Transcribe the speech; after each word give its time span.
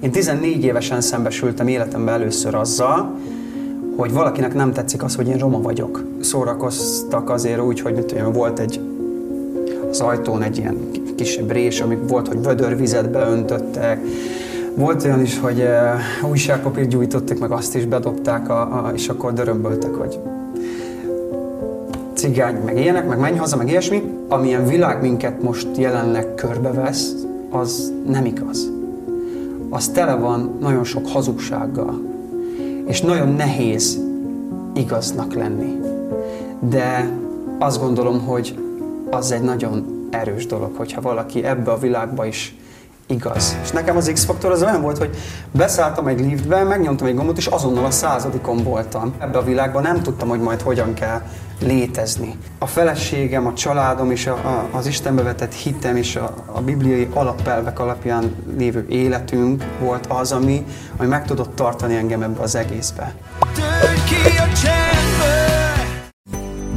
Én 0.00 0.10
14 0.10 0.64
évesen 0.64 1.00
szembesültem 1.00 1.68
életemben 1.68 2.14
először 2.14 2.54
azzal, 2.54 3.14
hogy 3.96 4.12
valakinek 4.12 4.54
nem 4.54 4.72
tetszik 4.72 5.02
az, 5.02 5.14
hogy 5.14 5.28
én 5.28 5.38
roma 5.38 5.60
vagyok. 5.60 6.04
Szórakoztak 6.20 7.30
azért 7.30 7.60
úgy, 7.60 7.80
hogy 7.80 7.94
mit 7.94 8.04
tudom, 8.04 8.32
volt 8.32 8.58
egy 8.58 8.80
az 9.90 10.00
ajtón 10.00 10.42
egy 10.42 10.58
ilyen 10.58 10.76
kisebb 11.16 11.50
rés, 11.50 11.80
amik 11.80 11.98
volt, 12.08 12.28
hogy 12.28 12.42
vödörvizet 12.42 13.10
beöntöttek, 13.10 14.00
volt 14.74 15.04
olyan 15.04 15.20
is, 15.20 15.38
hogy 15.38 15.60
uh, 15.60 16.30
újságpapírt 16.30 16.88
gyújtottak, 16.88 17.38
meg 17.38 17.50
azt 17.50 17.74
is 17.74 17.84
bedobták, 17.84 18.48
a, 18.48 18.60
a, 18.60 18.92
és 18.94 19.08
akkor 19.08 19.32
dörömböltek, 19.32 19.94
hogy 19.94 20.18
cigány, 22.14 22.56
meg 22.64 22.78
ilyenek, 22.78 23.08
meg 23.08 23.18
menj 23.18 23.36
haza, 23.36 23.56
meg 23.56 23.68
ilyesmi. 23.68 24.02
Amilyen 24.28 24.66
világ 24.66 25.00
minket 25.00 25.42
most 25.42 25.68
jelenleg 25.76 26.34
körbevesz, 26.34 27.14
az 27.50 27.92
nem 28.06 28.24
igaz. 28.24 28.77
Az 29.70 29.88
tele 29.88 30.14
van 30.14 30.56
nagyon 30.60 30.84
sok 30.84 31.08
hazugsággal, 31.08 32.00
és 32.86 33.00
nagyon 33.00 33.28
nehéz 33.28 33.98
igaznak 34.74 35.34
lenni. 35.34 35.80
De 36.60 37.10
azt 37.58 37.80
gondolom, 37.80 38.26
hogy 38.26 38.58
az 39.10 39.32
egy 39.32 39.42
nagyon 39.42 40.06
erős 40.10 40.46
dolog, 40.46 40.70
hogyha 40.76 41.00
valaki 41.00 41.44
ebbe 41.44 41.70
a 41.70 41.78
világba 41.78 42.26
is 42.26 42.56
igaz. 43.06 43.56
És 43.62 43.70
nekem 43.70 43.96
az 43.96 44.10
X-faktor 44.12 44.50
az 44.50 44.62
olyan 44.62 44.82
volt, 44.82 44.98
hogy 44.98 45.16
beszálltam 45.52 46.06
egy 46.06 46.20
liftbe, 46.20 46.62
megnyomtam 46.62 47.06
egy 47.06 47.14
gombot, 47.14 47.36
és 47.36 47.46
azonnal 47.46 47.84
a 47.84 47.90
századikon 47.90 48.62
voltam. 48.62 49.14
Ebbe 49.18 49.38
a 49.38 49.42
világban 49.42 49.82
nem 49.82 50.02
tudtam, 50.02 50.28
hogy 50.28 50.40
majd 50.40 50.60
hogyan 50.60 50.94
kell 50.94 51.22
létezni. 51.60 52.36
A 52.58 52.66
feleségem, 52.66 53.46
a 53.46 53.52
családom 53.52 54.10
és 54.10 54.26
a, 54.26 54.32
a, 54.32 54.68
az 54.76 54.86
Istenbe 54.86 55.22
vetett 55.22 55.54
hitem 55.54 55.96
és 55.96 56.16
a, 56.16 56.34
a 56.46 56.60
bibliai 56.60 57.08
alapelvek 57.12 57.78
alapján 57.78 58.34
lévő 58.56 58.86
életünk 58.88 59.64
volt 59.80 60.06
az, 60.06 60.32
ami, 60.32 60.64
ami 60.96 61.08
meg 61.08 61.24
tudott 61.24 61.54
tartani 61.54 61.96
engem 61.96 62.22
ebbe 62.22 62.42
az 62.42 62.54
egészbe. 62.54 63.14
Tör 63.54 64.04
ki 64.04 64.38
a 64.38 64.52
csendbe. 64.52 64.87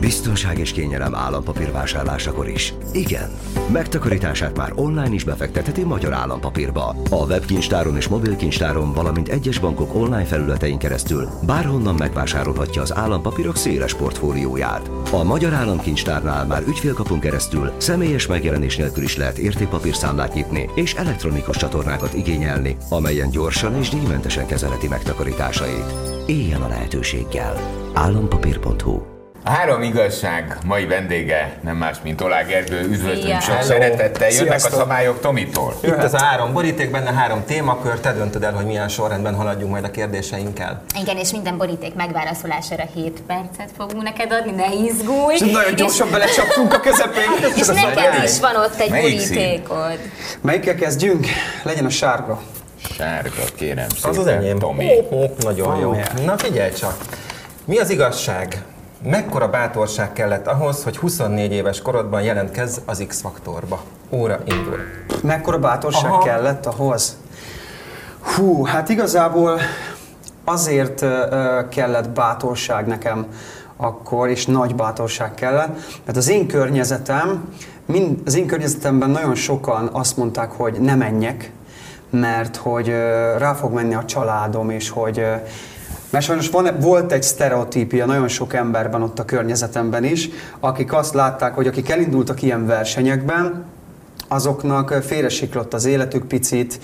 Biztonság 0.01 0.59
és 0.59 0.71
kényelem 0.71 1.15
állampapír 1.15 1.71
vásárlásakor 1.71 2.49
is. 2.49 2.73
Igen, 2.91 3.29
megtakarítását 3.71 4.57
már 4.57 4.71
online 4.75 5.13
is 5.13 5.23
befektetheti 5.23 5.83
Magyar 5.83 6.13
Állampapírba. 6.13 6.95
A 7.09 7.25
webkincstáron 7.25 7.95
és 7.95 8.07
mobilkincstáron, 8.07 8.93
valamint 8.93 9.27
egyes 9.27 9.59
bankok 9.59 9.95
online 9.95 10.25
felületein 10.25 10.77
keresztül 10.77 11.29
bárhonnan 11.45 11.95
megvásárolhatja 11.95 12.81
az 12.81 12.95
állampapírok 12.95 13.55
széles 13.55 13.93
portfólióját. 13.93 14.89
A 15.11 15.23
Magyar 15.23 15.53
Államkincstárnál 15.53 16.45
már 16.45 16.63
ügyfélkapun 16.67 17.19
keresztül 17.19 17.71
személyes 17.77 18.27
megjelenés 18.27 18.75
nélkül 18.77 19.03
is 19.03 19.17
lehet 19.17 19.37
értékpapírszámlát 19.37 20.33
nyitni 20.33 20.69
és 20.75 20.93
elektronikus 20.93 21.57
csatornákat 21.57 22.13
igényelni, 22.13 22.77
amelyen 22.89 23.29
gyorsan 23.29 23.75
és 23.75 23.89
díjmentesen 23.89 24.45
kezeleti 24.45 24.87
megtakarításait. 24.87 25.93
Éljen 26.25 26.61
a 26.61 26.67
lehetőséggel! 26.67 27.55
állampapír.hu 27.93 29.20
a 29.43 29.49
három 29.49 29.81
igazság 29.81 30.57
mai 30.65 30.85
vendége 30.85 31.57
nem 31.61 31.77
más, 31.77 31.97
mint 32.03 32.21
Olá 32.21 32.41
Gergő. 32.41 32.81
Üdvözlünk 32.81 33.41
sok 33.41 33.61
szeretettel. 33.61 34.29
Jönnek 34.29 34.47
Sziasztok. 34.47 34.73
a 34.73 34.75
szabályok 34.75 35.19
Tomitól. 35.19 35.73
Itt 35.81 36.03
az 36.03 36.13
a 36.13 36.23
három 36.23 36.53
boríték, 36.53 36.91
benne 36.91 37.11
három 37.11 37.45
témakör. 37.45 37.99
Te 37.99 38.13
döntöd 38.13 38.43
el, 38.43 38.53
hogy 38.53 38.65
milyen 38.65 38.87
sorrendben 38.87 39.35
haladjunk 39.35 39.71
majd 39.71 39.83
a 39.83 39.91
kérdéseinkkel. 39.91 40.81
Igen, 41.01 41.17
és 41.17 41.31
minden 41.31 41.57
boríték 41.57 41.93
megválaszolására 41.93 42.83
7 42.93 43.21
percet 43.27 43.69
fogunk 43.77 44.03
neked 44.03 44.31
adni, 44.31 44.51
ne 44.51 44.73
izgulj. 44.73 45.35
És 45.35 45.39
nagyon 45.39 45.75
gyorsan 45.75 46.07
és... 46.07 46.13
belecsaptunk 46.13 46.73
a 46.73 46.79
közepén. 46.79 47.29
és 47.61 47.67
neked 47.67 48.23
is 48.23 48.39
van 48.39 48.55
ott 48.55 48.79
egy 48.79 48.89
Melyik 48.89 49.27
borítékod. 49.27 49.99
Melyikkel 50.41 50.75
kezdjünk? 50.75 51.25
Legyen 51.63 51.85
a 51.85 51.89
sárga. 51.89 52.41
Sárga, 52.95 53.43
kérem 53.55 53.89
szépen. 53.89 54.09
Az 54.09 54.17
az 54.17 54.27
enyém. 54.27 54.59
Tomi. 54.59 54.85
Oh, 54.85 55.21
oh, 55.21 55.29
nagyon 55.39 55.79
jó. 55.79 55.95
Na 56.25 56.37
figyelj 56.37 56.71
csak. 56.71 56.95
Mi 57.65 57.77
az 57.77 57.89
igazság? 57.89 58.63
Mekkora 59.03 59.49
bátorság 59.49 60.13
kellett 60.13 60.47
ahhoz, 60.47 60.83
hogy 60.83 60.97
24 60.97 61.51
éves 61.51 61.81
korodban 61.81 62.21
jelentkezz 62.21 62.77
az 62.85 63.03
X-faktorba? 63.07 63.83
Óra 64.09 64.39
indul. 64.45 64.77
Mekkora 65.23 65.59
bátorság 65.59 66.11
Aha. 66.11 66.23
kellett 66.23 66.65
ahhoz? 66.65 67.17
Hú, 68.19 68.65
hát 68.65 68.89
igazából 68.89 69.59
azért 70.43 71.05
kellett 71.69 72.09
bátorság 72.09 72.87
nekem 72.87 73.25
akkor, 73.77 74.29
és 74.29 74.45
nagy 74.45 74.75
bátorság 74.75 75.33
kellett, 75.33 75.75
mert 76.05 76.17
az 76.17 76.29
én 76.29 76.47
környezetem, 76.47 77.53
mind, 77.85 78.19
az 78.25 78.35
én 78.35 78.47
környezetemben 78.47 79.09
nagyon 79.09 79.35
sokan 79.35 79.89
azt 79.91 80.17
mondták, 80.17 80.51
hogy 80.51 80.79
ne 80.79 80.95
menjek, 80.95 81.51
mert 82.09 82.55
hogy 82.55 82.87
rá 83.37 83.53
fog 83.53 83.73
menni 83.73 83.93
a 83.93 84.05
családom, 84.05 84.69
és 84.69 84.89
hogy 84.89 85.25
mert 86.11 86.25
sajnos 86.25 86.49
van, 86.49 86.69
volt 86.79 87.11
egy 87.11 87.23
sztereotípia 87.23 88.05
nagyon 88.05 88.27
sok 88.27 88.53
emberben 88.53 89.01
ott 89.01 89.19
a 89.19 89.25
környezetemben 89.25 90.03
is, 90.03 90.29
akik 90.59 90.93
azt 90.93 91.13
látták, 91.13 91.55
hogy 91.55 91.67
akik 91.67 91.89
elindultak 91.89 92.41
ilyen 92.41 92.65
versenyekben, 92.65 93.65
azoknak 94.27 94.89
félresiklott 95.03 95.73
az 95.73 95.85
életük 95.85 96.25
picit, 96.25 96.79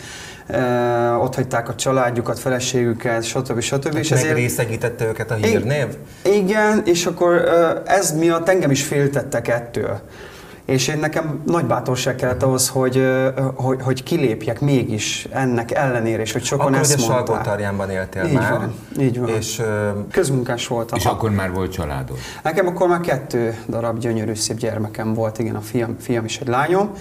Uh, 0.50 1.24
ott 1.24 1.36
hagyták 1.36 1.70
a 1.70 1.76
családjukat, 1.76 2.40
feleségüket, 2.40 3.24
stb. 3.24 3.60
stb. 3.60 3.96
és 3.96 4.12
ezért 4.12 4.36
részegítette 4.36 5.06
őket 5.06 5.32
a 5.32 5.34
hírnév? 5.34 5.86
Igen, 6.24 6.82
és 6.86 7.06
akkor 7.06 7.36
uh, 7.36 7.94
ez 7.98 8.18
miatt 8.18 8.50
engem 8.50 8.72
is 8.72 8.84
féltettek 8.84 9.48
ettől. 9.48 10.00
És 10.68 10.88
én 10.88 10.98
nekem 10.98 11.42
nagy 11.46 11.66
bátorság 11.66 12.16
kellett 12.16 12.44
ahhoz, 12.44 12.70
hogy, 12.70 13.08
hogy, 13.56 13.82
hogy 13.82 14.04
kilépjek 14.04 14.62
mégis 14.62 15.28
ennek 15.32 15.72
ellenére, 15.72 16.22
és 16.22 16.32
hogy 16.32 16.44
sokan 16.44 16.66
akkor 16.66 16.80
ezt 16.80 16.98
mondták. 16.98 17.20
Akkor 17.20 17.26
Salgótarjánban 17.26 17.90
éltél 17.90 18.26
így 18.26 18.34
már. 18.34 18.52
Van, 18.52 18.74
így 19.00 19.20
van. 19.20 19.30
És, 19.30 19.62
Közmunkás 20.12 20.68
voltam. 20.68 20.98
És 20.98 21.06
akkor 21.06 21.30
már 21.30 21.52
volt 21.52 21.72
családod? 21.72 22.18
Nekem 22.44 22.68
akkor 22.68 22.88
már 22.88 23.00
kettő 23.00 23.58
darab 23.70 24.00
gyönyörű 24.00 24.34
szép 24.34 24.58
gyermekem 24.58 25.14
volt, 25.14 25.40
igen, 25.40 25.56
a 25.56 25.62
fiam, 25.62 25.96
fiam 26.00 26.26
és 26.26 26.40
egy 26.40 26.48
lányom. 26.48 26.92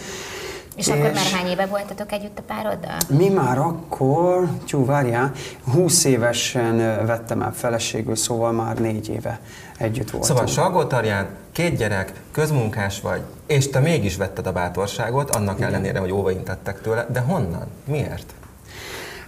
És, 0.76 0.86
és 0.86 0.92
akkor 0.92 1.12
már 1.12 1.24
hány 1.32 1.46
éve 1.50 1.66
voltatok 1.66 2.12
együtt 2.12 2.38
a 2.38 2.42
pároddal? 2.46 2.96
Mi 3.08 3.28
már 3.28 3.58
akkor, 3.58 4.48
tyú, 4.66 4.84
várjál, 4.84 5.32
20 5.72 6.04
évesen 6.04 6.76
vettem 7.06 7.42
el 7.42 7.52
feleségül, 7.52 8.16
szóval 8.16 8.52
már 8.52 8.78
négy 8.78 9.08
éve 9.08 9.40
együtt 9.78 10.10
voltunk. 10.10 10.24
Szóval 10.24 10.46
Salgótarján, 10.46 11.26
két 11.52 11.76
gyerek, 11.76 12.12
közmunkás 12.32 13.00
vagy, 13.00 13.20
és 13.46 13.70
te 13.70 13.78
mégis 13.78 14.16
vetted 14.16 14.46
a 14.46 14.52
bátorságot, 14.52 15.30
annak 15.34 15.56
Igen. 15.56 15.68
ellenére, 15.68 15.98
hogy 15.98 16.12
óvaintettek 16.12 16.80
tőle, 16.80 17.06
de 17.12 17.20
honnan? 17.20 17.66
Miért? 17.84 18.34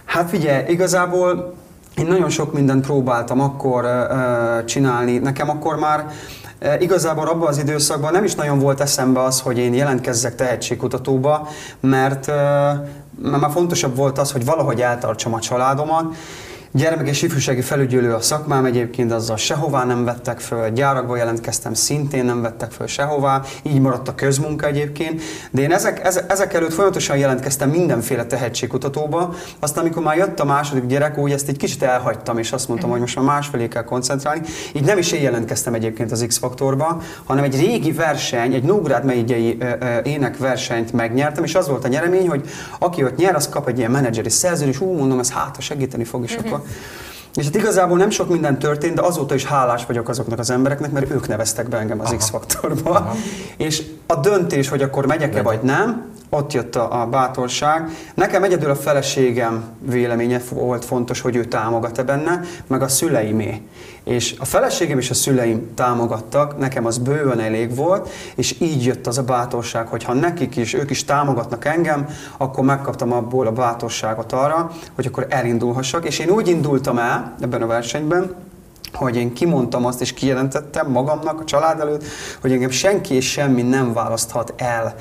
Hát 0.05 0.29
figyelj, 0.29 0.71
igazából 0.71 1.53
én 1.95 2.05
nagyon 2.05 2.29
sok 2.29 2.53
mindent 2.53 2.85
próbáltam 2.85 3.41
akkor 3.41 3.83
uh, 3.83 4.65
csinálni. 4.65 5.17
Nekem 5.17 5.49
akkor 5.49 5.75
már 5.75 6.05
igazából 6.79 7.27
abban 7.27 7.47
az 7.47 7.57
időszakban 7.57 8.11
nem 8.11 8.23
is 8.23 8.35
nagyon 8.35 8.59
volt 8.59 8.81
eszembe 8.81 9.23
az, 9.23 9.41
hogy 9.41 9.57
én 9.57 9.73
jelentkezzek 9.73 10.35
tehetségkutatóba, 10.35 11.47
mert, 11.79 12.27
e, 12.27 12.33
mert 13.21 13.41
már 13.41 13.51
fontosabb 13.51 13.95
volt 13.95 14.17
az, 14.17 14.31
hogy 14.31 14.45
valahogy 14.45 14.81
eltartsam 14.81 15.33
a 15.33 15.39
családomat, 15.39 16.15
Gyermek 16.71 17.07
és 17.07 17.21
ifjúsági 17.21 17.61
felügyelő 17.61 18.13
a 18.13 18.21
szakmám 18.21 18.65
egyébként, 18.65 19.11
azzal 19.11 19.37
sehová 19.37 19.83
nem 19.83 20.05
vettek 20.05 20.39
föl, 20.39 20.69
gyárakba 20.69 21.17
jelentkeztem, 21.17 21.73
szintén 21.73 22.25
nem 22.25 22.41
vettek 22.41 22.71
föl 22.71 22.87
sehová, 22.87 23.41
így 23.61 23.79
maradt 23.79 24.07
a 24.07 24.15
közmunka 24.15 24.67
egyébként, 24.67 25.21
de 25.51 25.61
én 25.61 25.71
ezek, 25.71 26.05
ezek 26.27 26.53
előtt 26.53 26.73
folyamatosan 26.73 27.17
jelentkeztem 27.17 27.69
mindenféle 27.69 28.25
tehetségkutatóba, 28.25 29.33
aztán 29.59 29.83
amikor 29.83 30.03
már 30.03 30.17
jött 30.17 30.39
a 30.39 30.45
második 30.45 30.85
gyerek, 30.85 31.17
úgy 31.17 31.31
ezt 31.31 31.47
egy 31.47 31.57
kicsit 31.57 31.83
elhagytam, 31.83 32.37
és 32.37 32.51
azt 32.51 32.67
mondtam, 32.67 32.89
hogy 32.89 32.99
most 32.99 33.15
már 33.15 33.25
másfelé 33.25 33.67
kell 33.67 33.83
koncentrálni. 33.83 34.41
Így 34.73 34.83
nem 34.83 34.97
is 34.97 35.11
én 35.11 35.21
jelentkeztem 35.21 35.73
egyébként 35.73 36.11
az 36.11 36.25
X-faktorba, 36.27 37.01
hanem 37.23 37.43
egy 37.43 37.55
régi 37.55 37.91
verseny, 37.91 38.53
egy 38.53 38.63
Nógrád 38.63 39.05
megyei 39.05 39.57
énekversenyt 40.03 40.93
megnyertem, 40.93 41.43
és 41.43 41.55
az 41.55 41.67
volt 41.67 41.85
a 41.85 41.87
nyeremény, 41.87 42.29
hogy 42.29 42.49
aki 42.79 43.03
ott 43.03 43.15
nyer, 43.15 43.35
az 43.35 43.49
kap 43.49 43.67
egy 43.67 43.77
ilyen 43.77 43.91
menedzseri 43.91 44.29
szerződést, 44.29 44.81
úgy 44.81 44.97
mondom, 44.97 45.19
ez 45.19 45.31
hát, 45.31 45.61
segíteni 45.61 46.03
fog, 46.03 46.23
és 46.23 46.35
akkor 46.35 46.58
és 47.35 47.45
hát 47.45 47.55
igazából 47.55 47.97
nem 47.97 48.09
sok 48.09 48.29
minden 48.29 48.59
történt, 48.59 48.95
de 48.95 49.01
azóta 49.01 49.35
is 49.35 49.45
hálás 49.45 49.85
vagyok 49.85 50.09
azoknak 50.09 50.39
az 50.39 50.49
embereknek, 50.49 50.91
mert 50.91 51.11
ők 51.11 51.27
neveztek 51.27 51.69
be 51.69 51.77
engem 51.77 51.99
az 51.99 52.15
X-faktorba. 52.17 53.15
És 53.57 53.83
a 54.07 54.15
döntés, 54.15 54.69
hogy 54.69 54.81
akkor 54.81 55.05
megyek-e 55.05 55.41
vagy 55.41 55.59
nem, 55.61 56.08
ott 56.29 56.53
jött 56.53 56.75
a, 56.75 57.01
a 57.01 57.05
bátorság. 57.05 57.89
Nekem 58.13 58.43
egyedül 58.43 58.69
a 58.69 58.75
feleségem 58.75 59.63
véleménye 59.79 60.41
volt 60.51 60.85
fontos, 60.85 61.21
hogy 61.21 61.35
ő 61.35 61.45
támogat-e 61.45 62.03
benne, 62.03 62.41
meg 62.67 62.81
a 62.81 62.87
szüleimé. 62.87 63.61
És 64.03 64.35
a 64.39 64.45
feleségem 64.45 64.97
és 64.97 65.09
a 65.09 65.13
szüleim 65.13 65.73
támogattak, 65.75 66.57
nekem 66.57 66.85
az 66.85 66.97
bőven 66.97 67.39
elég 67.39 67.75
volt, 67.75 68.09
és 68.35 68.55
így 68.59 68.85
jött 68.85 69.07
az 69.07 69.17
a 69.17 69.23
bátorság, 69.23 69.87
hogy 69.87 70.03
ha 70.03 70.13
nekik 70.13 70.55
is, 70.55 70.73
ők 70.73 70.89
is 70.89 71.05
támogatnak 71.05 71.65
engem, 71.65 72.07
akkor 72.37 72.63
megkaptam 72.63 73.11
abból 73.11 73.47
a 73.47 73.51
bátorságot 73.51 74.31
arra, 74.31 74.71
hogy 74.95 75.05
akkor 75.05 75.25
elindulhassak. 75.29 76.05
És 76.05 76.19
én 76.19 76.29
úgy 76.29 76.47
indultam 76.47 76.97
el 76.97 77.35
ebben 77.41 77.61
a 77.61 77.67
versenyben, 77.67 78.35
hogy 78.93 79.15
én 79.15 79.33
kimondtam 79.33 79.85
azt, 79.85 80.01
és 80.01 80.13
kijelentettem 80.13 80.91
magamnak, 80.91 81.39
a 81.39 81.43
család 81.43 81.79
előtt, 81.79 82.03
hogy 82.41 82.51
engem 82.51 82.69
senki 82.69 83.13
és 83.13 83.31
semmi 83.31 83.61
nem 83.61 83.93
választhat 83.93 84.53
el 84.57 84.95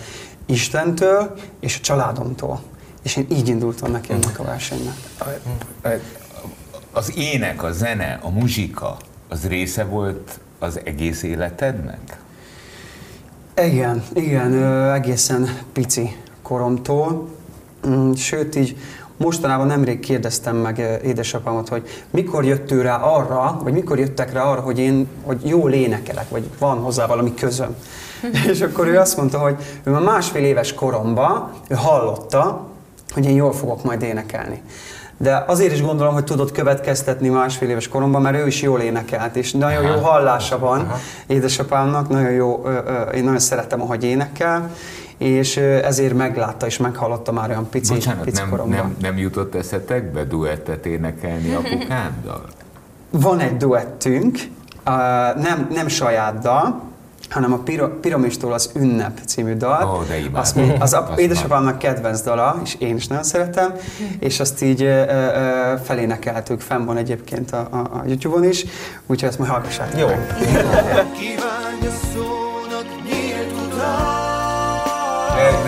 Istentől 0.49 1.35
és 1.61 1.77
a 1.77 1.81
családomtól. 1.81 2.61
és 3.03 3.17
én 3.17 3.27
így 3.31 3.49
indultam 3.49 3.91
neki 3.91 4.13
ennek 4.13 4.39
a 4.39 4.45
versenynek. 4.45 4.95
Az 6.93 7.13
ének, 7.17 7.63
a 7.63 7.73
zene, 7.73 8.19
a 8.23 8.31
muzsika, 8.31 8.97
az 9.29 9.47
része 9.47 9.85
volt 9.85 10.41
az 10.59 10.81
egész 10.85 11.23
életednek? 11.23 12.19
Igen, 13.57 14.03
igen, 14.15 14.65
egészen 14.93 15.59
pici 15.73 16.17
koromtól. 16.43 17.29
Mm, 17.87 18.13
sőt, 18.13 18.55
így 18.55 18.77
mostanában 19.19 19.67
nemrég 19.67 20.01
kérdeztem 20.01 20.57
meg 20.57 21.01
édesapámat, 21.05 21.69
hogy 21.69 22.03
mikor 22.11 22.45
jött 22.45 22.71
ő 22.71 22.83
rá 22.83 22.97
arra, 22.97 23.61
vagy 23.63 23.73
mikor 23.73 23.99
jöttek 23.99 24.33
rá 24.33 24.43
arra, 24.43 24.61
hogy 24.61 24.79
én 24.79 25.09
hogy 25.23 25.41
jól 25.49 25.73
énekelek, 25.73 26.29
vagy 26.29 26.49
van 26.59 26.79
hozzá 26.79 27.07
valami 27.07 27.35
közöm. 27.35 27.77
és 28.53 28.61
akkor 28.61 28.87
ő 28.87 28.99
azt 28.99 29.17
mondta, 29.17 29.39
hogy 29.39 29.57
ő 29.83 29.91
már 29.91 30.03
másfél 30.03 30.45
éves 30.45 30.75
koromban 30.75 31.51
ő 31.69 31.75
hallotta, 31.75 32.67
hogy 33.13 33.27
én 33.27 33.35
jól 33.35 33.53
fogok 33.53 33.85
majd 33.85 34.03
énekelni. 34.03 34.63
De 35.21 35.45
azért 35.47 35.73
is 35.73 35.83
gondolom, 35.83 36.15
hogy 36.15 36.25
tudott 36.25 36.53
következtetni 36.53 37.29
másfél 37.29 37.69
éves 37.69 37.89
koromban, 37.89 38.23
mert 38.23 38.37
ő 38.37 38.47
is 38.47 38.63
jól 38.63 38.81
énekelt, 38.81 39.37
és 39.37 39.53
nagyon 39.53 39.85
Aha. 39.85 39.95
jó 39.95 40.01
hallása 40.01 40.59
van 40.59 40.81
Aha. 40.81 40.99
édesapámnak, 41.27 42.09
nagyon 42.09 42.31
jó, 42.31 42.65
én 43.15 43.25
nagyon 43.25 43.39
szeretem, 43.39 43.81
ahogy 43.81 44.05
énekel, 44.05 44.71
és 45.19 45.57
ezért 45.57 46.15
meglátta 46.15 46.67
és 46.67 46.77
meghallotta 46.77 47.33
már 47.33 47.49
olyan 47.51 47.69
pici, 47.69 47.93
Bocsánat, 47.95 48.25
pici 48.25 48.41
nem, 48.41 48.51
koromban. 48.51 48.77
Nem, 48.79 48.97
nem 49.01 49.19
jutott 49.19 49.55
eszetekbe 49.55 50.25
duettet 50.25 50.87
énekelni 50.87 51.55
apukáddal? 51.55 52.45
Van 53.11 53.39
egy 53.41 53.57
duettünk, 53.57 54.39
nem, 55.37 55.69
nem 55.73 55.89
saját 55.89 56.39
dal, 56.39 56.87
hanem 57.31 57.53
a 57.53 57.57
Piro- 57.59 57.93
Piramistól 58.01 58.53
az 58.53 58.71
Ünnep 58.75 59.19
című 59.27 59.55
dal. 59.57 59.95
Ó, 59.97 60.03
de 60.09 60.17
imádom. 60.19 60.41
Azt, 60.41 60.55
mi- 60.55 60.75
az 60.79 60.93
a, 60.93 61.13
édesapámnak 61.17 61.79
kedvenc 61.79 62.21
dala, 62.21 62.61
és 62.65 62.77
én 62.79 62.97
is 62.97 63.07
nagyon 63.07 63.25
szeretem, 63.25 63.75
és 64.19 64.41
azt 64.41 64.63
így 64.63 64.83
ö, 64.83 65.03
ö, 65.03 65.75
felénekeltük, 65.85 66.61
fenn 66.61 66.85
van 66.85 66.97
egyébként 66.97 67.51
a, 67.53 67.69
a, 67.71 67.77
a 67.77 68.03
YouTube-on 68.07 68.45
is, 68.45 68.65
úgyhogy 69.07 69.29
ezt 69.29 69.39
majd 69.39 69.51
hallgassátok 69.51 70.01
Jó. 70.01 70.07
meg. 70.07 70.27
Kívánja 71.13 71.91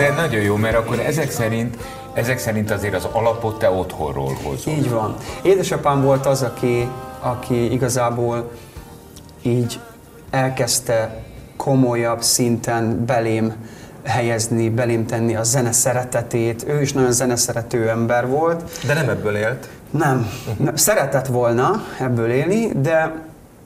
De, 0.01 0.13
nagyon 0.21 0.41
jó, 0.41 0.55
mert 0.55 0.75
akkor 0.75 0.99
ezek 0.99 1.31
szerint, 1.31 1.77
ezek 2.13 2.37
szerint 2.37 2.71
azért 2.71 2.95
az 2.95 3.07
alapot 3.11 3.59
te 3.59 3.69
otthonról 3.69 4.37
hozod. 4.43 4.73
Így 4.73 4.89
van. 4.89 5.15
Édesapám 5.41 6.01
volt 6.01 6.25
az, 6.25 6.41
aki, 6.41 6.89
aki 7.19 7.71
igazából 7.71 8.51
így 9.41 9.79
elkezdte 10.29 11.23
komolyabb 11.57 12.21
szinten 12.21 13.05
belém 13.05 13.53
helyezni, 14.03 14.69
belém 14.69 15.05
tenni 15.05 15.35
a 15.35 15.43
zene 15.43 15.71
szeretetét. 15.71 16.63
Ő 16.67 16.81
is 16.81 16.93
nagyon 16.93 17.11
zeneszerető 17.11 17.89
ember 17.89 18.27
volt. 18.27 18.79
De 18.85 18.93
nem 18.93 19.09
ebből 19.09 19.35
élt. 19.35 19.69
Nem, 19.91 20.29
nem. 20.57 20.75
szeretett 20.75 21.27
volna 21.27 21.83
ebből 21.99 22.31
élni, 22.31 22.71
de 22.75 23.13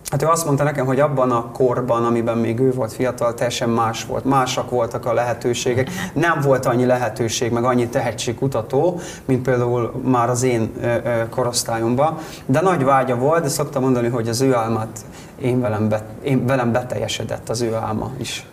hát 0.10 0.22
ő 0.22 0.28
azt 0.28 0.46
mondta 0.46 0.64
nekem, 0.64 0.86
hogy 0.86 1.00
abban 1.00 1.32
a 1.32 1.52
korban, 1.52 2.06
amiben 2.06 2.38
még 2.38 2.60
ő 2.60 2.72
volt 2.72 2.94
fiatal, 2.94 3.34
teljesen 3.34 3.70
más 3.70 4.06
volt. 4.06 4.26
Másak 4.26 4.70
voltak 4.70 5.06
a 5.06 5.14
lehetőségek. 5.14 5.90
Nem 6.14 6.40
volt 6.42 6.66
annyi 6.66 6.86
lehetőség, 6.86 7.52
meg 7.52 7.64
annyi 7.64 7.88
tehetségkutató, 7.88 9.00
mint 9.26 9.42
például 9.42 10.02
már 10.04 10.30
az 10.30 10.44
én 10.44 10.72
korosztályomban. 11.30 12.18
De 12.46 12.62
nagy 12.62 12.84
vágya 12.84 13.16
volt, 13.16 13.42
de 13.42 13.50
szoktam 13.50 13.82
mondani, 13.82 14.08
hogy 14.08 14.30
az 14.30 14.42
ő 14.42 14.54
álmát 14.54 15.00
én 15.42 15.62
velem, 15.62 15.90
be, 15.90 16.04
én, 16.24 16.46
velem 16.46 16.72
beteljesedett 16.72 17.50
az 17.50 17.62
ő 17.62 17.74
álma 17.74 18.12
is. 18.18 18.46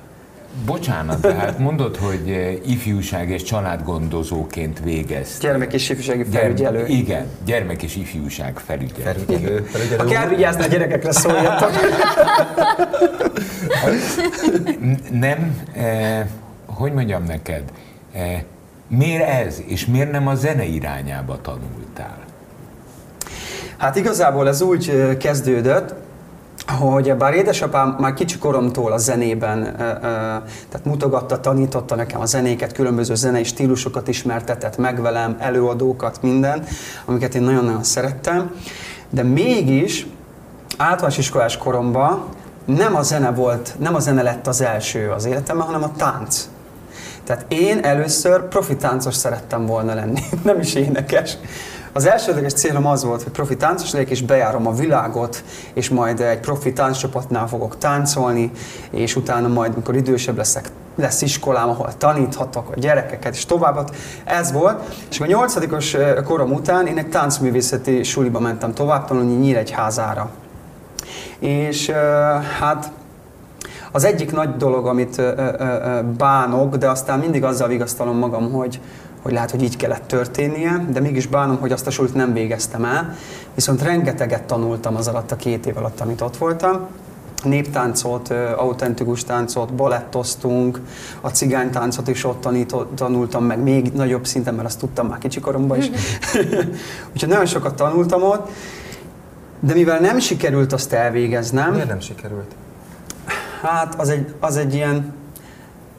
Bocsánat, 0.67 1.21
tehát 1.21 1.59
mondod, 1.59 1.97
hogy 1.97 2.31
eh, 2.31 2.71
ifjúság 2.71 3.31
és 3.31 3.43
családgondozóként 3.43 4.81
végez. 4.81 5.39
Gyermek 5.41 5.73
és 5.73 5.89
ifjúsági 5.89 6.25
felügyelő. 6.25 6.87
Igen, 6.87 7.27
gyermek 7.45 7.83
és 7.83 7.97
ifjúság 7.97 8.59
felügyelő. 8.59 9.03
Felügyelő. 9.03 9.63
Felügyelő 9.63 10.05
kell 10.05 10.25
úr. 10.25 10.29
vigyázni 10.29 10.63
a 10.63 10.67
gyerekekre, 10.67 11.13
szóljatok. 11.13 11.71
Nem, 15.11 15.61
eh, 15.73 16.27
hogy 16.67 16.93
mondjam 16.93 17.25
neked, 17.25 17.63
eh, 18.13 18.43
miért 18.89 19.29
ez, 19.29 19.63
és 19.67 19.87
miért 19.87 20.11
nem 20.11 20.27
a 20.27 20.35
zene 20.35 20.65
irányába 20.65 21.41
tanultál? 21.41 22.19
Hát 23.77 23.97
igazából 23.97 24.49
ez 24.49 24.61
úgy 24.61 24.89
ö, 24.89 25.17
kezdődött, 25.17 25.95
hogy 26.79 27.17
bár 27.17 27.35
édesapám 27.35 27.97
már 27.99 28.15
kicsi 28.15 28.39
koromtól 28.39 28.93
a 28.93 28.99
zenében, 28.99 29.75
tehát 30.69 30.85
mutogatta, 30.85 31.41
tanította 31.41 31.95
nekem 31.95 32.21
a 32.21 32.27
zenéket, 32.27 32.73
különböző 32.73 33.15
zenei 33.15 33.45
stílusokat 33.45 34.09
ismertetett 34.09 34.77
meg 34.77 35.01
velem, 35.01 35.37
előadókat, 35.39 36.23
minden, 36.23 36.65
amiket 37.05 37.35
én 37.35 37.43
nagyon-nagyon 37.43 37.83
szerettem, 37.83 38.55
de 39.11 39.23
mégis 39.23 40.07
általános 40.77 41.19
iskolás 41.19 41.57
koromban 41.57 42.25
nem 42.65 42.97
a 42.97 43.03
zene 43.03 43.31
volt, 43.31 43.75
nem 43.79 43.95
a 43.95 43.99
zene 43.99 44.23
lett 44.23 44.47
az 44.47 44.61
első 44.61 45.11
az 45.11 45.25
életemben, 45.25 45.67
hanem 45.67 45.83
a 45.83 45.93
tánc. 45.97 46.49
Tehát 47.25 47.45
én 47.49 47.85
először 47.85 48.49
profi 48.49 48.77
táncos 48.77 49.15
szerettem 49.15 49.67
volna 49.67 49.95
lenni, 49.95 50.21
nem 50.45 50.61
is 50.61 50.75
énekes. 50.75 51.39
Az 51.95 52.07
elsődleges 52.07 52.53
célom 52.53 52.87
az 52.87 53.05
volt, 53.05 53.23
hogy 53.23 53.33
profi 53.33 53.57
táncos 53.57 53.93
legyek, 53.93 54.11
és 54.11 54.23
bejárom 54.23 54.67
a 54.67 54.73
világot, 54.73 55.45
és 55.75 55.89
majd 55.89 56.21
egy 56.21 56.41
profi 56.41 56.73
tánccsapatnál 56.73 57.49
fogok 57.49 57.79
táncolni, 57.79 58.51
és 58.91 59.17
utána 59.17 59.49
majd, 59.49 59.77
mikor 59.77 59.97
idősebb 59.97 60.37
leszek, 60.37 60.69
lesz 60.95 61.23
iskolám, 61.23 61.69
ahol 61.69 61.97
taníthatok 61.99 62.71
a 62.71 62.79
gyerekeket, 62.79 63.35
és 63.35 63.47
tovább. 63.47 63.91
Ez 64.25 64.53
volt. 64.53 64.95
És 65.11 65.21
a 65.21 65.27
nyolcadikos 65.27 65.97
korom 66.25 66.53
után 66.53 66.87
én 66.87 66.99
egy 66.99 67.09
táncművészeti 67.09 68.03
suliba 68.03 68.41
mentem 68.41 68.75
tovább 68.75 69.07
tanulni 69.07 69.35
Nyíregyházára. 69.35 70.31
És 71.39 71.91
hát 72.61 72.91
az 73.93 74.05
egyik 74.05 74.33
nagy 74.33 74.57
dolog, 74.57 74.87
amit 74.87 75.23
bánok, 76.17 76.77
de 76.77 76.89
aztán 76.89 77.19
mindig 77.19 77.45
azzal 77.45 77.69
vigasztalom 77.69 78.19
magam, 78.19 78.53
hogy, 78.53 78.81
hogy 79.23 79.33
lehet, 79.33 79.51
hogy 79.51 79.63
így 79.63 79.77
kellett 79.77 80.07
történnie, 80.07 80.87
de 80.91 81.01
mégis 81.01 81.27
bánom, 81.27 81.59
hogy 81.59 81.73
azt 81.73 81.87
a 81.87 81.91
sulit 81.91 82.15
nem 82.15 82.33
végeztem 82.33 82.85
el. 82.85 83.17
Viszont 83.55 83.83
rengeteget 83.83 84.43
tanultam 84.43 84.97
az 84.97 85.09
alatt 85.09 85.31
a 85.31 85.37
két 85.37 85.67
év 85.67 85.77
alatt, 85.77 86.01
amit 86.01 86.21
ott 86.21 86.37
voltam. 86.37 86.87
Néptáncot, 87.45 88.31
autentikus 88.57 89.25
táncot, 89.25 89.75
balettoztunk, 89.75 90.81
a 91.21 91.29
cigánytáncot 91.29 92.09
is 92.09 92.25
ott 92.25 92.41
tanított, 92.41 92.97
tanultam 92.97 93.45
meg 93.45 93.59
még 93.59 93.93
nagyobb 93.93 94.27
szinten, 94.27 94.55
mert 94.55 94.67
azt 94.67 94.79
tudtam 94.79 95.07
már 95.07 95.19
kicsikoromban 95.19 95.79
is. 95.79 95.91
Úgyhogy 97.13 97.29
nagyon 97.29 97.47
sokat 97.47 97.75
tanultam 97.75 98.23
ott, 98.23 98.51
de 99.61 99.75
mivel 99.75 100.01
nem 100.01 100.19
sikerült 100.19 100.73
azt 100.73 100.93
elvégeznem, 100.93 101.73
Miért 101.73 101.89
nem 101.89 102.01
sikerült? 102.01 102.55
Hát 103.63 103.95
az 104.01 104.09
egy, 104.09 104.35
az 104.41 104.57
egy 104.57 104.75
ilyen 104.75 105.15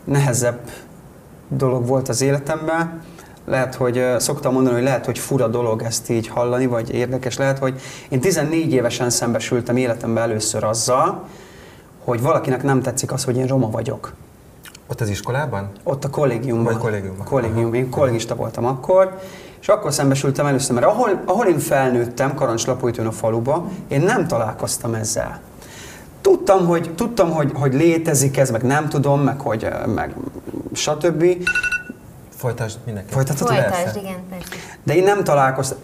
nehezebb 0.04 0.70
dolog 1.48 1.88
volt 1.88 2.10
az 2.10 2.22
életemben. 2.22 3.02
Lehet, 3.46 3.76
hogy 3.76 4.06
szoktam 4.18 4.54
mondani, 4.54 4.76
hogy 4.76 4.84
lehet, 4.84 5.06
hogy 5.06 5.20
fura 5.20 5.48
dolog 5.48 5.82
ezt 5.82 6.10
így 6.10 6.28
hallani, 6.28 6.66
vagy 6.66 6.94
érdekes. 6.94 7.38
Lehet, 7.38 7.60
hogy 7.60 7.82
én 8.10 8.20
14 8.20 8.72
évesen 8.72 9.10
szembesültem 9.10 9.78
életemben 9.78 10.24
először 10.24 10.64
azzal, 10.64 11.24
hogy 12.04 12.22
valakinek 12.22 12.64
nem 12.64 12.82
tetszik 12.82 13.12
az, 13.12 13.24
hogy 13.24 13.38
én 13.38 13.48
roma 13.48 13.70
vagyok. 13.70 14.14
Ott 14.88 15.02
az 15.02 15.10
iskolában? 15.10 15.70
Ott 15.84 16.04
a 16.04 16.10
kollégiumban. 16.10 16.74
Vagy 16.74 16.82
kollégiumban. 16.82 17.26
Kollégium. 17.26 17.74
Én 17.74 17.90
kollégista 17.90 18.36
voltam 18.36 18.66
akkor, 18.66 19.20
és 19.62 19.68
akkor 19.68 19.94
szembesültem 19.94 20.46
először, 20.46 20.74
mert 20.74 20.86
ahol, 20.86 21.22
ahol 21.26 21.46
én 21.46 21.60
felnőttem, 21.60 22.34
Karancslapújtőn 22.36 23.06
a 23.06 23.12
faluba, 23.12 23.68
én 23.88 24.02
nem 24.02 24.28
találkoztam 24.28 24.94
ezzel. 24.94 25.42
Tudtam, 26.22 26.66
hogy, 26.66 26.94
tudtam 26.96 27.32
hogy, 27.32 27.52
hogy 27.54 27.74
létezik 27.74 28.38
ez, 28.38 28.52
meg 28.52 28.64
nem 28.64 28.90
tudom, 28.90 29.22
meg 29.22 29.40
hogy, 29.40 29.68
meg 29.96 30.16
stb. 30.74 31.26
Folytasd 32.44 32.78
mindenki. 32.86 33.14
Folytasd, 33.14 33.96
igen, 33.96 34.20
persze. 34.30 34.48
De 34.84 34.96
én 34.96 35.04
nem 35.04 35.24
találkoztam. 35.24 35.78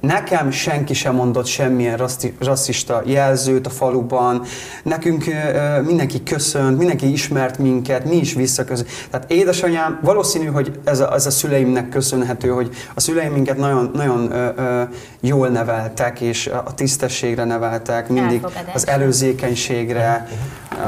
Nekem 0.00 0.50
senki 0.50 0.94
sem 0.94 1.14
mondott 1.14 1.46
semmilyen 1.46 1.96
rasszi- 1.96 2.34
rasszista 2.40 3.02
jelzőt 3.04 3.66
a 3.66 3.70
faluban, 3.70 4.42
nekünk 4.82 5.26
ö, 5.26 5.80
mindenki 5.80 6.22
köszönt, 6.22 6.78
mindenki 6.78 7.12
ismert 7.12 7.58
minket, 7.58 8.04
mi 8.04 8.16
is 8.16 8.32
visszaköszönt. 8.34 8.88
Tehát 9.10 9.30
édesanyám, 9.30 9.98
valószínű, 10.02 10.46
hogy 10.46 10.78
ez 10.84 11.00
a, 11.00 11.14
ez 11.14 11.26
a 11.26 11.30
szüleimnek 11.30 11.88
köszönhető, 11.88 12.48
hogy 12.48 12.70
a 12.94 13.00
szüleim 13.00 13.32
minket 13.32 13.56
nagyon, 13.56 13.90
nagyon 13.94 14.32
ö, 14.32 14.48
ö, 14.56 14.82
jól 15.20 15.48
neveltek, 15.48 16.20
és 16.20 16.46
a 16.46 16.74
tisztességre 16.74 17.44
neveltek, 17.44 18.08
mindig 18.08 18.46
az 18.74 18.86
előzékenységre, 18.86 20.28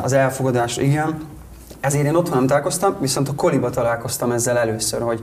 az 0.03 0.13
elfogadásra, 0.13 0.83
igen. 0.83 1.35
Ezért 1.87 2.05
én 2.05 2.15
otthon 2.15 2.37
nem 2.37 2.47
találkoztam, 2.47 2.97
viszont 3.01 3.29
a 3.29 3.35
koliba 3.35 3.71
találkoztam 3.71 4.31
ezzel 4.31 4.59
először, 4.59 5.01
hogy, 5.01 5.21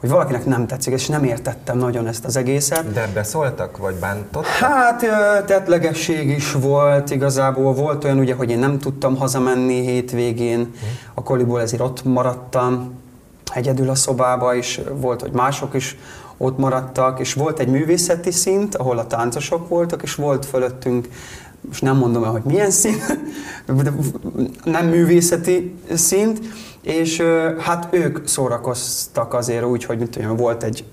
hogy 0.00 0.08
valakinek 0.08 0.44
nem 0.44 0.66
tetszik, 0.66 0.92
és 0.92 1.06
nem 1.06 1.24
értettem 1.24 1.78
nagyon 1.78 2.06
ezt 2.06 2.24
az 2.24 2.36
egészet. 2.36 2.92
De 2.92 3.08
beszóltak, 3.14 3.76
vagy 3.76 3.94
bántott? 3.94 4.46
Hát 4.46 5.02
ö, 5.02 5.44
tettlegesség 5.44 6.28
is 6.28 6.52
volt, 6.52 7.10
igazából 7.10 7.74
volt 7.74 8.04
olyan 8.04 8.18
ugye, 8.18 8.34
hogy 8.34 8.50
én 8.50 8.58
nem 8.58 8.78
tudtam 8.78 9.16
hazamenni 9.16 9.80
hétvégén, 9.80 10.70
a 11.14 11.22
koliból 11.22 11.60
ezért 11.60 11.82
ott 11.82 12.04
maradtam, 12.04 12.94
egyedül 13.54 13.90
a 13.90 13.94
szobába 13.94 14.54
is, 14.54 14.80
volt, 14.92 15.20
hogy 15.20 15.32
mások 15.32 15.74
is 15.74 15.96
ott 16.36 16.58
maradtak, 16.58 17.20
és 17.20 17.32
volt 17.34 17.58
egy 17.58 17.68
művészeti 17.68 18.30
szint, 18.30 18.74
ahol 18.74 18.98
a 18.98 19.06
táncosok 19.06 19.68
voltak, 19.68 20.02
és 20.02 20.14
volt 20.14 20.46
fölöttünk, 20.46 21.08
most 21.66 21.82
nem 21.82 21.96
mondom 21.96 22.24
el, 22.24 22.30
hogy 22.30 22.42
milyen 22.42 22.70
szint, 22.70 23.18
de 23.66 23.92
nem 24.64 24.86
művészeti 24.86 25.74
szint, 25.94 26.40
és 26.82 27.22
hát 27.58 27.88
ők 27.90 28.26
szórakoztak 28.26 29.34
azért 29.34 29.64
úgy, 29.64 29.84
hogy 29.84 29.98
mit 29.98 30.10
tudom, 30.10 30.36
volt 30.36 30.62
egy 30.62 30.84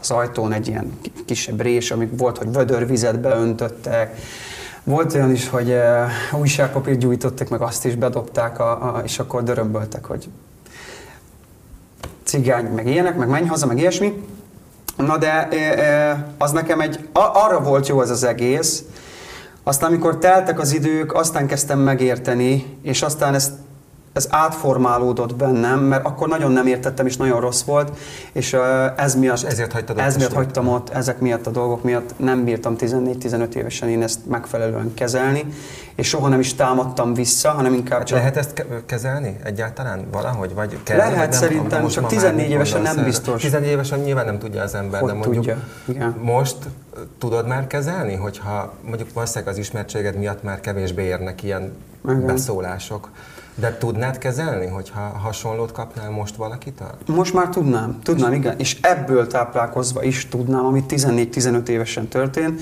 az 0.00 0.10
ajtón 0.10 0.52
egy 0.52 0.68
ilyen 0.68 0.98
ki- 1.02 1.12
kisebb 1.26 1.60
rés, 1.60 1.90
amik 1.90 2.10
volt, 2.16 2.38
hogy 2.38 2.52
vödörvizet 2.52 3.20
beöntöttek, 3.20 4.18
volt 4.84 5.14
olyan 5.14 5.30
is, 5.30 5.48
hogy 5.48 5.68
uh, 5.68 6.40
újságpapírt 6.40 6.98
gyújtottak, 6.98 7.48
meg 7.48 7.60
azt 7.60 7.84
is 7.84 7.94
bedobták, 7.94 8.58
a, 8.58 8.70
a, 8.70 9.02
és 9.04 9.18
akkor 9.18 9.42
dörömböltek, 9.42 10.04
hogy 10.04 10.28
cigány, 12.24 12.64
meg 12.64 12.86
ilyenek, 12.86 13.16
meg 13.16 13.28
menj 13.28 13.46
haza, 13.46 13.66
meg 13.66 13.78
ilyesmi. 13.78 14.24
Na 14.96 15.18
de 15.18 15.48
az 16.38 16.50
nekem 16.50 16.80
egy, 16.80 17.08
arra 17.12 17.60
volt 17.60 17.88
jó 17.88 18.02
ez 18.02 18.10
az 18.10 18.24
egész, 18.24 18.84
aztán 19.62 19.90
amikor 19.90 20.18
teltek 20.18 20.58
az 20.58 20.72
idők, 20.72 21.12
aztán 21.12 21.46
kezdtem 21.46 21.78
megérteni, 21.78 22.78
és 22.82 23.02
aztán 23.02 23.34
ez, 23.34 23.52
ez 24.12 24.26
átformálódott 24.30 25.34
bennem, 25.36 25.78
mert 25.80 26.04
akkor 26.06 26.28
nagyon 26.28 26.52
nem 26.52 26.66
értettem, 26.66 27.06
és 27.06 27.16
nagyon 27.16 27.40
rossz 27.40 27.62
volt, 27.62 27.96
és 28.32 28.56
ez 28.96 29.14
miatt, 29.14 29.42
ezért 29.42 29.72
hagytad 29.72 29.98
ez 29.98 30.16
miatt 30.16 30.32
hagytam 30.32 30.68
ott, 30.68 30.88
ezek 30.88 31.20
miatt 31.20 31.46
a 31.46 31.50
dolgok 31.50 31.82
miatt 31.84 32.14
nem 32.16 32.44
bírtam 32.44 32.74
14-15 32.78 33.54
évesen 33.54 33.88
én 33.88 34.02
ezt 34.02 34.26
megfelelően 34.26 34.94
kezelni, 34.94 35.44
és 35.94 36.08
soha 36.08 36.28
nem 36.28 36.40
is 36.40 36.54
támadtam 36.54 37.14
vissza, 37.14 37.50
hanem 37.50 37.72
inkább 37.74 38.02
csak... 38.02 38.18
Lehet 38.18 38.36
ezt 38.36 38.52
ke- 38.52 38.66
kezelni 38.86 39.36
egyáltalán 39.44 40.04
valahogy? 40.12 40.54
Vagy 40.54 40.78
kell, 40.82 40.96
Lehet, 40.96 41.16
vagy 41.18 41.28
nem? 41.28 41.38
szerintem, 41.38 41.82
Most 41.82 41.94
csak 41.94 42.02
ma 42.02 42.08
már 42.08 42.18
14 42.18 42.44
mit 42.46 42.54
évesen 42.54 42.82
nem 42.82 43.04
biztos. 43.04 43.40
14 43.42 43.70
évesen 43.70 43.98
nyilván 43.98 44.24
nem 44.24 44.38
tudja 44.38 44.62
az 44.62 44.74
ember, 44.74 45.00
Hogy 45.00 45.10
de 45.10 45.16
mondjuk 45.16 45.44
tudja, 45.44 45.62
igen. 45.88 46.16
most 46.22 46.56
tudod 47.18 47.46
már 47.46 47.66
kezelni, 47.66 48.14
hogyha 48.14 48.72
mondjuk 48.84 49.12
valószínűleg 49.12 49.52
az 49.52 49.58
ismertséged 49.58 50.16
miatt 50.16 50.42
már 50.42 50.60
kevésbé 50.60 51.02
érnek 51.02 51.42
ilyen 51.42 51.72
Igen. 52.04 52.26
beszólások. 52.26 53.08
De 53.60 53.76
tudnád 53.76 54.18
kezelni, 54.18 54.66
hogyha 54.66 55.00
hasonlót 55.00 55.72
kapnál 55.72 56.10
most 56.10 56.36
valakitől? 56.36 56.94
Most 57.06 57.34
már 57.34 57.48
tudnám, 57.48 57.98
tudnám, 58.02 58.32
igen, 58.32 58.58
és 58.58 58.78
ebből 58.80 59.26
táplálkozva 59.26 60.02
is 60.02 60.28
tudnám, 60.28 60.64
ami 60.64 60.84
14-15 60.88 61.68
évesen 61.68 62.08
történt, 62.08 62.60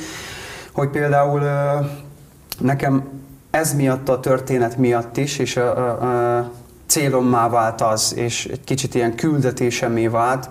hogy 0.72 0.88
például 0.88 1.42
nekem 2.58 3.08
ez 3.50 3.74
miatt 3.74 4.08
a 4.08 4.20
történet 4.20 4.76
miatt 4.76 5.16
is, 5.16 5.38
és 5.38 5.56
a, 5.56 5.76
a, 5.78 6.38
a 6.38 6.50
célommá 6.86 7.48
vált 7.48 7.80
az, 7.80 8.14
és 8.16 8.46
egy 8.46 8.64
kicsit 8.64 8.94
ilyen 8.94 9.14
küldetésemé 9.14 10.06
vált, 10.06 10.50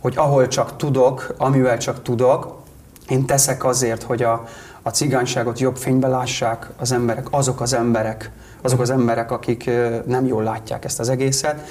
hogy 0.00 0.14
ahol 0.16 0.48
csak 0.48 0.76
tudok, 0.76 1.34
amivel 1.38 1.78
csak 1.78 2.02
tudok, 2.02 2.60
én 3.08 3.26
teszek 3.26 3.64
azért, 3.64 4.02
hogy 4.02 4.22
a, 4.22 4.44
a 4.82 4.90
cigányságot 4.90 5.60
jobb 5.60 5.76
fénybe 5.76 6.08
lássák 6.08 6.70
az 6.76 6.92
emberek, 6.92 7.26
azok 7.30 7.60
az 7.60 7.72
emberek, 7.72 8.30
azok 8.62 8.80
az 8.80 8.90
emberek, 8.90 9.30
akik 9.30 9.70
nem 10.06 10.26
jól 10.26 10.42
látják 10.42 10.84
ezt 10.84 11.00
az 11.00 11.08
egészet. 11.08 11.68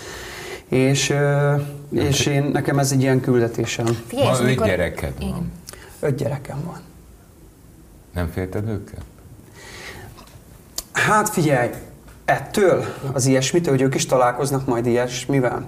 És, 0.67 1.13
és 1.89 2.25
én, 2.25 2.43
nekem 2.43 2.79
ez 2.79 2.91
egy 2.91 3.01
ilyen 3.01 3.21
küldetésem. 3.21 3.85
Figyelj, 4.07 4.27
Ma 4.27 4.49
öt 4.49 4.63
gyereked 4.63 5.13
van. 5.19 5.27
Igen. 5.27 5.51
Öt 5.99 6.15
gyerekem 6.15 6.63
van. 6.65 6.79
Nem 8.13 8.29
félted 8.33 8.69
őket? 8.69 9.01
Hát 10.91 11.29
figyelj, 11.29 11.69
ettől, 12.25 12.85
az 13.11 13.25
ilyesmitől, 13.25 13.73
hogy 13.73 13.81
ők 13.81 13.95
is 13.95 14.05
találkoznak 14.05 14.65
majd 14.65 14.85
ilyesmivel. 14.85 15.65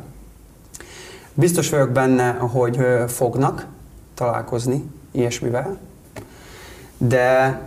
Biztos 1.33 1.69
vagyok 1.69 1.89
benne, 1.89 2.31
hogy 2.31 2.77
fognak 3.07 3.65
találkozni 4.13 4.83
ilyesmivel, 5.11 5.77
de 6.97 7.59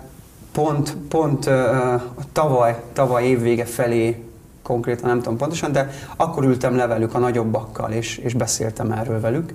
pont, 0.56 0.96
pont 1.08 1.46
ö, 1.46 1.94
tavaly, 2.32 2.82
tavaly 2.92 3.25
évvége 3.25 3.64
felé, 3.64 4.25
konkrétan 4.62 5.08
nem 5.08 5.18
tudom 5.18 5.36
pontosan, 5.36 5.72
de 5.72 5.90
akkor 6.16 6.44
ültem 6.44 6.76
le 6.76 6.86
velük 6.86 7.14
a 7.14 7.18
nagyobbakkal, 7.18 7.92
és, 7.92 8.16
és 8.16 8.34
beszéltem 8.34 8.92
erről 8.92 9.20
velük, 9.20 9.54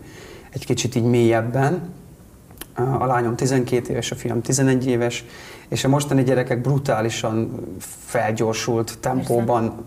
egy 0.50 0.66
kicsit 0.66 0.96
így 0.96 1.04
mélyebben, 1.04 1.94
a 3.00 3.06
lányom 3.06 3.36
12 3.36 3.92
éves, 3.92 4.12
a 4.12 4.16
fiam 4.16 4.42
11 4.42 4.88
éves, 4.88 5.26
és 5.68 5.84
a 5.84 5.88
mostani 5.88 6.24
gyerekek 6.24 6.62
brutálisan 6.62 7.60
felgyorsult 8.06 8.98
tempóban. 9.00 9.86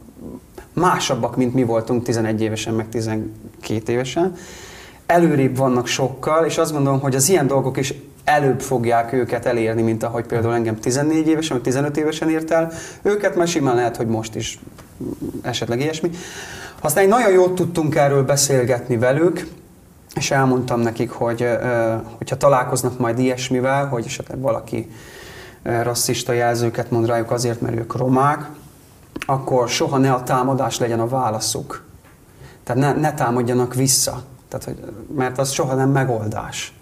Másabbak, 0.72 1.36
mint 1.36 1.54
mi 1.54 1.62
voltunk 1.64 2.02
11 2.02 2.40
évesen, 2.40 2.74
meg 2.74 2.88
12 2.88 3.92
évesen. 3.92 4.34
Előrébb 5.06 5.56
vannak 5.56 5.86
sokkal, 5.86 6.44
és 6.44 6.58
azt 6.58 6.72
gondolom, 6.72 7.00
hogy 7.00 7.14
az 7.14 7.28
ilyen 7.28 7.46
dolgok 7.46 7.76
is 7.76 7.94
előbb 8.24 8.60
fogják 8.60 9.12
őket 9.12 9.46
elérni, 9.46 9.82
mint 9.82 10.02
ahogy 10.02 10.26
például 10.26 10.54
engem 10.54 10.76
14 10.76 11.26
évesen, 11.26 11.56
vagy 11.56 11.62
15 11.64 11.96
évesen 11.96 12.30
ért 12.30 12.50
el. 12.50 12.72
Őket 13.02 13.36
már 13.36 13.48
simán 13.48 13.74
lehet, 13.74 13.96
hogy 13.96 14.06
most 14.06 14.34
is 14.34 14.58
esetleg 15.42 15.80
ilyesmi. 15.80 16.10
Aztán 16.80 17.08
nagyon 17.08 17.32
jót 17.32 17.54
tudtunk 17.54 17.94
erről 17.94 18.24
beszélgetni 18.24 18.96
velük, 18.96 19.46
és 20.14 20.30
elmondtam 20.30 20.80
nekik, 20.80 21.10
hogy 21.10 21.48
hogyha 22.16 22.36
találkoznak 22.36 22.98
majd 22.98 23.18
ilyesmivel, 23.18 23.86
hogy 23.86 24.04
esetleg 24.06 24.40
valaki 24.40 24.90
rasszista 25.62 26.32
jelzőket 26.32 26.90
mond 26.90 27.06
rájuk 27.06 27.30
azért, 27.30 27.60
mert 27.60 27.76
ők 27.76 27.96
romák, 27.96 28.48
akkor 29.26 29.68
soha 29.68 29.98
ne 29.98 30.12
a 30.12 30.22
támadás 30.22 30.78
legyen 30.78 31.00
a 31.00 31.08
válaszuk. 31.08 31.84
Tehát 32.64 32.82
ne, 32.82 33.00
ne 33.00 33.14
támadjanak 33.14 33.74
vissza. 33.74 34.22
Tehát, 34.48 34.64
hogy, 34.64 34.94
mert 35.16 35.38
az 35.38 35.50
soha 35.50 35.74
nem 35.74 35.90
megoldás. 35.90 36.74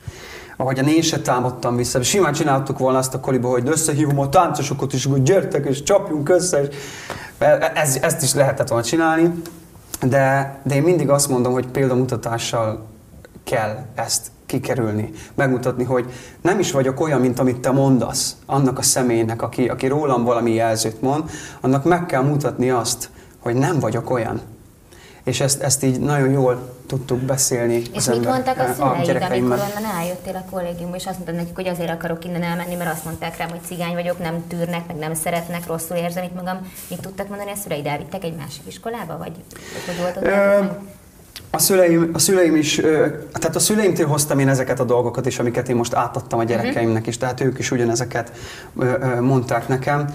Ahogyan 0.57 0.89
én 0.89 1.03
se 1.03 1.21
támadtam 1.21 1.77
vissza, 1.77 2.03
simán 2.03 2.33
csináltuk 2.33 2.79
volna 2.79 2.99
azt 2.99 3.15
a 3.15 3.21
koliba, 3.21 3.49
hogy 3.49 3.69
összehívom 3.69 4.19
a 4.19 4.29
táncosokat, 4.29 4.93
és 4.93 5.05
hogy 5.05 5.23
gyertek, 5.23 5.67
és 5.67 5.83
csapjunk 5.83 6.29
össze, 6.29 6.61
és 6.63 6.77
ez, 7.75 7.99
ezt 8.03 8.23
is 8.23 8.35
lehetett 8.35 8.69
volna 8.69 8.85
csinálni. 8.85 9.43
De, 10.01 10.59
de 10.63 10.75
én 10.75 10.83
mindig 10.83 11.09
azt 11.09 11.29
mondom, 11.29 11.53
hogy 11.53 11.67
példamutatással 11.67 12.87
kell 13.45 13.85
ezt 13.95 14.31
kikerülni, 14.47 15.11
megmutatni, 15.35 15.85
hogy 15.85 16.13
nem 16.41 16.59
is 16.59 16.73
vagyok 16.73 17.01
olyan, 17.01 17.21
mint 17.21 17.39
amit 17.39 17.61
te 17.61 17.71
mondasz, 17.71 18.37
annak 18.47 18.79
a 18.79 18.83
személynek, 18.83 19.43
aki, 19.43 19.69
aki 19.69 19.87
rólam 19.87 20.25
valami 20.25 20.55
jelzőt 20.55 21.03
mond, 21.03 21.31
annak 21.61 21.85
meg 21.85 22.07
kell 22.07 22.23
mutatni 22.23 22.71
azt, 22.71 23.11
hogy 23.39 23.55
nem 23.55 23.79
vagyok 23.79 24.11
olyan. 24.11 24.41
És 25.25 25.41
ezt, 25.41 25.63
ezt 25.63 25.83
így 25.85 26.01
nagyon 26.01 26.31
jól 26.31 26.75
tudtuk 26.87 27.19
beszélni. 27.19 27.75
És 27.75 27.89
az 27.95 28.07
mit 28.07 28.17
ember- 28.17 28.33
mondtak 28.33 28.59
a 28.69 28.73
szüleid, 29.05 29.23
amikor 29.23 29.59
onnan 29.77 29.91
eljöttél 30.01 30.35
a 30.47 30.51
kollégiumba, 30.51 30.97
és 30.97 31.07
azt 31.07 31.15
mondtad 31.15 31.35
nekik, 31.35 31.55
hogy 31.55 31.69
azért 31.69 31.91
akarok 31.91 32.25
innen 32.25 32.43
elmenni, 32.43 32.75
mert 32.75 32.93
azt 32.93 33.05
mondták 33.05 33.37
rám, 33.37 33.49
hogy 33.49 33.61
cigány 33.67 33.93
vagyok, 33.95 34.19
nem 34.19 34.45
tűrnek, 34.49 34.87
meg 34.87 34.97
nem 34.97 35.15
szeretnek, 35.15 35.67
rosszul 35.67 35.97
érzem 35.97 36.25
itt 36.25 36.35
magam. 36.35 36.73
Mit 36.91 37.01
tudtak 37.01 37.29
mondani 37.29 37.51
a 37.51 37.55
szüleid? 37.63 37.87
Elvittek 37.87 38.25
egy 38.25 38.35
másik 38.37 38.63
iskolába, 38.67 39.19
vagy 39.19 39.33
hogy 39.87 39.97
volt 40.01 40.17
ott? 40.17 40.23
Ö, 40.25 40.65
A 41.51 41.59
szüleim, 41.59 42.11
a 42.13 42.19
szüleim 42.19 42.57
is, 42.57 42.75
tehát 43.33 43.57
a 43.57 43.59
szüleimtől 43.59 44.07
hoztam 44.07 44.39
én 44.39 44.49
ezeket 44.49 44.81
a 44.81 44.85
dolgokat 44.85 45.27
is, 45.27 45.39
amiket 45.39 45.69
én 45.69 45.77
most 45.77 45.95
átadtam 45.95 46.39
a 46.39 46.45
gyerekeimnek 46.45 47.07
is, 47.07 47.19
tehát 47.19 47.41
ők 47.41 47.59
is 47.59 47.71
ugyanezeket 47.71 48.33
mondták 49.21 49.69
nekem. 49.69 50.15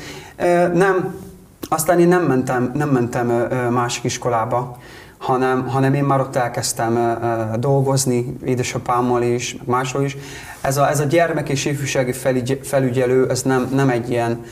Nem, 0.73 1.15
aztán 1.69 1.99
én 1.99 2.07
nem 2.07 2.23
mentem, 2.23 2.71
nem 2.73 2.89
mentem 2.89 3.27
másik 3.71 4.03
iskolába, 4.03 4.77
hanem, 5.17 5.67
hanem 5.67 5.93
én 5.93 6.03
már 6.03 6.19
ott 6.19 6.35
elkezdtem 6.35 7.19
dolgozni, 7.59 8.37
édesapámmal 8.45 9.21
is, 9.21 9.57
máshol 9.65 10.03
is. 10.03 10.17
Ez 10.61 10.77
a, 10.77 10.89
ez 10.89 10.99
a 10.99 11.03
gyermek 11.03 11.49
és 11.49 11.65
ifjúsági 11.65 12.11
felügy, 12.11 12.59
felügyelő, 12.63 13.29
ez 13.29 13.41
nem, 13.41 13.69
nem 13.73 13.89
egy 13.89 14.09
ilyen 14.09 14.43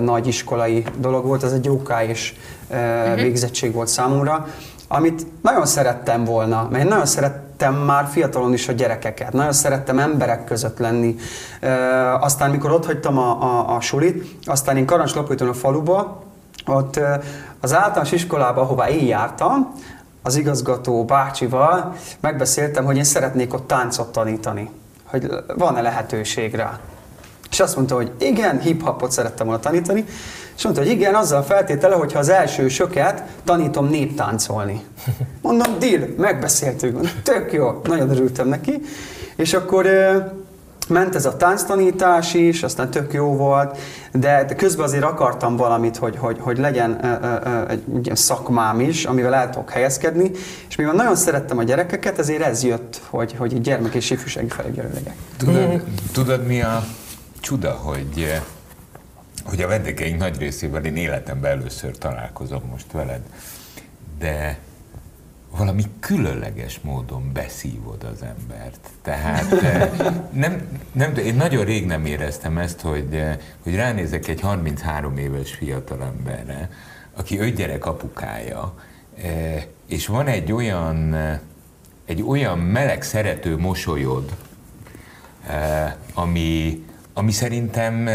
nagy 0.00 0.26
iskolai 0.26 0.84
dolog 0.98 1.26
volt, 1.26 1.42
ez 1.42 1.52
egy 1.52 1.68
OK 1.68 1.94
és 2.06 2.34
ö, 2.70 3.14
végzettség 3.14 3.72
volt 3.72 3.88
számomra, 3.88 4.46
amit 4.88 5.26
nagyon 5.42 5.66
szerettem 5.66 6.24
volna, 6.24 6.68
mert 6.70 6.82
én 6.82 6.88
nagyon 6.88 7.06
szerettem 7.06 7.74
már 7.74 8.06
fiatalon 8.06 8.52
is 8.52 8.68
a 8.68 8.72
gyerekeket, 8.72 9.32
nagyon 9.32 9.52
szerettem 9.52 9.98
emberek 9.98 10.44
között 10.44 10.78
lenni. 10.78 11.16
Ö, 11.60 11.68
aztán, 12.20 12.50
mikor 12.50 12.70
ott 12.70 12.86
hagytam 12.86 13.18
a, 13.18 13.42
a, 13.42 13.74
a 13.76 13.80
sulit, 13.80 14.36
aztán 14.44 14.76
én 14.76 14.86
Karancslapújton 14.86 15.48
a 15.48 15.54
faluba, 15.54 16.22
ott 16.66 17.00
az 17.60 17.74
általános 17.74 18.12
iskolába, 18.12 18.60
ahová 18.60 18.88
én 18.88 19.06
jártam, 19.06 19.74
az 20.22 20.36
igazgató 20.36 21.04
bácsival 21.04 21.94
megbeszéltem, 22.20 22.84
hogy 22.84 22.96
én 22.96 23.04
szeretnék 23.04 23.54
ott 23.54 23.66
táncot 23.66 24.12
tanítani, 24.12 24.70
hogy 25.04 25.30
van-e 25.56 25.80
lehetőség 25.80 26.54
rá. 26.54 26.78
És 27.50 27.60
azt 27.60 27.76
mondta, 27.76 27.94
hogy 27.94 28.12
igen, 28.18 28.60
hip-hopot 28.60 29.12
szerettem 29.12 29.46
volna 29.46 29.60
tanítani, 29.60 30.04
és 30.56 30.64
mondta, 30.64 30.82
hogy 30.82 30.90
igen, 30.90 31.14
azzal 31.14 31.38
a 31.38 31.42
feltétele, 31.42 31.94
hogyha 31.94 32.18
az 32.18 32.28
első 32.28 32.68
söket 32.68 33.22
tanítom 33.44 33.88
néptáncolni. 33.88 34.84
Mondom, 35.42 35.78
deal, 35.78 36.08
megbeszéltük, 36.16 37.22
tök 37.22 37.52
jó, 37.52 37.80
nagyon 37.84 38.10
örültem 38.10 38.48
neki. 38.48 38.82
És 39.36 39.54
akkor 39.54 39.86
ment 40.88 41.14
ez 41.14 41.26
a 41.26 41.36
tánctanítás 41.36 42.34
is, 42.34 42.62
aztán 42.62 42.90
tök 42.90 43.12
jó 43.12 43.36
volt, 43.36 43.78
de 44.12 44.44
közben 44.44 44.84
azért 44.84 45.04
akartam 45.04 45.56
valamit, 45.56 45.96
hogy, 45.96 46.16
hogy, 46.16 46.36
hogy 46.40 46.58
legyen 46.58 47.04
egy 47.68 47.82
ilyen 48.02 48.16
szakmám 48.16 48.80
is, 48.80 49.04
amivel 49.04 49.34
el 49.34 49.50
tudok 49.50 49.70
helyezkedni, 49.70 50.30
és 50.68 50.76
mivel 50.76 50.92
nagyon 50.92 51.16
szerettem 51.16 51.58
a 51.58 51.62
gyerekeket, 51.62 52.18
ezért 52.18 52.42
ez 52.42 52.62
jött, 52.62 53.00
hogy, 53.10 53.34
hogy 53.38 53.60
gyermek 53.60 53.94
és 53.94 54.10
ifjúsági 54.10 54.48
felügyelő 54.48 54.90
legyek. 54.94 55.14
Tudod, 55.36 55.82
tudod 56.12 56.46
mi 56.46 56.62
a 56.62 56.84
csuda, 57.40 57.70
hogy, 57.70 58.40
hogy 59.44 59.62
a 59.62 59.68
vendégeink 59.68 60.18
nagy 60.18 60.38
részével 60.38 60.84
én 60.84 60.96
életemben 60.96 61.50
először 61.50 61.98
találkozom 61.98 62.62
most 62.70 62.92
veled, 62.92 63.20
de 64.18 64.58
valami 65.56 65.82
különleges 66.00 66.80
módon 66.80 67.30
beszívod 67.32 68.04
az 68.12 68.22
embert. 68.22 68.88
Tehát 69.02 69.52
eh, 69.62 69.90
nem, 70.32 70.80
nem, 70.92 71.14
én 71.16 71.34
nagyon 71.34 71.64
rég 71.64 71.86
nem 71.86 72.04
éreztem 72.04 72.58
ezt, 72.58 72.80
hogy, 72.80 73.14
eh, 73.14 73.38
hogy 73.62 73.74
ránézek 73.74 74.28
egy 74.28 74.40
33 74.40 75.16
éves 75.16 75.54
fiatalemberre, 75.54 76.70
aki 77.14 77.38
öt 77.38 77.54
gyerek 77.54 77.86
apukája, 77.86 78.74
eh, 79.22 79.64
és 79.88 80.06
van 80.06 80.26
egy 80.26 80.52
olyan, 80.52 81.14
egy 82.06 82.22
olyan 82.22 82.58
meleg, 82.58 83.02
szerető 83.02 83.58
mosolyod, 83.58 84.36
ami, 86.14 86.84
ami 87.12 87.32
szerintem 87.32 88.08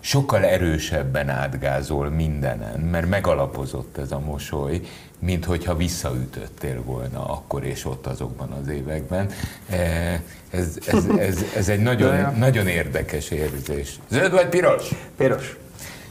sokkal 0.00 0.44
erősebben 0.44 1.28
átgázol 1.28 2.08
mindenen, 2.08 2.80
mert 2.80 3.08
megalapozott 3.08 3.98
ez 3.98 4.12
a 4.12 4.18
mosoly, 4.18 4.80
mint 5.20 5.44
hogyha 5.44 5.76
visszaütöttél 5.76 6.82
volna 6.82 7.24
akkor 7.24 7.64
és 7.64 7.84
ott 7.84 8.06
azokban 8.06 8.50
az 8.50 8.68
években. 8.68 9.30
Eh, 9.68 10.20
Ez, 10.50 10.78
ez, 10.86 11.04
ez, 11.18 11.38
ez 11.56 11.68
egy 11.68 11.80
nagyon, 11.80 12.34
nagyon 12.38 12.66
érdekes 12.66 13.30
érzés. 13.30 13.98
Zöld 14.08 14.32
vagy 14.32 14.48
piros? 14.48 14.88
Piros. 15.16 15.56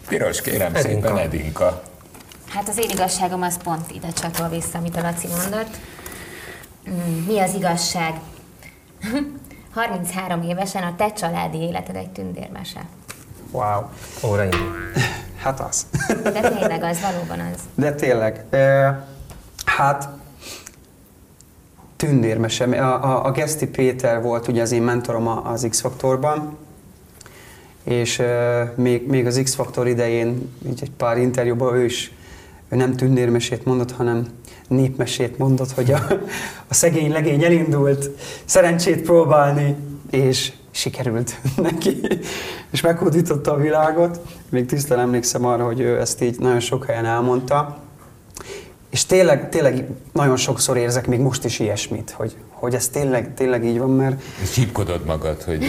Piros, 0.07 0.41
kérem 0.41 0.75
Edinka. 0.75 1.07
szépen, 1.07 1.17
Edinka. 1.17 1.83
Hát 2.47 2.69
az 2.69 2.77
én 2.77 2.89
igazságom 2.89 3.41
az 3.41 3.57
pont 3.63 3.91
ide 3.91 4.07
csatol 4.11 4.49
vissza, 4.49 4.77
amit 4.77 4.95
a 4.95 5.01
Laci 5.01 5.27
mondott. 5.27 5.77
Mm, 6.89 7.25
Mi 7.27 7.39
az 7.39 7.53
igazság? 7.53 8.13
33 9.73 10.41
évesen 10.41 10.83
a 10.83 10.95
te 10.95 11.13
családi 11.13 11.57
életed 11.57 11.95
egy 11.95 12.09
tündérmese. 12.09 12.85
Wow. 13.51 13.81
Óra. 14.25 14.49
Hát 15.39 15.59
az. 15.59 15.85
De 16.23 16.49
tényleg 16.49 16.83
az, 16.83 16.97
valóban 17.01 17.39
az. 17.53 17.59
De 17.75 17.93
tényleg. 17.93 18.45
Hát 19.65 20.09
tündérmese. 21.95 22.63
A, 22.63 23.03
a, 23.03 23.25
a 23.25 23.31
Geszti 23.31 23.67
Péter 23.67 24.21
volt 24.21 24.47
ugye 24.47 24.61
az 24.61 24.71
én 24.71 24.81
mentorom 24.81 25.27
az 25.27 25.67
X-Faktorban, 25.69 26.57
és 27.83 28.21
még, 28.75 29.07
még 29.07 29.25
az 29.25 29.39
X-Faktor 29.43 29.87
idején, 29.87 30.51
így 30.67 30.79
egy 30.81 30.91
pár 30.91 31.17
interjúban 31.17 31.75
ő 31.75 31.83
is 31.83 32.11
ő 32.69 32.75
nem 32.75 32.95
tündérmesét 32.95 33.65
mondott, 33.65 33.91
hanem 33.91 34.27
népmesét 34.67 35.37
mondott, 35.37 35.71
hogy 35.71 35.91
a, 35.91 35.99
a 36.67 36.73
szegény 36.73 37.11
legény 37.11 37.43
elindult 37.43 38.09
szerencsét 38.45 39.01
próbálni, 39.01 39.75
és 40.09 40.51
sikerült 40.71 41.39
neki, 41.57 41.97
és 42.71 42.81
meghódította 42.81 43.51
a 43.53 43.57
világot. 43.57 44.19
Még 44.49 44.65
tisztán 44.65 44.99
emlékszem 44.99 45.45
arra, 45.45 45.65
hogy 45.65 45.79
ő 45.79 45.99
ezt 45.99 46.21
így 46.21 46.39
nagyon 46.39 46.59
sok 46.59 46.85
helyen 46.85 47.05
elmondta. 47.05 47.77
És 48.89 49.05
tényleg, 49.05 49.49
tényleg 49.49 49.85
nagyon 50.13 50.37
sokszor 50.37 50.77
érzek 50.77 51.07
még 51.07 51.19
most 51.19 51.45
is 51.45 51.59
ilyesmit, 51.59 52.11
hogy, 52.11 52.35
hogy 52.49 52.73
ez 52.73 52.87
tényleg, 52.87 53.33
tényleg 53.33 53.65
így 53.65 53.77
van, 53.79 53.89
mert 53.89 54.21
És 54.41 54.49
csípkodod 54.51 55.05
magad, 55.05 55.43
hogy 55.43 55.63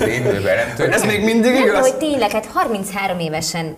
ez 0.00 0.08
én 0.08 0.22
velem 0.22 0.68
történt. 0.76 0.94
ez 0.94 1.04
még 1.04 1.24
mindig 1.24 1.52
Nem, 1.52 1.62
igaz. 1.66 1.80
hogy 1.80 1.96
tényleg, 1.96 2.30
hát 2.30 2.46
33 2.46 3.18
évesen 3.18 3.76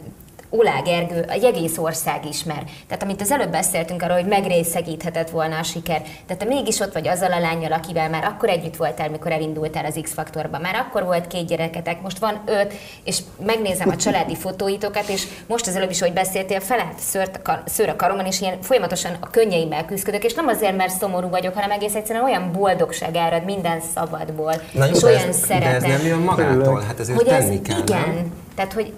Ulá 0.51 0.81
Gergő 0.81 1.25
egy 1.29 1.45
egész 1.45 1.79
ország 1.79 2.27
ismer. 2.27 2.63
Tehát 2.87 3.03
amit 3.03 3.21
az 3.21 3.31
előbb 3.31 3.51
beszéltünk 3.51 4.03
arról, 4.03 4.17
hogy 4.17 4.29
megrészegíthetett 4.29 5.31
volna 5.31 5.59
a 5.59 5.63
siker. 5.63 6.03
Tehát 6.03 6.43
te 6.43 6.45
mégis 6.45 6.81
ott 6.81 6.93
vagy 6.93 7.09
azzal 7.09 7.33
a 7.33 7.39
lányjal, 7.39 7.73
akivel 7.73 8.09
már 8.09 8.25
akkor 8.25 8.49
együtt 8.49 8.77
voltál, 8.77 9.11
mikor 9.11 9.33
elindultál 9.33 9.85
az 9.85 9.99
X-faktorba. 10.03 10.59
Már 10.59 10.75
akkor 10.75 11.05
volt 11.05 11.27
két 11.27 11.47
gyereketek, 11.47 12.03
most 12.03 12.19
van 12.19 12.43
öt, 12.47 12.73
és 13.05 13.19
megnézem 13.47 13.89
a 13.89 13.97
családi 13.97 14.37
fotóitokat, 14.37 15.09
és 15.09 15.27
most 15.47 15.67
az 15.67 15.77
előbb 15.77 15.91
is, 15.91 16.01
hogy 16.01 16.13
beszéltél, 16.13 16.61
felállt 16.61 16.99
szőrt 16.99 17.37
a 17.37 17.43
kar- 17.43 17.69
szőr 17.69 17.89
a 17.89 17.97
karomon, 17.97 18.27
és 18.27 18.41
ilyen 18.41 18.61
folyamatosan 18.61 19.17
a 19.21 19.31
könnyeimmel 19.31 19.85
küzdök, 19.85 20.25
és 20.25 20.35
nem 20.35 20.47
azért, 20.47 20.77
mert 20.77 20.99
szomorú 20.99 21.29
vagyok, 21.29 21.55
hanem 21.55 21.71
egész 21.71 21.95
egyszerűen 21.95 22.25
olyan 22.25 22.53
boldogság 22.53 23.17
árad 23.17 23.45
minden 23.45 23.81
szabadból, 23.95 24.55
Na 24.73 24.85
jó, 24.85 24.93
és 24.93 25.01
de 25.01 25.07
olyan 25.07 25.29
ez, 25.29 25.41
de 25.41 25.47
szeretet 25.47 25.75
ez 25.75 25.83
nem 25.83 26.07
jön 26.07 26.19
magától, 26.19 26.81
hát 26.81 27.01
ezért 27.01 27.19
hogy 27.19 27.29
ez 27.29 27.45
tenni 27.45 27.63
kell, 27.63 27.79
igen. 27.79 28.01
nem? 28.01 28.47
Tehát, 28.59 28.73
hogy 28.73 28.93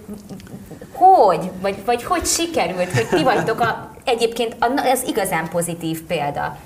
hogy, 0.91 1.51
vagy, 1.61 1.75
vagy 1.85 2.03
hogy 2.03 2.25
sikerült, 2.25 2.91
hogy 2.91 3.07
ti 3.07 3.23
vagytok 3.23 3.59
a, 3.59 3.91
egyébként 4.03 4.55
a, 4.59 4.85
ez 4.85 5.03
igazán 5.03 5.49
pozitív 5.49 6.01
példa. 6.03 6.57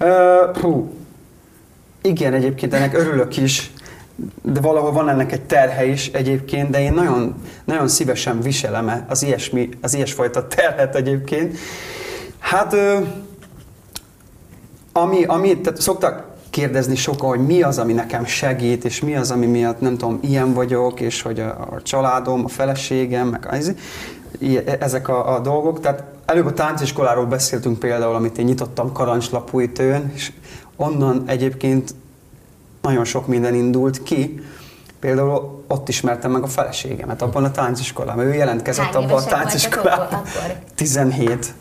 Uh, 0.00 0.56
hú. 0.60 0.92
Igen, 2.02 2.34
egyébként 2.34 2.74
ennek 2.74 2.94
örülök 2.94 3.36
is, 3.36 3.70
de 4.42 4.60
valahol 4.60 4.92
van 4.92 5.08
ennek 5.08 5.32
egy 5.32 5.42
terhe 5.42 5.86
is 5.86 6.06
egyébként, 6.06 6.70
de 6.70 6.80
én 6.80 6.92
nagyon, 6.92 7.42
nagyon 7.64 7.88
szívesen 7.88 8.40
viselem 8.40 9.04
az, 9.08 9.22
ilyesmi, 9.22 9.68
az 9.80 9.94
ilyesfajta 9.94 10.46
terhet 10.46 10.94
egyébként. 10.94 11.58
Hát, 12.38 12.74
ami, 14.92 15.24
ami, 15.24 15.60
tehát 15.60 15.80
szoktak 15.80 16.26
kérdezni 16.50 16.96
sokan, 16.96 17.28
hogy 17.28 17.46
mi 17.46 17.62
az, 17.62 17.78
ami 17.78 17.92
nekem 17.92 18.24
segít, 18.24 18.84
és 18.84 19.00
mi 19.00 19.16
az, 19.16 19.30
ami 19.30 19.46
miatt 19.46 19.80
nem 19.80 19.96
tudom, 19.96 20.18
ilyen 20.22 20.52
vagyok, 20.52 21.00
és 21.00 21.22
hogy 21.22 21.40
a, 21.40 21.68
a 21.70 21.82
családom, 21.82 22.44
a 22.44 22.48
feleségem, 22.48 23.28
meg 23.28 23.46
az, 23.50 23.74
ezek 24.78 25.08
a, 25.08 25.34
a 25.34 25.40
dolgok. 25.40 25.80
Tehát 25.80 26.04
előbb 26.26 26.46
a 26.46 26.52
tánciskoláról 26.52 27.26
beszéltünk 27.26 27.78
például, 27.78 28.14
amit 28.14 28.38
én 28.38 28.44
nyitottam 28.44 28.92
Karancslapújtőn, 28.92 30.12
és 30.14 30.32
onnan 30.76 31.22
egyébként 31.26 31.94
nagyon 32.82 33.04
sok 33.04 33.26
minden 33.26 33.54
indult 33.54 34.02
ki. 34.02 34.40
Például 35.00 35.64
ott 35.66 35.88
ismertem 35.88 36.30
meg 36.30 36.42
a 36.42 36.46
feleségemet, 36.46 37.22
abban 37.22 37.44
a 37.44 37.50
tánciskolában. 37.50 38.24
Ő 38.24 38.34
jelentkezett 38.34 38.84
Hány 38.84 39.04
abban 39.04 39.22
a 39.22 39.44
akkor? 39.72 39.98
17. 40.74 41.54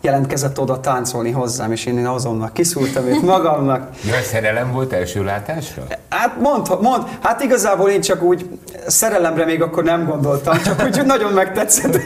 Jelentkezett 0.00 0.60
oda 0.60 0.80
táncolni 0.80 1.30
hozzám, 1.30 1.72
és 1.72 1.86
én 1.86 2.06
azonnal 2.06 2.50
kiszúrtam 2.52 3.06
őt 3.06 3.22
magamnak. 3.22 3.88
Ja, 4.08 4.22
szerelem 4.22 4.72
volt 4.72 4.92
első 4.92 5.24
látásra? 5.24 5.82
Hát 6.08 6.40
mond, 6.40 6.66
mond, 6.80 7.02
hát 7.22 7.42
igazából 7.42 7.90
én 7.90 8.00
csak 8.00 8.22
úgy 8.22 8.48
szerelemre 8.86 9.44
még 9.44 9.62
akkor 9.62 9.84
nem 9.84 10.06
gondoltam, 10.06 10.62
csak 10.62 10.82
úgy, 10.84 11.06
nagyon 11.06 11.32
megtetszett. 11.32 11.98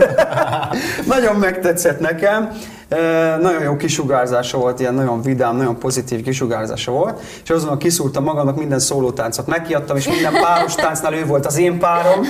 nagyon 1.15 1.37
megtetszett 1.37 2.01
nekem. 2.01 2.51
E, 2.89 3.37
nagyon 3.37 3.63
jó 3.63 3.77
kisugárzása 3.77 4.59
volt, 4.59 4.81
ilyen 4.81 4.95
nagyon 4.95 5.23
vidám, 5.23 5.57
nagyon 5.57 5.79
pozitív 5.79 6.23
kisugárzása 6.23 6.93
volt, 6.93 7.21
és 7.43 7.51
azonnal 7.51 7.77
kiszúrtam 7.77 8.25
magamnak 8.25 8.57
minden 8.57 8.79
szólótáncot, 8.79 9.47
nekiadtam, 9.47 9.97
és 9.97 10.09
minden 10.09 10.33
páros 10.33 10.75
táncnál 10.75 11.15
ő 11.15 11.27
volt 11.27 11.47
az 11.47 11.59
én 11.59 11.79
párom. 11.79 12.21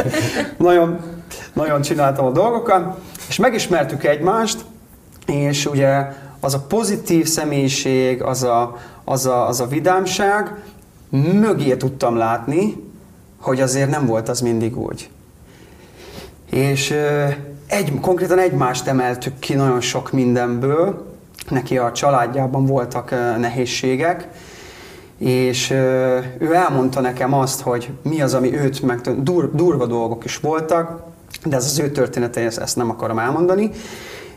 nagyon, 0.56 0.98
nagyon 1.52 1.80
csináltam 1.80 2.26
a 2.26 2.30
dolgokat, 2.30 2.96
és 3.28 3.36
megismertük 3.36 4.04
egymást, 4.04 4.58
és 5.26 5.66
ugye 5.66 6.06
az 6.40 6.54
a 6.54 6.60
pozitív 6.60 7.26
személyiség, 7.26 8.22
az 8.22 8.42
a, 8.42 8.76
az 9.04 9.26
a, 9.26 9.48
az 9.48 9.60
a 9.60 9.66
vidámság, 9.66 10.54
mögé 11.10 11.76
tudtam 11.76 12.16
látni, 12.16 12.84
hogy 13.40 13.60
azért 13.60 13.90
nem 13.90 14.06
volt 14.06 14.28
az 14.28 14.40
mindig 14.40 14.78
úgy. 14.78 15.10
És 16.50 16.94
egy, 17.66 18.00
konkrétan 18.00 18.38
egymást 18.38 18.86
emeltük 18.86 19.38
ki 19.38 19.54
nagyon 19.54 19.80
sok 19.80 20.12
mindenből, 20.12 21.14
neki 21.50 21.78
a 21.78 21.92
családjában 21.92 22.66
voltak 22.66 23.10
nehézségek, 23.38 24.28
és 25.18 25.70
ő 26.38 26.54
elmondta 26.54 27.00
nekem 27.00 27.34
azt, 27.34 27.60
hogy 27.60 27.90
mi 28.02 28.22
az, 28.22 28.34
ami 28.34 28.54
őt 28.58 28.82
meg 28.82 29.00
dur, 29.22 29.50
durva 29.54 29.86
dolgok 29.86 30.24
is 30.24 30.36
voltak, 30.36 31.02
de 31.44 31.56
ez 31.56 31.64
az 31.64 31.78
ő 31.78 31.90
története, 31.90 32.40
ezt 32.40 32.76
nem 32.76 32.90
akarom 32.90 33.18
elmondani. 33.18 33.70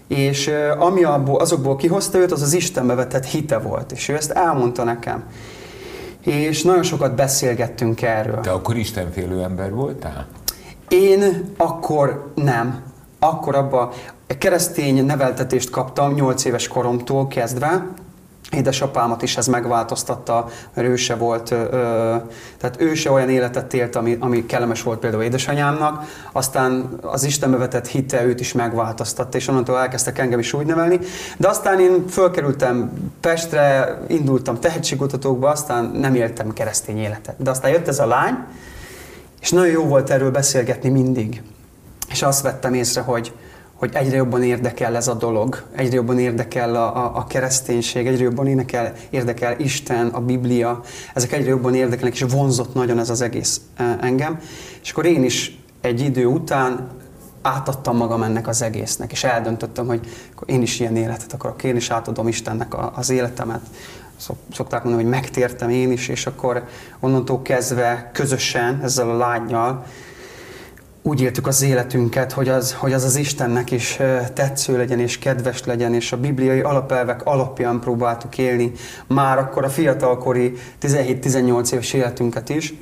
És 0.10 0.52
ami 0.80 1.04
abból, 1.04 1.39
azokból 1.39 1.76
kihozta 1.76 2.17
őt, 2.17 2.32
az 2.32 2.41
az 2.41 2.54
Istenbe 2.54 2.93
vetett 2.93 3.26
hite 3.26 3.58
volt, 3.58 3.91
és 3.91 4.10
ő 4.10 4.15
ezt 4.15 4.32
elmondta 4.32 4.84
nekem. 4.84 5.24
És 6.24 6.63
nagyon 6.63 6.84
sokat 6.84 7.15
beszélgettünk 7.15 8.02
erről. 8.02 8.39
Te 8.39 8.52
akkor 8.52 8.78
istenfélő 8.78 9.41
ember 9.41 9.74
voltál? 9.74 10.28
Én 10.88 11.54
akkor 11.58 12.32
nem. 12.36 12.82
Akkor 13.19 13.56
abba 13.56 13.93
keresztény 14.38 15.06
neveltetést 15.06 15.69
kaptam 15.69 16.13
8 16.13 16.45
éves 16.45 16.67
koromtól 16.67 17.28
kezdve, 17.28 17.88
édesapámat 18.52 19.22
is 19.22 19.38
ez 19.38 19.48
megváltoztatta, 19.48 20.50
mert 20.74 20.88
ő 20.88 20.96
se 20.96 21.16
volt, 21.16 21.52
ö, 21.52 22.16
tehát 22.58 22.76
ő 22.78 22.94
se 22.94 23.12
olyan 23.12 23.30
életet 23.30 23.74
élt, 23.74 23.96
ami, 23.96 24.18
ami 24.20 24.46
kellemes 24.46 24.84
volt 24.84 25.00
például 25.00 25.24
édesanyámnak, 25.24 26.04
aztán 26.32 27.00
az 27.02 27.24
Istenbe 27.24 27.58
vetett 27.58 27.88
hite 27.88 28.24
őt 28.24 28.40
is 28.40 28.54
megváltoztatta, 28.54 29.38
és 29.38 29.48
onnantól 29.48 29.78
elkezdtek 29.80 30.18
engem 30.18 30.40
is 30.40 30.54
úgy 30.54 30.66
nevelni, 30.66 31.00
de 31.38 31.48
aztán 31.48 31.80
én 31.80 32.08
fölkerültem 32.08 32.92
Pestre, 33.22 33.98
indultam 34.08 34.60
tehetségkutatókba, 34.60 35.50
aztán 35.50 35.86
nem 35.86 36.16
éltem 36.16 36.54
keresztény 36.54 36.98
életet. 36.98 37.36
De 37.38 37.50
aztán 37.50 37.72
jött 37.72 37.88
ez 37.88 38.00
a 38.00 38.08
lány, 38.08 38.38
és 39.42 39.52
nagyon 39.52 39.72
jó 39.72 39.84
volt 39.84 40.10
erről 40.10 40.32
beszélgetni 40.32 40.90
mindig. 40.90 41.44
És 42.10 42.22
azt 42.22 42.42
vettem 42.42 42.74
észre, 42.74 43.02
hogy, 43.02 43.34
hogy 43.80 43.89
egyre 43.94 44.15
jobban 44.15 44.44
érdekel 44.44 44.96
ez 44.96 45.08
a 45.08 45.13
dolog, 45.13 45.63
egyre 45.76 45.96
jobban 45.96 46.20
érdekel 46.20 46.76
a, 46.76 47.06
a, 47.06 47.12
a 47.15 47.28
kereszténység, 47.28 48.08
egyre 48.08 48.24
jobban 48.24 48.48
érdekel, 48.48 48.94
érdekel 49.10 49.60
Isten, 49.60 50.08
a 50.08 50.20
Biblia, 50.20 50.82
ezek 51.13 51.32
egyre 51.32 51.50
jobban 51.50 51.76
érdekelnek, 51.76 52.13
és 52.13 52.26
vonzott 52.30 52.74
nagyon 52.74 53.00
ez 53.00 53.10
az 53.10 53.22
egész 53.22 53.62
e, 53.76 53.98
engem. 54.02 54.39
És 54.82 54.92
akkor 54.92 55.06
én 55.06 55.24
is 55.24 55.60
egy 55.82 56.02
idő 56.02 56.26
után 56.26 56.88
átadtam 57.42 57.98
magam 57.98 58.24
ennek 58.24 58.48
az 58.48 58.62
egésznek, 58.62 59.12
és 59.12 59.24
eldöntöttem, 59.24 59.88
hogy 59.88 60.00
akkor 60.34 60.50
én 60.50 60.62
is 60.62 60.80
ilyen 60.80 60.96
életet 60.96 61.34
akarok, 61.34 61.63
én 61.63 61.76
is 61.76 61.89
átadom 61.89 62.28
Istennek 62.28 62.74
a, 62.74 62.92
az 62.96 63.10
életemet. 63.10 63.62
Szok- 64.18 64.54
Szokták 64.54 64.84
mondani, 64.84 65.04
hogy 65.04 65.13
megtértem 65.13 65.70
én 65.70 65.92
is, 65.92 66.08
és 66.08 66.26
akkor 66.26 66.63
onnantól 67.00 67.42
kezdve 67.42 68.10
közösen 68.13 68.80
ezzel 68.84 69.10
a 69.10 69.18
lányjal 69.18 69.86
úgy 71.10 71.22
éltük 71.22 71.48
az 71.48 71.62
életünket, 71.62 72.32
hogy 72.32 72.50
az, 72.50 72.74
hogy 72.74 72.93
az 72.93 73.04
az 73.04 73.15
Istennek 73.15 73.72
is 73.72 74.00
tetsző 74.34 74.78
legyen 74.78 75.00
és 75.00 75.19
kedves 75.19 75.63
legyen, 75.63 75.93
és 75.93 76.12
a 76.12 76.17
bibliai 76.17 76.60
alapelvek 76.60 77.26
alapján 77.26 77.80
próbáltuk 77.80 78.38
élni 78.38 78.72
már 79.08 79.38
akkor 79.38 79.63
a 79.63 79.69
fiatalkori 79.69 80.54
17-18 80.82 81.72
éves 81.72 81.93
életünket 81.93 82.50
is. 82.50 82.74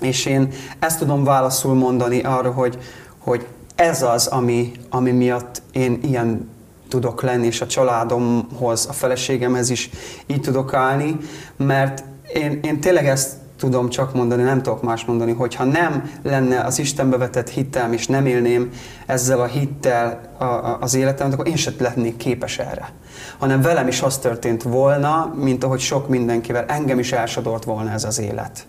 És 0.00 0.26
én 0.26 0.48
ezt 0.78 0.98
tudom 0.98 1.24
válaszul 1.24 1.74
mondani 1.74 2.20
arra, 2.20 2.50
hogy, 2.50 2.78
hogy 3.18 3.46
ez 3.74 4.02
az, 4.02 4.26
ami, 4.26 4.72
ami 4.90 5.10
miatt 5.10 5.62
én 5.72 6.00
ilyen 6.02 6.50
tudok 6.88 7.22
lenni, 7.22 7.46
és 7.46 7.60
a 7.60 7.66
családomhoz, 7.66 8.86
a 8.88 8.92
feleségemhez 8.92 9.70
is 9.70 9.90
így 10.26 10.40
tudok 10.40 10.74
állni, 10.74 11.16
mert 11.56 12.04
én, 12.34 12.60
én 12.62 12.80
tényleg 12.80 13.06
ezt 13.06 13.41
tudom 13.62 13.88
csak 13.88 14.14
mondani, 14.14 14.42
nem 14.42 14.62
tudok 14.62 14.82
más 14.82 15.04
mondani, 15.04 15.32
hogy 15.32 15.54
ha 15.54 15.64
nem 15.64 16.10
lenne 16.22 16.60
az 16.60 16.78
Istenbe 16.78 17.16
vetett 17.16 17.48
hitem, 17.48 17.92
és 17.92 18.06
nem 18.06 18.26
élném 18.26 18.70
ezzel 19.06 19.40
a 19.40 19.44
hittel 19.44 20.20
a, 20.38 20.44
a, 20.44 20.78
az 20.80 20.94
életemet, 20.94 21.32
akkor 21.32 21.46
én 21.46 21.56
sem 21.56 21.74
lennék 21.78 22.16
képes 22.16 22.58
erre. 22.58 22.92
Hanem 23.38 23.60
velem 23.60 23.88
is 23.88 24.02
az 24.02 24.18
történt 24.18 24.62
volna, 24.62 25.34
mint 25.36 25.64
ahogy 25.64 25.80
sok 25.80 26.08
mindenkivel, 26.08 26.64
engem 26.64 26.98
is 26.98 27.12
elsodort 27.12 27.64
volna 27.64 27.90
ez 27.90 28.04
az 28.04 28.20
élet 28.20 28.66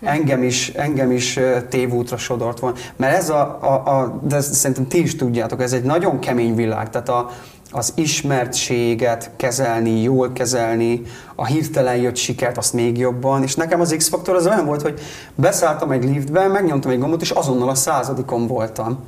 engem 0.00 0.42
is, 0.42 0.68
engem 0.68 1.10
is 1.10 1.38
tévútra 1.68 2.16
sodort 2.16 2.58
volna. 2.58 2.76
Mert 2.96 3.16
ez 3.16 3.28
a, 3.28 3.58
a, 3.60 3.98
a, 3.98 4.20
de 4.22 4.40
szerintem 4.40 4.86
ti 4.86 5.02
is 5.02 5.16
tudjátok, 5.16 5.62
ez 5.62 5.72
egy 5.72 5.82
nagyon 5.82 6.18
kemény 6.18 6.54
világ, 6.54 6.90
tehát 6.90 7.08
a, 7.08 7.30
az 7.74 7.92
ismertséget 7.94 9.30
kezelni, 9.36 10.02
jól 10.02 10.32
kezelni, 10.32 11.02
a 11.34 11.44
hirtelen 11.46 11.96
jött 11.96 12.16
sikert, 12.16 12.56
azt 12.56 12.72
még 12.72 12.98
jobban, 12.98 13.42
és 13.42 13.54
nekem 13.54 13.80
az 13.80 13.94
X-faktor 13.96 14.34
az 14.34 14.46
olyan 14.46 14.66
volt, 14.66 14.82
hogy 14.82 15.00
beszálltam 15.34 15.90
egy 15.90 16.04
liftbe, 16.04 16.46
megnyomtam 16.46 16.90
egy 16.90 16.98
gombot, 16.98 17.22
és 17.22 17.30
azonnal 17.30 17.68
a 17.68 17.74
századikon 17.74 18.46
voltam. 18.46 18.98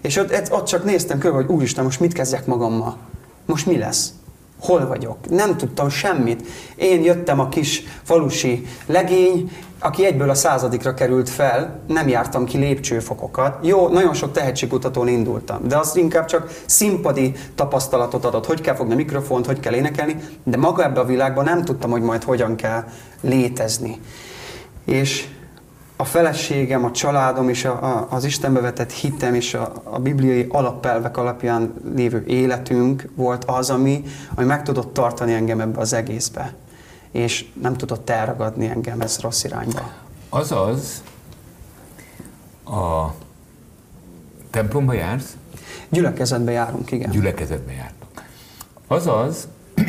És 0.00 0.16
ott, 0.16 0.52
ott 0.52 0.66
csak 0.66 0.84
néztem 0.84 1.18
körbe, 1.18 1.36
hogy 1.36 1.50
úristen, 1.50 1.84
most 1.84 2.00
mit 2.00 2.12
kezdjek 2.12 2.46
magammal? 2.46 2.96
Most 3.46 3.66
mi 3.66 3.78
lesz? 3.78 4.12
Hol 4.60 4.86
vagyok? 4.86 5.16
Nem 5.28 5.56
tudtam 5.56 5.88
semmit. 5.88 6.46
Én 6.76 7.02
jöttem 7.02 7.40
a 7.40 7.48
kis 7.48 7.82
falusi 8.02 8.66
legény, 8.86 9.50
aki 9.78 10.04
egyből 10.04 10.30
a 10.30 10.34
századikra 10.34 10.94
került 10.94 11.28
fel, 11.28 11.80
nem 11.86 12.08
jártam 12.08 12.44
ki 12.44 12.58
lépcsőfokokat. 12.58 13.66
Jó, 13.66 13.88
nagyon 13.88 14.14
sok 14.14 14.32
tehetségkutatón 14.32 15.08
indultam, 15.08 15.68
de 15.68 15.76
az 15.76 15.96
inkább 15.96 16.24
csak 16.24 16.62
színpadi 16.66 17.32
tapasztalatot 17.54 18.24
adott, 18.24 18.46
hogy 18.46 18.60
kell 18.60 18.74
fogni 18.74 18.92
a 18.92 18.96
mikrofont, 18.96 19.46
hogy 19.46 19.60
kell 19.60 19.74
énekelni, 19.74 20.16
de 20.42 20.56
maga 20.56 20.84
ebbe 20.84 21.00
a 21.00 21.04
világban 21.04 21.44
nem 21.44 21.64
tudtam, 21.64 21.90
hogy 21.90 22.02
majd 22.02 22.22
hogyan 22.22 22.56
kell 22.56 22.84
létezni. 23.20 24.00
És 24.84 25.26
a 25.96 26.04
feleségem, 26.04 26.84
a 26.84 26.90
családom 26.90 27.48
és 27.48 27.64
a, 27.64 27.82
a, 27.84 28.06
az 28.10 28.24
Istenbe 28.24 28.60
vetett 28.60 28.92
hitem 28.92 29.34
és 29.34 29.54
a, 29.54 29.72
a 29.84 29.98
bibliai 29.98 30.46
alapelvek 30.50 31.16
alapján 31.16 31.74
lévő 31.94 32.24
életünk 32.26 33.08
volt 33.14 33.44
az, 33.44 33.70
ami, 33.70 34.04
ami 34.34 34.46
meg 34.46 34.62
tudott 34.62 34.92
tartani 34.92 35.32
engem 35.32 35.60
ebbe 35.60 35.80
az 35.80 35.92
egészbe. 35.92 36.54
És 37.10 37.46
nem 37.60 37.76
tudott 37.76 38.10
elragadni 38.10 38.66
engem 38.66 39.00
ez 39.00 39.20
rossz 39.20 39.44
irányba. 39.44 39.92
Azaz, 40.28 41.02
a 42.64 43.06
templomba 44.50 44.92
jársz, 44.92 45.36
Gyülekezetbe 45.88 46.50
járunk, 46.50 46.90
igen. 46.90 47.10
gyülekezetbe 47.10 47.72
jártok. 47.72 48.22
Azaz, 48.86 49.48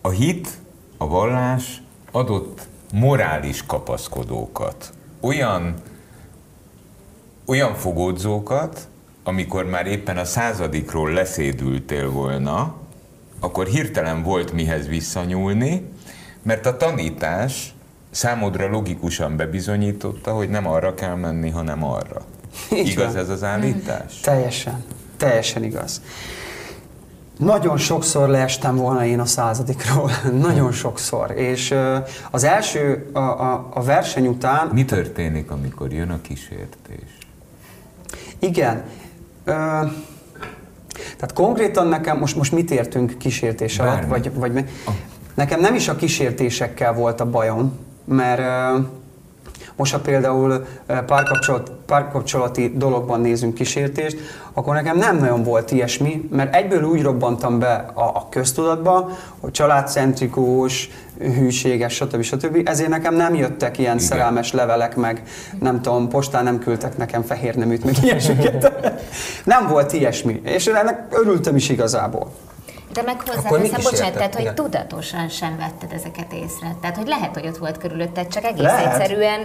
a 0.00 0.08
hit, 0.08 0.48
a 0.96 1.06
vallás 1.06 1.82
adott 2.10 2.68
morális 2.92 3.66
kapaszkodókat, 3.66 4.92
olyan, 5.20 5.74
olyan 7.44 7.74
fogódzókat, 7.74 8.88
amikor 9.24 9.64
már 9.64 9.86
éppen 9.86 10.16
a 10.16 10.24
századikról 10.24 11.10
leszédültél 11.12 12.10
volna, 12.10 12.74
akkor 13.40 13.66
hirtelen 13.66 14.22
volt 14.22 14.52
mihez 14.52 14.88
visszanyúlni, 14.88 15.88
mert 16.42 16.66
a 16.66 16.76
tanítás 16.76 17.74
számodra 18.10 18.68
logikusan 18.68 19.36
bebizonyította, 19.36 20.32
hogy 20.32 20.48
nem 20.48 20.66
arra 20.66 20.94
kell 20.94 21.14
menni, 21.14 21.50
hanem 21.50 21.84
arra. 21.84 22.22
Így 22.72 22.88
Igaz 22.88 23.12
van. 23.12 23.22
ez 23.22 23.28
az 23.28 23.42
állítás? 23.42 24.20
Teljesen, 24.20 24.84
teljesen 25.16 25.64
igaz. 25.64 26.02
Nagyon 27.38 27.76
sokszor 27.76 28.28
leestem 28.28 28.76
volna 28.76 29.04
én 29.04 29.20
a 29.20 29.24
századikról, 29.24 30.10
nagyon 30.48 30.72
sokszor. 30.72 31.30
És 31.30 31.74
az 32.30 32.44
első, 32.44 33.10
a, 33.12 33.18
a, 33.18 33.68
a 33.74 33.82
verseny 33.82 34.26
után, 34.26 34.66
Mi 34.72 34.84
történik, 34.84 35.50
amikor 35.50 35.92
jön 35.92 36.10
a 36.10 36.20
kísértés? 36.20 37.18
igen, 38.38 38.82
ö, 39.44 39.52
tehát 41.16 41.32
konkrétan 41.34 41.86
nekem, 41.86 42.18
most, 42.18 42.36
most 42.36 42.52
mit 42.52 42.70
értünk 42.70 43.18
kísértés 43.18 43.78
alatt, 43.78 44.04
vagy, 44.04 44.34
vagy 44.34 44.52
mi? 44.52 44.64
Nekem 45.34 45.60
nem 45.60 45.74
is 45.74 45.88
a 45.88 45.96
kísértésekkel 45.96 46.92
volt 46.92 47.20
a 47.20 47.30
bajom, 47.30 47.78
mert 48.04 48.40
ö, 48.40 48.78
most 49.78 49.92
ha 49.92 49.98
például 49.98 50.66
párkapcsolat, 50.86 51.70
párkapcsolati 51.86 52.72
dologban 52.76 53.20
nézünk 53.20 53.54
kísértést, 53.54 54.18
akkor 54.52 54.74
nekem 54.74 54.96
nem 54.96 55.18
nagyon 55.18 55.42
volt 55.42 55.70
ilyesmi, 55.70 56.28
mert 56.30 56.54
egyből 56.54 56.82
úgy 56.82 57.02
robbantam 57.02 57.58
be 57.58 57.90
a, 57.94 58.02
a 58.02 58.26
köztudatba, 58.30 59.10
hogy 59.40 59.50
családcentrikus, 59.50 60.90
hűséges, 61.18 61.94
stb. 61.94 62.22
stb. 62.22 62.60
Ezért 62.64 62.88
nekem 62.88 63.14
nem 63.14 63.34
jöttek 63.34 63.78
ilyen 63.78 63.94
Igen. 63.94 64.06
szerelmes 64.06 64.52
levelek, 64.52 64.96
meg 64.96 65.22
nem 65.60 65.82
tudom, 65.82 66.08
postán 66.08 66.44
nem 66.44 66.58
küldtek 66.58 66.96
nekem 66.96 67.22
fehér 67.22 67.54
neműt, 67.54 67.84
meg 67.84 67.94
ilyesmiket. 68.04 68.72
nem 69.44 69.66
volt 69.66 69.92
ilyesmi, 69.92 70.40
és 70.44 70.66
ennek 70.66 71.06
örültem 71.10 71.56
is 71.56 71.68
igazából. 71.68 72.30
De 72.92 73.02
meg 73.02 73.20
hozzáteszem, 73.20 73.80
bocsánat, 73.82 74.14
tehát, 74.14 74.32
hogy 74.34 74.42
Igen. 74.42 74.54
tudatosan 74.54 75.28
sem 75.28 75.56
vetted 75.56 75.92
ezeket 75.92 76.32
észre. 76.32 76.76
Tehát, 76.80 76.96
hogy 76.96 77.06
lehet, 77.06 77.34
hogy 77.34 77.46
ott 77.46 77.56
volt 77.56 77.78
körülötted, 77.78 78.28
csak 78.28 78.44
egész 78.44 78.62
Lehet. 78.62 78.94
egyszerűen 78.94 79.40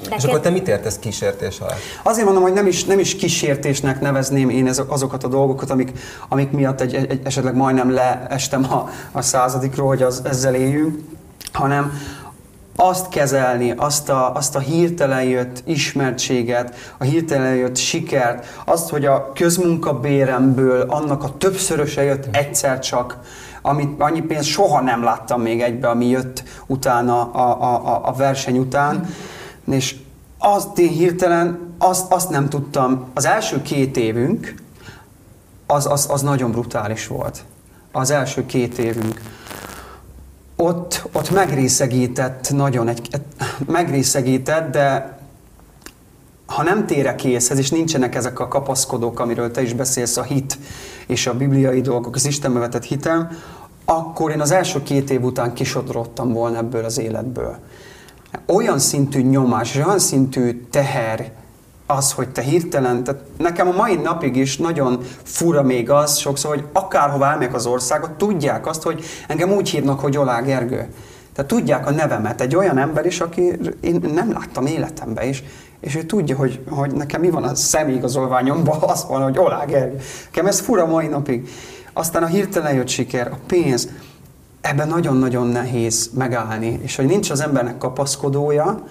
És 0.00 0.08
neked... 0.08 0.24
akkor 0.24 0.40
te 0.40 0.50
mit 0.50 0.68
értesz 0.68 0.98
kísértés 0.98 1.60
alatt? 1.60 1.78
Azért 2.02 2.24
mondom, 2.24 2.42
hogy 2.42 2.52
nem 2.52 2.66
is, 2.66 2.84
nem 2.84 2.98
is 2.98 3.16
kísértésnek 3.16 4.00
nevezném 4.00 4.48
én 4.48 4.70
azokat 4.88 5.24
a 5.24 5.28
dolgokat, 5.28 5.70
amik, 5.70 5.92
amik 6.28 6.50
miatt 6.50 6.80
egy, 6.80 6.94
egy, 6.94 7.20
esetleg 7.24 7.54
majdnem 7.54 7.90
leestem 7.90 8.72
a, 8.72 8.88
a 9.12 9.22
századikról, 9.22 9.86
hogy 9.86 10.02
az, 10.02 10.22
ezzel 10.24 10.54
éljünk, 10.54 10.98
hanem 11.52 11.92
azt 12.76 13.08
kezelni, 13.08 13.72
azt 13.76 14.08
a, 14.08 14.34
azt 14.34 14.56
a 14.56 14.58
hirtelen 14.58 15.22
jött 15.22 15.62
ismertséget, 15.64 16.94
a 16.98 17.04
hirtelen 17.04 17.54
jött 17.54 17.76
sikert, 17.76 18.46
azt, 18.64 18.88
hogy 18.88 19.04
a 19.04 19.32
közmunkabéremből 19.32 20.80
annak 20.80 21.22
a 21.22 21.36
többszöröse 21.36 22.02
jött 22.02 22.36
egyszer 22.36 22.78
csak, 22.78 23.18
amit 23.62 24.00
annyi 24.00 24.20
pénzt 24.20 24.48
soha 24.48 24.80
nem 24.80 25.02
láttam 25.02 25.40
még 25.40 25.60
egybe, 25.60 25.88
ami 25.88 26.06
jött 26.06 26.42
utána 26.66 27.30
a, 27.32 27.62
a, 27.62 28.00
a, 28.08 28.12
verseny 28.12 28.58
után, 28.58 29.06
és 29.70 29.96
azt 30.38 30.78
én 30.78 30.88
hirtelen, 30.88 31.74
azt, 31.78 32.12
azt 32.12 32.30
nem 32.30 32.48
tudtam, 32.48 33.04
az 33.14 33.24
első 33.24 33.62
két 33.62 33.96
évünk, 33.96 34.54
az, 35.66 35.86
az, 35.86 36.06
az 36.10 36.22
nagyon 36.22 36.50
brutális 36.50 37.06
volt. 37.06 37.44
Az 37.92 38.10
első 38.10 38.46
két 38.46 38.78
évünk. 38.78 39.20
Ott, 40.56 41.08
ott 41.12 41.30
megrészegített 41.30 42.50
nagyon, 42.50 42.88
egy, 42.88 43.08
megrészegített, 43.66 44.70
de 44.70 45.18
ha 46.46 46.62
nem 46.62 46.86
térek 46.86 47.24
észhez, 47.24 47.58
és 47.58 47.70
nincsenek 47.70 48.14
ezek 48.14 48.40
a 48.40 48.48
kapaszkodók, 48.48 49.20
amiről 49.20 49.50
te 49.50 49.62
is 49.62 49.72
beszélsz, 49.72 50.16
a 50.16 50.22
hit 50.22 50.58
és 51.06 51.26
a 51.26 51.36
bibliai 51.36 51.80
dolgok, 51.80 52.14
az 52.14 52.26
Istenbe 52.26 52.58
vetett 52.58 52.84
hitem, 52.84 53.28
akkor 53.84 54.30
én 54.30 54.40
az 54.40 54.50
első 54.50 54.82
két 54.82 55.10
év 55.10 55.22
után 55.22 55.54
kisodrottam 55.54 56.32
volna 56.32 56.56
ebből 56.56 56.84
az 56.84 56.98
életből. 56.98 57.58
Olyan 58.46 58.78
szintű 58.78 59.20
nyomás, 59.20 59.74
és 59.74 59.84
olyan 59.84 59.98
szintű 59.98 60.66
teher 60.70 61.32
az, 61.86 62.12
hogy 62.12 62.28
te 62.28 62.42
hirtelen, 62.42 63.04
tehát 63.04 63.22
nekem 63.38 63.68
a 63.68 63.72
mai 63.72 63.94
napig 63.94 64.36
is 64.36 64.56
nagyon 64.56 65.00
fura 65.22 65.62
még 65.62 65.90
az 65.90 66.16
sokszor, 66.16 66.54
hogy 66.54 66.64
akárhova 66.72 67.26
elmegyek 67.26 67.54
az 67.54 67.66
országot, 67.66 68.10
tudják 68.10 68.66
azt, 68.66 68.82
hogy 68.82 69.04
engem 69.28 69.52
úgy 69.52 69.70
hívnak, 69.70 70.00
hogy 70.00 70.16
Olá 70.16 70.40
Gergő. 70.40 70.88
Tehát 71.34 71.50
tudják 71.50 71.86
a 71.86 71.90
nevemet. 71.90 72.40
Egy 72.40 72.56
olyan 72.56 72.78
ember 72.78 73.06
is, 73.06 73.20
aki 73.20 73.52
én 73.80 74.00
nem 74.14 74.32
láttam 74.32 74.66
életemben 74.66 75.28
is, 75.28 75.42
és 75.80 75.96
ő 75.96 76.02
tudja, 76.02 76.36
hogy, 76.36 76.60
hogy 76.68 76.92
nekem 76.92 77.20
mi 77.20 77.30
van 77.30 77.42
a 77.44 77.54
személyigazolványomban, 77.54 78.82
az 78.92 79.06
van, 79.08 79.22
hogy 79.22 79.38
Olá 79.38 79.64
Gergő. 79.64 79.96
Nekem 80.24 80.46
ez 80.46 80.60
fura 80.60 80.86
mai 80.86 81.06
napig. 81.06 81.48
Aztán 81.92 82.22
a 82.22 82.26
hirtelen 82.26 82.74
jött 82.74 82.88
siker, 82.88 83.26
a 83.26 83.38
pénz, 83.46 83.88
ebben 84.60 84.88
nagyon-nagyon 84.88 85.46
nehéz 85.46 86.10
megállni, 86.14 86.78
és 86.82 86.96
hogy 86.96 87.06
nincs 87.06 87.30
az 87.30 87.40
embernek 87.40 87.78
kapaszkodója, 87.78 88.82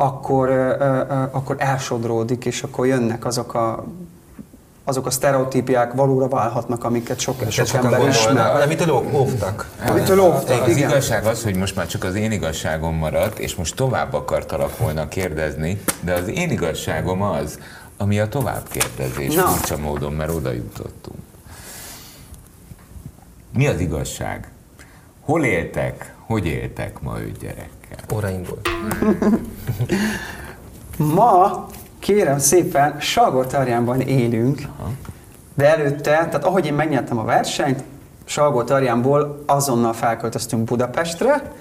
akkor, 0.00 0.50
akkor 1.30 1.56
elsodródik, 1.58 2.44
és 2.44 2.62
akkor 2.62 2.86
jönnek 2.86 3.24
azok 3.24 3.54
a 3.54 3.84
azok 4.84 5.06
a 5.06 5.10
sztereotípiák 5.10 5.92
valóra 5.92 6.28
válhatnak, 6.28 6.84
amiket 6.84 7.18
sok, 7.18 7.50
sok 7.50 7.66
sokan 7.66 7.84
ember 7.84 8.08
ismer. 8.08 8.62
amitől 8.62 8.90
óvtak. 9.12 9.70
Amitől 9.86 10.20
óvtak, 10.20 10.62
Az 10.62 10.76
igen. 10.76 10.88
igazság 10.88 11.24
az, 11.24 11.42
hogy 11.42 11.56
most 11.56 11.76
már 11.76 11.86
csak 11.86 12.04
az 12.04 12.14
én 12.14 12.32
igazságom 12.32 12.94
maradt, 12.94 13.38
és 13.38 13.54
most 13.54 13.76
tovább 13.76 14.12
akartalak 14.12 14.78
volna 14.78 15.08
kérdezni, 15.08 15.80
de 16.00 16.12
az 16.12 16.28
én 16.28 16.50
igazságom 16.50 17.22
az, 17.22 17.58
ami 17.96 18.20
a 18.20 18.28
továbbkérdezés 18.28 19.34
Na. 19.34 19.42
furcsa 19.46 19.76
módon, 19.78 20.12
mert 20.12 20.30
oda 20.34 20.52
jutottunk. 20.52 21.18
Mi 23.52 23.66
az 23.66 23.80
igazság? 23.80 24.50
Hol 25.20 25.44
éltek, 25.44 26.14
hogy 26.26 26.46
éltek 26.46 27.00
ma 27.00 27.20
öt 27.20 27.38
gyerekkel? 27.38 27.77
Óra 28.14 28.30
indult. 28.30 28.68
Ma, 31.16 31.66
kérem 31.98 32.38
szépen, 32.38 33.00
Salgótarjánban 33.00 34.00
élünk, 34.00 34.62
de 35.54 35.76
előtte, 35.76 36.00
tehát 36.10 36.44
ahogy 36.44 36.66
én 36.66 36.74
megnyertem 36.74 37.18
a 37.18 37.24
versenyt, 37.24 37.82
Salgótarjánból 38.24 39.42
azonnal 39.46 39.92
felköltöztünk 39.92 40.64
Budapestre, 40.64 41.52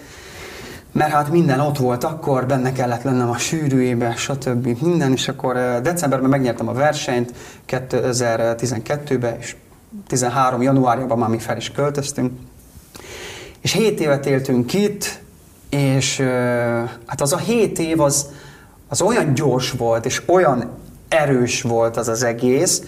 mert 0.92 1.12
hát 1.12 1.30
minden 1.32 1.60
ott 1.60 1.78
volt 1.78 2.04
akkor, 2.04 2.46
benne 2.46 2.72
kellett 2.72 3.04
lennem 3.04 3.30
a 3.30 3.38
sűrűjébe, 3.38 4.16
stb. 4.16 4.82
minden, 4.82 5.12
és 5.12 5.28
akkor 5.28 5.58
eh, 5.58 5.80
decemberben 5.82 6.30
megnyertem 6.30 6.68
a 6.68 6.74
versenyt 6.74 7.34
2012-ben, 7.68 9.38
és 9.40 9.56
13 10.08 10.62
januárjában 10.62 11.18
már 11.18 11.30
mi 11.30 11.40
fel 11.40 11.58
is 11.58 11.72
költöztünk. 11.72 12.32
És 13.62 13.72
7 13.72 14.00
évet 14.00 14.26
éltünk 14.26 14.74
itt, 14.74 15.20
és 15.70 16.20
hát 17.06 17.22
az 17.22 17.34
a 17.34 17.38
7 17.38 17.80
év 17.80 18.02
az, 18.02 18.30
az 18.88 19.02
olyan 19.02 19.34
gyors 19.34 19.72
volt, 19.72 20.06
és 20.06 20.22
olyan 20.26 20.70
erős 21.08 21.62
volt 21.62 21.98
az 21.98 22.08
az 22.08 22.24
egész, 22.24 22.82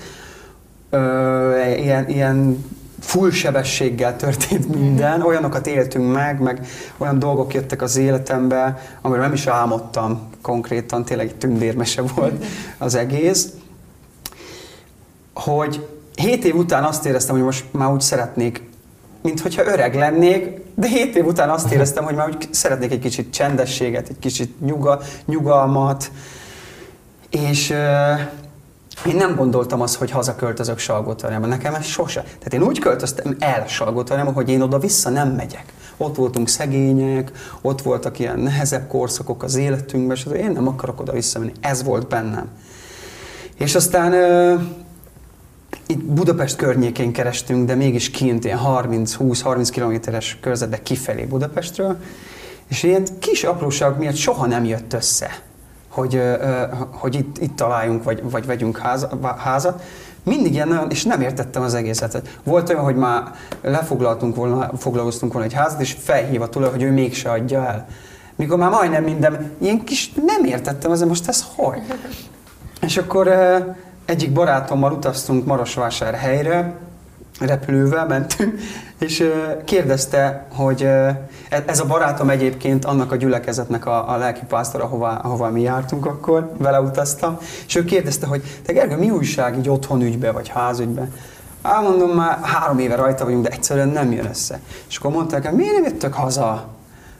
ö, 0.89 1.61
ilyen, 1.77 2.09
ilyen 2.09 2.65
full 2.99 3.31
sebességgel 3.31 4.15
történt 4.15 4.75
minden, 4.75 5.21
olyanokat 5.21 5.67
éltünk 5.67 6.13
meg, 6.13 6.39
meg 6.39 6.67
olyan 6.97 7.19
dolgok 7.19 7.53
jöttek 7.53 7.81
az 7.81 7.97
életembe, 7.97 8.81
amiről 9.01 9.23
nem 9.23 9.33
is 9.33 9.47
álmodtam 9.47 10.29
konkrétan, 10.41 11.05
tényleg 11.05 11.27
egy 11.27 11.35
tündérmese 11.35 12.01
volt 12.01 12.45
az 12.77 12.95
egész, 12.95 13.49
hogy 15.33 15.87
hét 16.15 16.45
év 16.45 16.55
után 16.55 16.83
azt 16.83 17.05
éreztem, 17.05 17.35
hogy 17.35 17.43
most 17.43 17.65
már 17.71 17.91
úgy 17.91 18.01
szeretnék, 18.01 18.68
mint 19.21 19.39
hogyha 19.39 19.65
öreg 19.65 19.95
lennék, 19.95 20.61
de 20.75 20.87
hét 20.87 21.15
év 21.15 21.25
után 21.25 21.49
azt 21.49 21.71
éreztem, 21.71 22.03
hogy 22.03 22.15
már 22.15 22.27
úgy 22.27 22.47
szeretnék 22.51 22.91
egy 22.91 22.99
kicsit 22.99 23.33
csendességet, 23.33 24.09
egy 24.09 24.19
kicsit 24.19 24.61
nyuga, 24.61 24.99
nyugalmat, 25.25 26.11
és 27.29 27.69
én 29.05 29.15
nem 29.15 29.35
gondoltam 29.35 29.81
azt, 29.81 29.95
hogy 29.95 30.11
hazaköltözök 30.11 30.77
Salgótarjába. 30.77 31.45
Nekem 31.45 31.73
ez 31.73 31.85
sose. 31.85 32.21
Tehát 32.21 32.53
én 32.53 32.63
úgy 32.63 32.79
költöztem 32.79 33.35
el 33.39 33.67
Salgótarjába, 33.67 34.31
hogy 34.31 34.49
én 34.49 34.61
oda-vissza 34.61 35.09
nem 35.09 35.29
megyek. 35.29 35.73
Ott 35.97 36.15
voltunk 36.15 36.47
szegények, 36.47 37.31
ott 37.61 37.81
voltak 37.81 38.19
ilyen 38.19 38.39
nehezebb 38.39 38.87
korszakok 38.87 39.43
az 39.43 39.55
életünkben, 39.55 40.15
és 40.15 40.25
én 40.35 40.51
nem 40.51 40.67
akarok 40.67 40.99
oda 40.99 41.11
visszamenni. 41.11 41.51
Ez 41.61 41.83
volt 41.83 42.07
bennem. 42.07 42.47
És 43.57 43.75
aztán 43.75 44.13
itt 45.91 46.03
Budapest 46.03 46.55
környékén 46.55 47.11
kerestünk, 47.11 47.67
de 47.67 47.75
mégis 47.75 48.09
kint 48.09 48.45
ilyen 48.45 48.59
30-20-30 48.63 49.67
kilométeres 49.71 50.37
körzetbe 50.41 50.81
kifelé 50.81 51.23
Budapestről, 51.23 51.97
és 52.67 52.83
ilyen 52.83 53.03
kis 53.19 53.43
apróságok 53.43 53.97
miatt 53.97 54.15
soha 54.15 54.45
nem 54.45 54.65
jött 54.65 54.93
össze, 54.93 55.41
hogy, 55.87 56.21
hogy 56.91 57.15
itt, 57.15 57.37
itt 57.37 57.55
találjunk, 57.55 58.03
vagy, 58.03 58.21
vagy 58.31 58.45
vegyünk 58.45 58.77
háza, 58.77 59.35
házat. 59.37 59.83
Mindig 60.23 60.53
ilyen 60.53 60.67
nagyon, 60.67 60.89
és 60.89 61.03
nem 61.03 61.21
értettem 61.21 61.61
az 61.61 61.73
egészet. 61.73 62.39
Volt 62.43 62.69
olyan, 62.69 62.83
hogy 62.83 62.95
már 62.95 63.23
lefoglaltunk 63.61 64.35
volna, 64.35 64.71
foglalkoztunk 64.77 65.33
volna 65.33 65.47
egy 65.47 65.53
házat, 65.53 65.81
és 65.81 65.95
felhív 65.99 66.41
a 66.41 66.49
tulaj, 66.49 66.69
hogy 66.69 66.83
ő 66.83 66.91
mégse 66.91 67.31
adja 67.31 67.65
el. 67.65 67.87
Mikor 68.35 68.57
már 68.57 68.69
majdnem 68.69 69.03
minden, 69.03 69.51
ilyen 69.57 69.83
kis, 69.83 70.11
nem 70.25 70.43
értettem, 70.43 70.91
azért 70.91 71.09
most 71.09 71.27
ez 71.27 71.45
hogy? 71.55 71.81
És 72.81 72.97
akkor 72.97 73.27
egyik 74.09 74.31
barátommal 74.31 74.91
utaztunk 74.91 75.45
Marosvásárhelyre, 75.45 76.73
repülővel 77.39 78.07
mentünk, 78.07 78.59
és 79.05 79.31
kérdezte, 79.65 80.45
hogy 80.53 80.83
e- 80.83 81.27
ez 81.65 81.79
a 81.79 81.85
barátom 81.85 82.29
egyébként 82.29 82.85
annak 82.85 83.11
a 83.11 83.15
gyülekezetnek 83.15 83.85
a, 83.85 84.11
a 84.13 84.17
lelkipásztor, 84.17 84.81
ahová, 84.81 85.15
ahová 85.15 85.49
mi 85.49 85.61
jártunk 85.61 86.05
akkor, 86.05 86.51
vele 86.57 86.81
utaztam, 86.81 87.37
és 87.67 87.75
ő 87.75 87.83
kérdezte, 87.83 88.27
hogy 88.27 88.59
te 88.65 88.73
Gergő, 88.73 88.97
mi 88.97 89.09
újság 89.09 89.57
így 89.57 89.69
otthon 89.69 90.01
ügybe, 90.01 90.31
vagy 90.31 90.47
házügybe? 90.47 91.09
Á, 91.61 91.79
mondom, 91.79 92.09
már 92.09 92.39
három 92.41 92.79
éve 92.79 92.95
rajta 92.95 93.23
vagyunk, 93.23 93.43
de 93.43 93.49
egyszerűen 93.49 93.89
nem 93.89 94.11
jön 94.11 94.25
össze. 94.25 94.59
És 94.89 94.97
akkor 94.97 95.11
mondták, 95.11 95.47
hogy 95.47 95.57
miért 95.57 95.73
nem 95.73 95.83
jöttök 95.83 96.13
haza? 96.13 96.67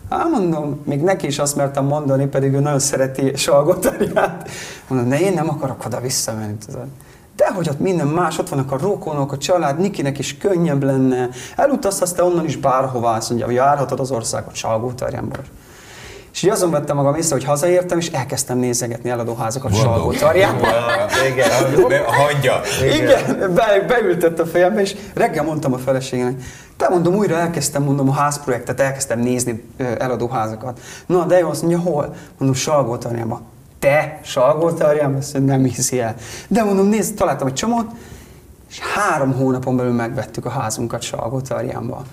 Á, 0.09 0.23
mondom, 0.23 0.81
még 0.85 1.01
neki 1.01 1.27
is 1.27 1.39
azt 1.39 1.55
mertem 1.55 1.85
mondani, 1.85 2.25
pedig 2.25 2.53
ő 2.53 2.59
nagyon 2.59 2.79
szereti 2.79 3.31
Salgótarját. 3.35 4.49
Mondom, 4.87 5.07
ne 5.07 5.19
én 5.19 5.33
nem 5.33 5.49
akarok 5.49 5.85
oda 5.85 5.99
visszamenni. 5.99 6.55
tudod. 6.65 6.87
De 7.35 7.51
hogy 7.53 7.69
ott 7.69 7.79
minden 7.79 8.07
más, 8.07 8.37
ott 8.37 8.49
vannak 8.49 8.71
a 8.71 8.77
rokonok, 8.77 9.31
a 9.31 9.37
család, 9.37 9.79
Nikinek 9.79 10.19
is 10.19 10.37
könnyebb 10.37 10.83
lenne. 10.83 11.29
Elutazhatsz 11.55 12.11
te 12.11 12.23
onnan 12.23 12.45
is 12.45 12.57
bárhová, 12.57 13.15
azt 13.15 13.29
mondja, 13.29 13.47
hogy 13.47 13.55
járhatod 13.55 13.99
az 13.99 14.11
országot 14.11 14.55
Salgótarjánból. 14.55 15.43
És 16.33 16.43
így 16.43 16.49
azon 16.49 16.71
vettem 16.71 16.95
magam 16.95 17.15
észre, 17.15 17.35
hogy 17.35 17.43
hazaértem, 17.43 17.97
és 17.97 18.07
elkezdtem 18.07 18.57
nézegetni 18.57 19.09
eladóházakat 19.09 19.75
Salgótarjánban. 19.75 20.69
Igen. 21.33 21.49
Hagyja! 22.05 22.61
Igen, 22.95 23.53
be, 23.53 23.85
beültött 23.87 24.39
a 24.39 24.45
fejembe, 24.45 24.81
és 24.81 24.95
reggel 25.13 25.43
mondtam 25.43 25.73
a 25.73 25.77
feleségemnek, 25.77 26.41
te 26.79 26.89
mondom, 26.89 27.15
újra 27.15 27.35
elkezdtem, 27.35 27.83
mondom, 27.83 28.09
a 28.09 28.13
házprojektet, 28.13 28.79
elkezdtem 28.79 29.19
nézni 29.19 29.63
ö, 29.77 29.83
eladóházakat. 29.97 30.79
Na, 31.05 31.25
de 31.25 31.37
jó, 31.37 31.49
azt 31.49 31.61
mondja, 31.61 31.79
hol? 31.79 32.15
Mondom, 32.37 32.57
Salgótarjánban. 32.57 33.41
Te, 33.79 34.19
Salgótarjánban? 34.23 35.19
Azt 35.19 35.33
mondja, 35.33 35.55
nem 35.55 35.63
hiszi 35.63 35.99
el. 35.99 36.15
De 36.47 36.63
mondom, 36.63 36.87
nézd, 36.87 37.15
találtam 37.15 37.47
egy 37.47 37.53
csomót, 37.53 37.85
és 38.69 38.79
három 38.79 39.33
hónapon 39.33 39.75
belül 39.75 39.93
megvettük 39.93 40.45
a 40.45 40.49
házunkat 40.49 41.01
Salgótarjánba. 41.01 42.03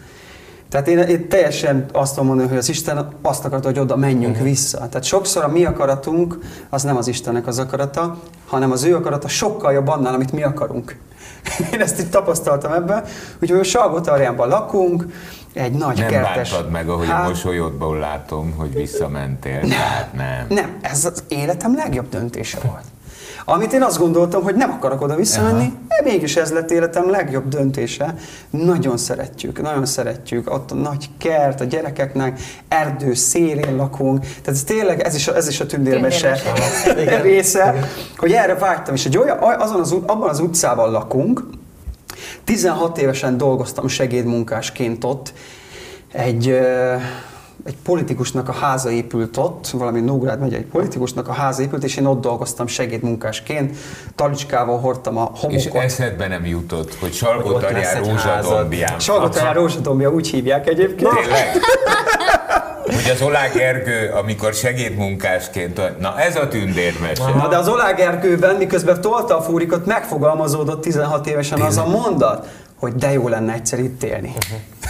Tehát 0.68 0.88
én, 0.88 0.98
én 0.98 1.28
teljesen 1.28 1.86
azt 1.92 2.12
tudom 2.12 2.26
mondani, 2.26 2.48
hogy 2.48 2.58
az 2.58 2.68
Isten 2.68 3.08
azt 3.22 3.44
akarta, 3.44 3.68
hogy 3.68 3.78
oda 3.78 3.96
menjünk 3.96 4.32
uh-huh. 4.32 4.48
vissza. 4.48 4.78
Tehát 4.88 5.04
sokszor 5.04 5.44
a 5.44 5.48
mi 5.48 5.64
akaratunk 5.64 6.38
az 6.68 6.82
nem 6.82 6.96
az 6.96 7.08
Istennek 7.08 7.46
az 7.46 7.58
akarata, 7.58 8.18
hanem 8.46 8.70
az 8.70 8.84
ő 8.84 8.94
akarata 8.94 9.28
sokkal 9.28 9.72
jobb 9.72 9.88
annál, 9.88 10.14
amit 10.14 10.32
mi 10.32 10.42
akarunk. 10.42 10.96
Én 11.72 11.80
ezt 11.80 12.00
így 12.00 12.10
tapasztaltam 12.10 12.72
ebben, 12.72 13.04
úgyhogy 13.42 13.58
a 13.58 13.64
Salgótarjánban 13.64 14.48
lakunk, 14.48 15.04
egy 15.52 15.72
nagy 15.72 15.98
Nem 15.98 16.08
kertes... 16.08 16.50
bántad 16.50 16.70
meg, 16.70 16.88
ahogy 16.88 17.08
a 17.08 17.12
Hát, 17.12 17.28
mosolyodból 17.28 17.98
látom, 17.98 18.54
hogy 18.56 18.74
visszamentél. 18.74 19.60
Tehát 19.60 20.12
nem. 20.12 20.46
Nem, 20.48 20.76
ez 20.80 21.04
az 21.04 21.24
életem 21.28 21.74
legjobb 21.74 22.08
döntése 22.08 22.58
volt. 22.62 22.84
Amit 23.48 23.72
én 23.72 23.82
azt 23.82 23.98
gondoltam, 23.98 24.42
hogy 24.42 24.54
nem 24.54 24.70
akarok 24.70 25.00
oda 25.00 25.14
visszamenni, 25.14 25.72
de 25.88 26.10
mégis 26.10 26.36
ez 26.36 26.52
lett 26.52 26.70
életem 26.70 27.10
legjobb 27.10 27.48
döntése. 27.48 28.14
Nagyon 28.50 28.96
szeretjük, 28.96 29.62
nagyon 29.62 29.86
szeretjük. 29.86 30.52
Ott 30.52 30.70
a 30.70 30.74
nagy 30.74 31.08
kert, 31.18 31.60
a 31.60 31.64
gyerekeknek, 31.64 32.40
erdő 32.68 33.14
szélén 33.14 33.76
lakunk. 33.76 34.20
Tehát 34.20 34.48
ez 34.48 34.64
tényleg, 34.64 35.00
ez 35.00 35.14
is 35.14 35.28
a, 35.28 35.36
ez 35.36 35.48
is 35.48 35.60
a 35.60 35.66
tündérmese 35.66 36.38
része, 37.22 37.74
hogy 38.16 38.32
erre 38.32 38.54
vágytam. 38.54 38.94
És 38.94 39.04
egy 39.04 39.18
olyan, 39.18 39.38
azon 39.38 39.80
az, 39.80 39.92
abban 39.92 40.28
az 40.28 40.40
utcában 40.40 40.90
lakunk, 40.90 41.44
16 42.44 42.98
évesen 42.98 43.36
dolgoztam 43.36 43.88
segédmunkásként 43.88 45.04
ott, 45.04 45.32
egy, 46.12 46.58
egy 47.66 47.76
politikusnak 47.84 48.48
a 48.48 48.52
háza 48.52 48.90
épült 48.90 49.36
ott, 49.36 49.68
valami 49.68 50.00
Nógrád 50.00 50.40
megy 50.40 50.54
egy 50.54 50.64
politikusnak 50.64 51.28
a 51.28 51.32
háza 51.32 51.62
épült, 51.62 51.84
és 51.84 51.96
én 51.96 52.06
ott 52.06 52.20
dolgoztam 52.20 52.66
segédmunkásként, 52.66 53.76
talicskával 54.14 54.78
hordtam 54.78 55.16
a 55.16 55.30
És 55.32 55.40
homokot. 55.40 55.82
eszedbe 55.82 56.28
nem 56.28 56.46
jutott, 56.46 56.88
hogy 56.88 56.98
Hogy 57.00 57.12
Salgó 57.12 57.54
ott 57.54 57.62
lesz 57.62 57.70
Tarján 57.70 57.96
egy 57.96 58.10
Rózsadombján. 58.10 58.98
Salgótarján 58.98 59.54
Rózsadombja 59.54 60.10
úgy 60.10 60.28
hívják 60.28 60.68
egyébként. 60.68 61.10
Tényleg? 61.14 61.44
Hogy 62.86 63.10
az 63.14 63.22
Olá 63.22 63.48
Gergő, 63.48 64.10
amikor 64.10 64.54
segédmunkásként, 64.54 65.98
na 65.98 66.18
ez 66.18 66.36
a 66.36 66.48
tündérmese. 66.48 67.34
Na 67.34 67.48
de 67.48 67.56
az 67.56 67.68
Olágerkőben, 67.68 68.56
miközben 68.56 69.00
tolta 69.00 69.38
a 69.38 69.42
fúrikot, 69.42 69.86
megfogalmazódott 69.86 70.82
16 70.82 71.26
évesen 71.26 71.60
az 71.60 71.76
a 71.76 71.86
mondat, 71.86 72.48
hogy 72.78 72.94
de 72.94 73.12
jó 73.12 73.28
lenne 73.28 73.52
egyszer 73.52 73.78
itt 73.78 74.02
élni. 74.02 74.32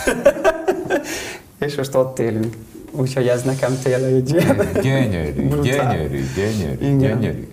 És 1.58 1.74
most 1.74 1.94
ott 1.94 2.18
élünk. 2.18 2.54
Úgyhogy 2.90 3.28
ez 3.28 3.42
nekem 3.42 3.78
tényleg 3.82 4.12
egy 4.12 4.30
ilyen... 4.30 4.68
Gyönyörű, 4.82 5.48
gyönyörű, 5.68 6.24
gyönyörű, 6.34 6.84
Igen. 6.84 6.98
gyönyörű. 6.98 7.48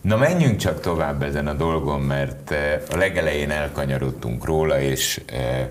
Na 0.00 0.16
menjünk 0.16 0.56
csak 0.56 0.80
tovább 0.80 1.22
ezen 1.22 1.46
a 1.46 1.52
dolgon, 1.52 2.00
mert 2.00 2.50
eh, 2.50 2.80
a 2.90 2.96
legelején 2.96 3.50
elkanyarodtunk 3.50 4.44
róla, 4.44 4.80
és 4.80 5.20
eh, 5.26 5.68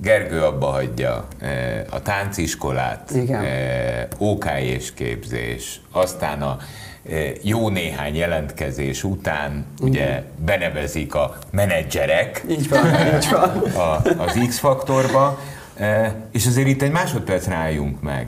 Gergő 0.00 0.42
abba 0.42 0.66
hagyja 0.66 1.26
eh, 1.38 1.80
a 1.90 2.02
tánciskolát, 2.02 3.10
Igen. 3.14 3.44
eh, 3.44 4.06
OK 4.18 4.46
és 4.60 4.94
képzés, 4.94 5.80
aztán 5.90 6.42
a 6.42 6.56
jó 7.42 7.68
néhány 7.68 8.16
jelentkezés 8.16 9.04
után 9.04 9.66
ugye 9.80 10.22
benevezik 10.44 11.14
a 11.14 11.36
menedzserek, 11.50 12.44
Így 12.48 12.68
van, 12.68 12.86
így 13.16 13.28
van. 13.30 13.48
a, 13.86 14.02
az 14.22 14.40
X-faktorba, 14.48 15.38
és 16.30 16.46
azért 16.46 16.68
itt 16.68 16.82
egy 16.82 16.90
másodpercre 16.90 17.54
álljunk 17.54 18.02
meg. 18.02 18.26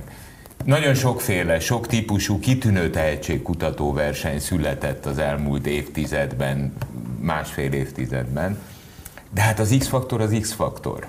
Nagyon 0.64 0.94
sokféle, 0.94 1.60
sok 1.60 1.86
típusú, 1.86 2.38
kitűnő 2.38 2.90
tehetségkutató 2.90 3.92
verseny 3.92 4.38
született 4.38 5.06
az 5.06 5.18
elmúlt 5.18 5.66
évtizedben, 5.66 6.72
másfél 7.20 7.72
évtizedben, 7.72 8.58
de 9.30 9.40
hát 9.40 9.58
az 9.58 9.74
X-faktor 9.78 10.20
az 10.20 10.36
X-faktor. 10.40 11.06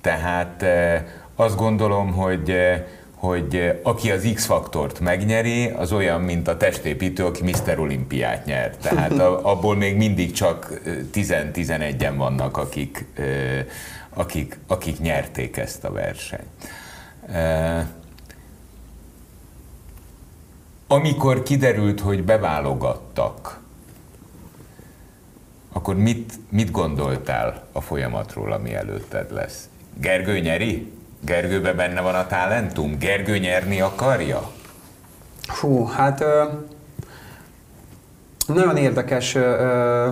Tehát 0.00 0.62
e, 0.62 1.06
azt 1.36 1.56
gondolom, 1.56 2.12
hogy 2.12 2.50
e, 2.50 2.86
hogy 3.14 3.54
e, 3.54 3.80
aki 3.82 4.10
az 4.10 4.28
X-faktort 4.34 5.00
megnyeri, 5.00 5.66
az 5.66 5.92
olyan, 5.92 6.20
mint 6.20 6.48
a 6.48 6.56
testépítő, 6.56 7.24
aki 7.24 7.42
Mr. 7.42 7.78
Olimpiát 7.78 8.44
nyert. 8.44 8.80
Tehát 8.80 9.18
abból 9.52 9.76
még 9.76 9.96
mindig 9.96 10.32
csak 10.32 10.80
e, 10.84 10.90
10-11-en 11.14 12.14
vannak, 12.16 12.56
akik, 12.56 13.04
e, 13.16 13.22
akik, 14.14 14.58
akik 14.66 14.98
nyerték 14.98 15.56
ezt 15.56 15.84
a 15.84 15.92
versenyt. 15.92 16.70
Amikor 20.86 21.42
kiderült, 21.42 22.00
hogy 22.00 22.24
beválogattak, 22.24 23.60
akkor 25.72 25.96
mit, 25.96 26.32
mit 26.48 26.70
gondoltál 26.70 27.64
a 27.72 27.80
folyamatról, 27.80 28.52
ami 28.52 28.74
előtted 28.74 29.32
lesz? 29.32 29.68
Gergő 29.94 30.38
nyeri? 30.38 30.92
Gergőbe 31.20 31.72
benne 31.72 32.00
van 32.00 32.14
a 32.14 32.26
talentum? 32.26 32.98
Gergő 32.98 33.38
nyerni 33.38 33.80
akarja? 33.80 34.50
Hú, 35.60 35.84
hát 35.84 36.20
ö, 36.20 36.44
nagyon 38.46 38.76
érdekes 38.76 39.34
ö, 39.34 40.10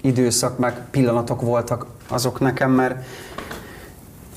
időszak 0.00 0.58
meg 0.58 0.80
pillanatok 0.90 1.40
voltak 1.40 1.86
azok 2.08 2.40
nekem, 2.40 2.70
mert, 2.70 3.04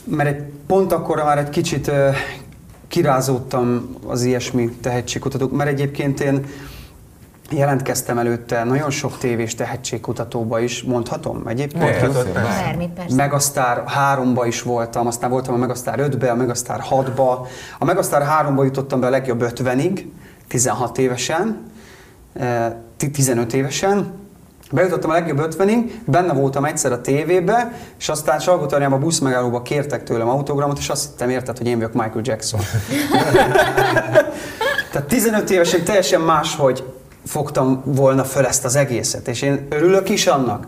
mert 0.03 0.29
egy 0.29 0.43
pont 0.67 0.91
akkor 0.91 1.23
már 1.23 1.37
egy 1.37 1.49
kicsit 1.49 1.91
kirázódtam 2.87 3.95
az 4.07 4.23
ilyesmi 4.23 4.69
tehetségkutatók, 4.69 5.51
mert 5.51 5.69
egyébként 5.69 6.19
én 6.19 6.45
jelentkeztem 7.51 8.17
előtte 8.17 8.63
nagyon 8.63 8.89
sok 8.89 9.17
tévés 9.17 9.55
tehetségkutatóba 9.55 10.59
is, 10.59 10.83
mondhatom 10.83 11.47
egyébként? 11.47 11.83
Mondhatod. 12.01 12.33
Bármi, 12.33 12.89
persze. 12.95 13.15
Megastar 13.15 13.83
3-ba 13.87 14.43
is 14.47 14.61
voltam, 14.61 15.07
aztán 15.07 15.29
voltam 15.29 15.53
a 15.53 15.57
Megastar 15.57 15.95
5-be, 15.99 16.31
a 16.31 16.35
Megastar 16.35 16.83
6-ba. 16.89 17.47
A 17.79 17.85
Megastar 17.85 18.21
3-ba 18.21 18.63
jutottam 18.63 18.99
be 18.99 19.07
a 19.07 19.09
legjobb 19.09 19.43
50-ig, 19.55 20.03
16 20.47 20.97
évesen, 20.97 21.61
eh, 22.33 22.73
ti- 22.97 23.09
15 23.09 23.53
évesen. 23.53 24.13
Bejutottam 24.75 25.09
a 25.09 25.13
legjobb 25.13 25.55
50-ig, 25.57 25.91
benne 26.05 26.33
voltam 26.33 26.65
egyszer 26.65 26.91
a 26.91 27.01
tévébe, 27.01 27.71
és 27.99 28.09
aztán 28.09 28.39
Salgótarjánban 28.39 28.99
a 28.99 29.03
busz 29.03 29.19
megállóba 29.19 29.61
kértek 29.61 30.03
tőlem 30.03 30.29
autogramot, 30.29 30.77
és 30.77 30.89
azt 30.89 31.09
hittem 31.09 31.29
érted, 31.29 31.57
hogy 31.57 31.67
én 31.67 31.75
vagyok 31.75 31.93
Michael 31.93 32.21
Jackson. 32.23 32.59
Tehát 34.91 35.07
15 35.07 35.49
évesen 35.49 35.83
teljesen 35.83 36.21
máshogy 36.21 36.83
fogtam 37.25 37.81
volna 37.85 38.23
föl 38.23 38.45
ezt 38.45 38.65
az 38.65 38.75
egészet, 38.75 39.27
és 39.27 39.41
én 39.41 39.67
örülök 39.69 40.09
is 40.09 40.27
annak, 40.27 40.67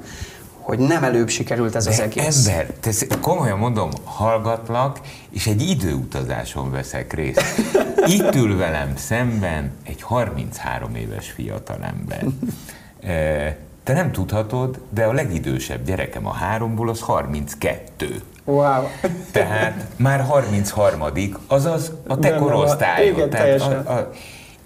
hogy 0.60 0.80
nem 0.80 1.04
előbb 1.04 1.30
sikerült 1.30 1.76
ez 1.76 1.88
az 1.88 1.98
De 1.98 2.04
egész. 2.04 2.48
ember, 2.48 2.66
te 2.80 2.92
komolyan 3.22 3.58
mondom, 3.58 3.90
hallgatlak, 4.04 5.00
és 5.30 5.48
egy 5.48 5.62
időutazáson 5.62 6.72
veszek 6.72 7.14
részt. 7.14 7.44
Itt 8.18 8.36
ül 8.36 8.58
velem 8.58 8.94
szemben 8.96 9.72
egy 9.86 10.02
33 10.02 10.96
éves 10.96 11.32
fiatalember. 11.32 12.24
E, 13.88 13.94
Te 13.94 13.94
nem 13.94 14.12
tudhatod, 14.12 14.80
de 14.90 15.06
a 15.06 15.14
legidősebb 15.14 15.86
gyerekem 15.86 16.28
a 16.28 16.34
háromból 16.34 16.90
az 16.90 17.00
32. 17.00 18.22
Wow. 18.44 18.84
Tehát 19.32 19.86
már 19.96 20.22
33 20.22 21.02
azaz 21.48 21.92
a 22.08 22.20
te 22.20 22.36
korosztályod. 22.36 23.16
Tehát 23.16 23.32
teljesen. 23.32 23.86
a, 23.86 23.98
a, 23.98 24.12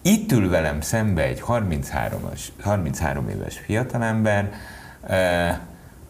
itt 0.01 0.31
ül 0.31 0.49
velem 0.49 0.81
szembe 0.81 1.23
egy 1.23 1.43
33-as, 1.47 2.39
33 2.62 3.29
éves 3.29 3.57
fiatalember, 3.65 4.51
eh, 5.07 5.57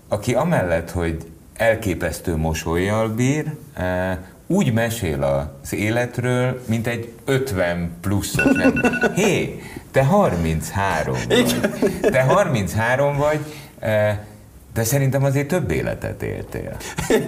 aki 0.07 0.33
amellett, 0.33 0.91
hogy 0.91 1.31
elképesztő 1.53 2.35
mosolyjal 2.35 3.09
bír, 3.09 3.53
eh, 3.73 4.17
úgy 4.51 4.73
mesél 4.73 5.47
az 5.61 5.73
életről, 5.73 6.61
mint 6.65 6.87
egy 6.87 7.13
50 7.25 7.91
pluszos 8.01 8.57
ember. 8.57 9.11
Hé, 9.15 9.61
te 9.91 10.03
33 10.03 11.15
vagy. 11.27 11.59
Te 12.01 12.21
33 12.21 13.17
vagy, 13.17 13.39
eh, 13.79 14.17
de 14.73 14.83
szerintem 14.83 15.23
azért 15.23 15.47
több 15.47 15.71
életet 15.71 16.23
éltél. 16.23 16.77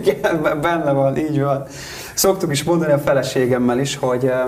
Igen, 0.02 0.60
benne 0.62 0.92
van, 0.92 1.18
így 1.18 1.42
van. 1.42 1.66
Szoktuk 2.14 2.52
is 2.52 2.64
mondani 2.64 2.92
a 2.92 3.00
feleségemmel 3.00 3.80
is, 3.80 3.96
hogy, 3.96 4.26
eh, 4.26 4.44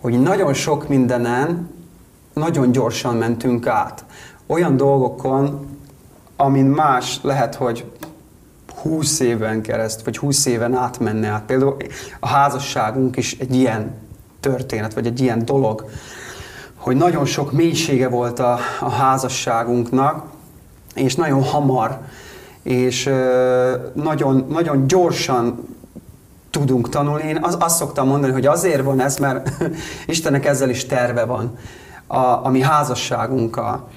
hogy 0.00 0.20
nagyon 0.20 0.54
sok 0.54 0.88
mindenen 0.88 1.70
nagyon 2.32 2.72
gyorsan 2.72 3.16
mentünk 3.16 3.66
át. 3.66 4.04
Olyan 4.46 4.76
dolgokon, 4.76 5.68
amin 6.36 6.64
más 6.64 7.18
lehet, 7.22 7.54
hogy 7.54 7.84
20 8.82 9.20
éven 9.20 9.62
kereszt, 9.62 10.04
vagy 10.04 10.18
20 10.18 10.46
éven 10.46 10.74
át 10.74 10.98
menne 10.98 11.28
át. 11.28 11.42
Például 11.42 11.76
a 12.20 12.28
házasságunk 12.28 13.16
is 13.16 13.38
egy 13.38 13.54
ilyen 13.54 13.94
történet, 14.40 14.94
vagy 14.94 15.06
egy 15.06 15.20
ilyen 15.20 15.44
dolog, 15.44 15.84
hogy 16.76 16.96
nagyon 16.96 17.24
sok 17.24 17.52
mélysége 17.52 18.08
volt 18.08 18.38
a, 18.38 18.58
a 18.80 18.90
házasságunknak, 18.90 20.24
és 20.94 21.14
nagyon 21.14 21.42
hamar, 21.42 21.98
és 22.62 23.06
ö, 23.06 23.74
nagyon, 23.92 24.46
nagyon 24.48 24.86
gyorsan 24.86 25.68
tudunk 26.50 26.88
tanulni. 26.88 27.28
Én 27.28 27.38
az, 27.42 27.56
azt 27.60 27.76
szoktam 27.76 28.06
mondani, 28.06 28.32
hogy 28.32 28.46
azért 28.46 28.82
van 28.82 29.00
ez, 29.00 29.16
mert 29.16 29.50
Istennek 30.06 30.46
ezzel 30.46 30.70
is 30.70 30.86
terve 30.86 31.24
van 31.24 31.58
a, 32.06 32.18
a 32.18 32.48
mi 32.48 32.60
házasságunkkal. 32.60 33.88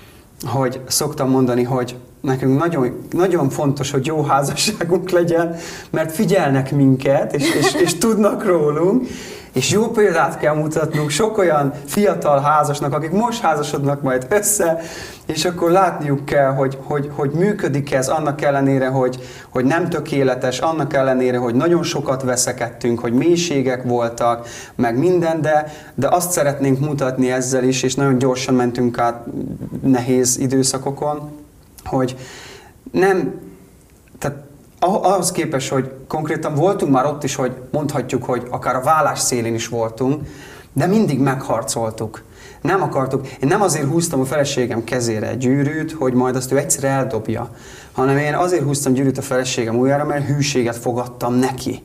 Hogy 0.42 0.82
szoktam 0.88 1.30
mondani, 1.30 1.64
hogy 1.64 1.96
nekünk 2.24 2.60
nagyon, 2.60 3.08
nagyon 3.12 3.50
fontos, 3.50 3.92
hogy 3.92 4.06
jó 4.06 4.22
házasságunk 4.22 5.10
legyen, 5.10 5.56
mert 5.90 6.12
figyelnek 6.12 6.72
minket, 6.72 7.34
és, 7.34 7.56
és, 7.56 7.74
és 7.74 7.98
tudnak 7.98 8.46
rólunk, 8.46 9.08
és 9.54 9.72
jó 9.72 9.88
példát 9.88 10.38
kell 10.38 10.56
mutatnunk 10.56 11.10
sok 11.10 11.38
olyan 11.38 11.74
fiatal 11.86 12.40
házasnak, 12.40 12.94
akik 12.94 13.12
most 13.12 13.42
házasodnak 13.42 14.02
majd 14.02 14.28
össze, 14.30 14.80
és 15.26 15.46
akkor 15.46 15.72
látniuk 15.72 16.26
kell, 16.26 16.52
hogy, 16.52 16.78
hogy, 16.84 17.10
hogy 17.16 17.32
működik 17.32 17.94
ez 17.94 18.08
annak 18.08 18.42
ellenére, 18.42 18.88
hogy, 18.88 19.20
hogy 19.50 19.66
nem 19.66 19.90
tökéletes, 19.90 20.60
annak 20.60 20.94
ellenére, 20.94 21.38
hogy 21.38 21.56
nagyon 21.56 21.84
sokat 21.84 22.24
veszekedtünk, 22.24 23.00
hogy 23.00 23.14
mélységek 23.14 23.84
voltak, 23.84 24.48
meg 24.76 24.98
minden, 24.98 25.42
de, 25.42 25.74
de 25.96 26.08
azt 26.08 26.32
szeretnénk 26.32 26.80
mutatni 26.80 27.32
ezzel 27.32 27.64
is, 27.64 27.84
és 27.84 27.96
nagyon 27.96 28.18
gyorsan 28.18 28.56
mentünk 28.56 28.98
át 28.98 29.26
nehéz 29.82 30.38
időszakokon, 30.38 31.43
hogy 31.86 32.16
nem, 32.92 33.40
tehát 34.20 34.38
ah- 34.80 35.06
ahhoz 35.06 35.32
képest, 35.32 35.70
hogy 35.70 35.92
konkrétan 36.08 36.56
voltunk 36.56 36.92
már 36.92 37.06
ott 37.06 37.24
is, 37.24 37.36
hogy 37.36 37.52
mondhatjuk, 37.72 38.24
hogy 38.24 38.48
akár 38.50 38.76
a 38.76 38.82
vállás 38.82 39.20
szélén 39.20 39.54
is 39.54 39.68
voltunk, 39.68 40.24
de 40.74 40.86
mindig 40.86 41.20
megharcoltuk. 41.20 42.24
Nem 42.62 42.82
akartuk, 42.82 43.28
én 43.28 43.48
nem 43.48 43.62
azért 43.62 43.88
húztam 43.88 44.20
a 44.20 44.26
feleségem 44.26 44.84
kezére 44.84 45.28
egy 45.28 45.38
gyűrűt, 45.38 45.92
hogy 45.92 46.14
majd 46.14 46.36
azt 46.36 46.52
ő 46.52 46.58
egyszer 46.58 46.84
eldobja, 46.84 47.56
hanem 47.92 48.18
én 48.18 48.34
azért 48.34 48.64
húztam 48.64 48.94
gyűrűt 48.94 49.18
a 49.18 49.22
feleségem 49.22 49.76
ujjára, 49.76 50.06
mert 50.06 50.26
hűséget 50.26 50.76
fogadtam 50.76 51.34
neki. 51.34 51.82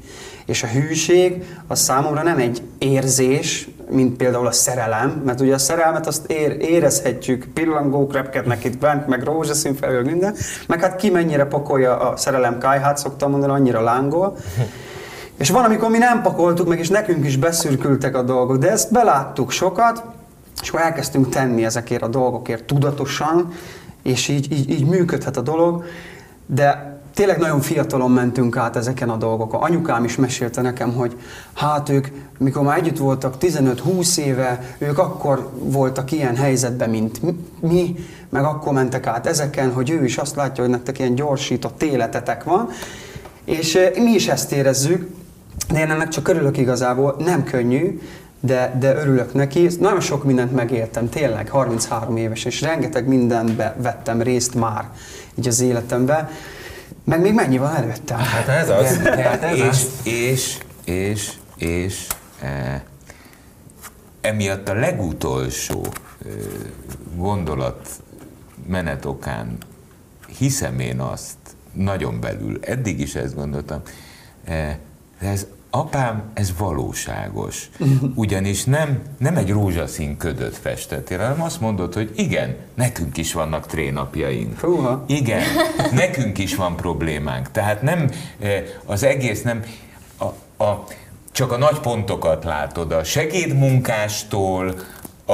És 0.49 0.63
a 0.63 0.67
hűség 0.67 1.45
az 1.67 1.79
számomra 1.79 2.23
nem 2.23 2.39
egy 2.39 2.63
érzés, 2.79 3.69
mint 3.91 4.17
például 4.17 4.47
a 4.47 4.53
szerelem, 4.53 5.23
mert 5.25 5.41
ugye 5.41 5.55
a 5.55 5.59
szerelmet 5.59 6.07
azt 6.07 6.31
ér, 6.31 6.57
érezhetjük, 6.61 7.49
pillangók 7.55 8.13
repkednek 8.13 8.65
itt 8.65 8.79
bent, 8.79 9.07
meg 9.07 9.23
rózsaszín 9.23 9.75
felől 9.75 10.03
minden, 10.03 10.35
meg 10.67 10.81
hát 10.81 10.97
ki 10.97 11.11
mennyire 11.11 11.45
pakolja 11.45 11.99
a 11.99 12.17
szerelem 12.17 12.59
kájhát, 12.59 12.99
szoktam 12.99 13.31
mondani, 13.31 13.53
annyira 13.53 13.83
lángol. 13.83 14.37
És 15.39 15.51
van, 15.51 15.65
amikor 15.65 15.91
mi 15.91 15.99
nem 15.99 16.23
pakoltuk 16.23 16.69
meg, 16.69 16.79
és 16.79 16.89
nekünk 16.89 17.25
is 17.25 17.37
beszürkültek 17.37 18.17
a 18.17 18.23
dolgok, 18.23 18.57
de 18.57 18.71
ezt 18.71 18.93
beláttuk 18.93 19.51
sokat, 19.51 20.05
és 20.63 20.69
akkor 20.69 20.81
elkezdtünk 20.81 21.29
tenni 21.29 21.65
ezekért 21.65 22.03
a 22.03 22.09
dolgokért 22.09 22.65
tudatosan, 22.65 23.53
és 24.03 24.29
így, 24.29 24.53
így, 24.53 24.71
így 24.71 24.87
működhet 24.87 25.37
a 25.37 25.41
dolog, 25.41 25.85
de 26.47 26.98
tényleg 27.19 27.39
nagyon 27.39 27.61
fiatalon 27.61 28.11
mentünk 28.11 28.57
át 28.57 28.77
ezeken 28.77 29.09
a 29.09 29.17
dolgokon. 29.17 29.63
Anyukám 29.63 30.05
is 30.05 30.17
mesélte 30.17 30.61
nekem, 30.61 30.93
hogy 30.93 31.17
hát 31.55 31.89
ők, 31.89 32.09
mikor 32.39 32.63
már 32.63 32.79
együtt 32.79 32.99
voltak 32.99 33.35
15-20 33.41 34.19
éve, 34.19 34.75
ők 34.79 34.99
akkor 34.99 35.51
voltak 35.59 36.13
ilyen 36.13 36.37
helyzetben, 36.37 36.91
mint 36.91 37.21
mi, 37.61 37.95
meg 38.29 38.45
akkor 38.45 38.73
mentek 38.73 39.07
át 39.07 39.27
ezeken, 39.27 39.73
hogy 39.73 39.91
ő 39.91 40.05
is 40.05 40.17
azt 40.17 40.37
látja, 40.37 40.63
hogy 40.63 40.73
nektek 40.73 40.99
ilyen 40.99 41.15
gyorsított 41.15 41.83
életetek 41.83 42.45
van, 42.45 42.69
és 43.45 43.75
eh, 43.75 43.91
mi 43.95 44.11
is 44.11 44.29
ezt 44.29 44.53
érezzük, 44.53 45.11
de 45.73 45.79
én 45.79 45.91
ennek 45.91 46.09
csak 46.09 46.29
örülök 46.29 46.57
igazából, 46.57 47.17
nem 47.19 47.45
könnyű, 47.45 48.01
de, 48.41 48.77
de 48.81 48.97
örülök 48.97 49.35
neki. 49.35 49.69
Nagyon 49.81 50.01
sok 50.01 50.25
mindent 50.25 50.55
megéltem, 50.55 51.09
tényleg, 51.09 51.49
33 51.49 52.17
éves, 52.17 52.45
és 52.45 52.61
rengeteg 52.61 53.07
mindenbe 53.07 53.77
vettem 53.83 54.23
részt 54.23 54.55
már 54.55 54.85
így 55.35 55.49
az 55.49 55.61
életemben. 55.61 56.29
Meg 57.09 57.21
még 57.21 57.35
mennyi 57.35 57.59
van 57.59 57.75
előttem? 57.75 58.19
Hát 58.19 58.49
ez 58.49 58.69
az. 58.69 58.97
Hát 59.03 59.43
ez 59.43 59.57
és, 59.57 59.65
az. 59.69 60.01
és, 60.03 60.59
és, 60.85 61.33
és, 61.57 62.07
e, 62.41 62.83
emiatt 64.21 64.69
a 64.69 64.75
legutolsó 64.75 65.85
e, 65.85 66.29
gondolat 67.17 67.89
menetokán 68.67 69.57
hiszem 70.39 70.81
én 70.81 71.01
azt 71.01 71.37
nagyon 71.73 72.21
belül, 72.21 72.59
eddig 72.61 73.01
is 73.01 73.15
ezt 73.15 73.35
gondoltam, 73.35 73.81
e, 74.45 74.79
de 75.21 75.29
ez 75.29 75.47
apám, 75.71 76.23
ez 76.35 76.53
valóságos. 76.59 77.71
Ugyanis 78.15 78.65
nem, 78.65 79.03
nem 79.19 79.37
egy 79.37 79.51
rózsaszín 79.51 80.17
ködöt 80.17 80.57
festettél, 80.57 81.19
hanem 81.19 81.43
azt 81.43 81.61
mondod, 81.61 81.95
hogy 81.95 82.11
igen, 82.17 82.57
nekünk 82.75 83.17
is 83.17 83.33
vannak 83.33 83.67
trénapjaink. 83.67 84.59
Húha. 84.59 85.05
Igen, 85.07 85.43
nekünk 85.93 86.39
is 86.39 86.55
van 86.55 86.77
problémánk. 86.77 87.51
Tehát 87.51 87.83
nem 87.83 88.11
eh, 88.41 88.63
az 88.87 89.03
egész 89.03 89.43
nem 89.43 89.65
a, 90.19 90.65
a, 90.65 90.85
csak 91.33 91.53
a 91.53 91.57
nagy 91.57 91.79
pontokat 91.79 92.45
látod, 92.45 92.93
a 92.93 93.05
segédmunkástól 93.05 94.75
a, 95.27 95.33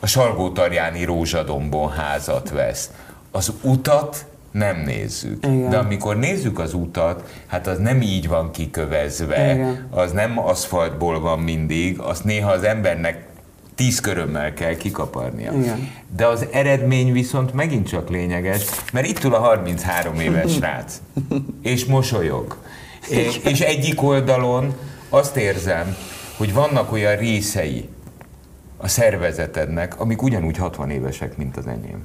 a 0.00 0.06
Salgótarjáni 0.06 1.04
rózsadombon 1.04 1.90
házat 1.90 2.50
vesz. 2.50 2.90
Az 3.30 3.52
utat 3.62 4.26
nem 4.50 4.82
nézzük. 4.86 5.46
Igen. 5.46 5.70
De 5.70 5.76
amikor 5.76 6.16
nézzük 6.16 6.58
az 6.58 6.74
utat, 6.74 7.28
hát 7.46 7.66
az 7.66 7.78
nem 7.78 8.00
így 8.00 8.28
van 8.28 8.50
kikövezve, 8.50 9.52
Igen. 9.54 9.88
az 9.90 10.12
nem 10.12 10.38
aszfaltból 10.38 11.20
van 11.20 11.38
mindig, 11.38 11.98
azt 11.98 12.24
néha 12.24 12.50
az 12.50 12.62
embernek 12.62 13.24
tíz 13.76 14.00
körömmel 14.00 14.54
kell 14.54 14.76
kikaparnia. 14.76 15.52
Igen. 15.52 15.90
De 16.16 16.26
az 16.26 16.46
eredmény 16.52 17.12
viszont 17.12 17.52
megint 17.52 17.88
csak 17.88 18.10
lényeges, 18.10 18.64
mert 18.92 19.06
itt 19.06 19.24
ül 19.24 19.34
a 19.34 19.38
33 19.38 20.20
éves 20.20 20.52
srác, 20.52 21.00
és 21.62 21.84
mosolyog. 21.84 22.56
És, 23.08 23.36
és 23.36 23.60
egyik 23.60 24.02
oldalon 24.02 24.74
azt 25.08 25.36
érzem, 25.36 25.96
hogy 26.36 26.52
vannak 26.52 26.92
olyan 26.92 27.16
részei 27.16 27.88
a 28.76 28.88
szervezetednek, 28.88 30.00
amik 30.00 30.22
ugyanúgy 30.22 30.56
60 30.56 30.90
évesek, 30.90 31.36
mint 31.36 31.56
az 31.56 31.66
enyém. 31.66 32.04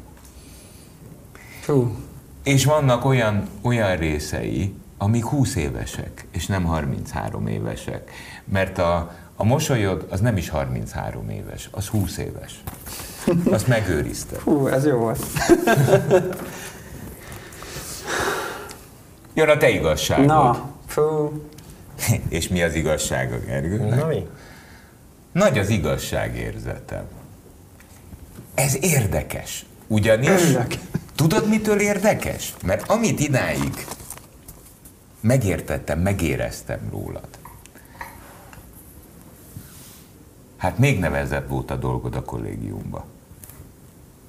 Fú, 1.61 1.95
És 2.43 2.65
vannak 2.65 3.05
olyan, 3.05 3.47
olyan 3.61 3.95
részei, 3.95 4.73
amik 4.97 5.25
20 5.25 5.55
évesek, 5.55 6.25
és 6.31 6.45
nem 6.45 6.63
33 6.63 7.47
évesek. 7.47 8.11
Mert 8.43 8.77
a, 8.77 9.15
a 9.41 9.43
mosolyod 9.43 10.05
az 10.09 10.19
nem 10.19 10.37
is 10.37 10.49
33 10.49 11.29
éves, 11.29 11.67
az 11.71 11.87
20 11.87 12.17
éves. 12.17 12.63
Azt 13.51 13.67
megőrizted. 13.67 14.39
fú, 14.39 14.67
ez 14.67 14.85
jó 14.85 14.97
volt. 14.97 15.25
Jön 19.33 19.49
a 19.49 19.57
te 19.57 19.69
igazságod. 19.69 20.25
Na, 20.25 20.69
fú, 20.87 21.31
És 22.29 22.47
mi 22.47 22.63
az 22.63 22.73
igazsága, 22.73 23.39
Gergő? 23.39 23.77
Na 23.85 24.05
mi? 24.05 24.27
Nagy 25.31 25.57
az 25.59 25.69
igazságérzetem. 25.69 27.03
Ez 28.53 28.77
érdekes. 28.81 29.65
Ugyanis, 29.87 30.29
Örülök. 30.29 30.73
tudod 31.15 31.47
mitől 31.49 31.79
érdekes? 31.79 32.53
Mert 32.65 32.89
amit 32.89 33.19
idáig 33.19 33.85
megértettem, 35.19 35.99
megéreztem 35.99 36.79
rólad, 36.91 37.27
hát 40.61 40.77
még 40.77 40.99
nevezebb 40.99 41.49
volt 41.49 41.71
a 41.71 41.75
dolgod 41.75 42.15
a 42.15 42.23
kollégiumba. 42.23 43.05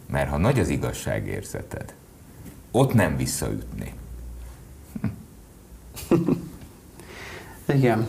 Mert 0.07 0.31
ha 0.31 0.37
nagy 0.37 0.61
az 0.61 0.69
igazságérzeted, 0.69 1.95
ott 2.71 2.95
nem 2.95 3.17
visszaütni. 3.17 3.93
Igen. 7.75 8.09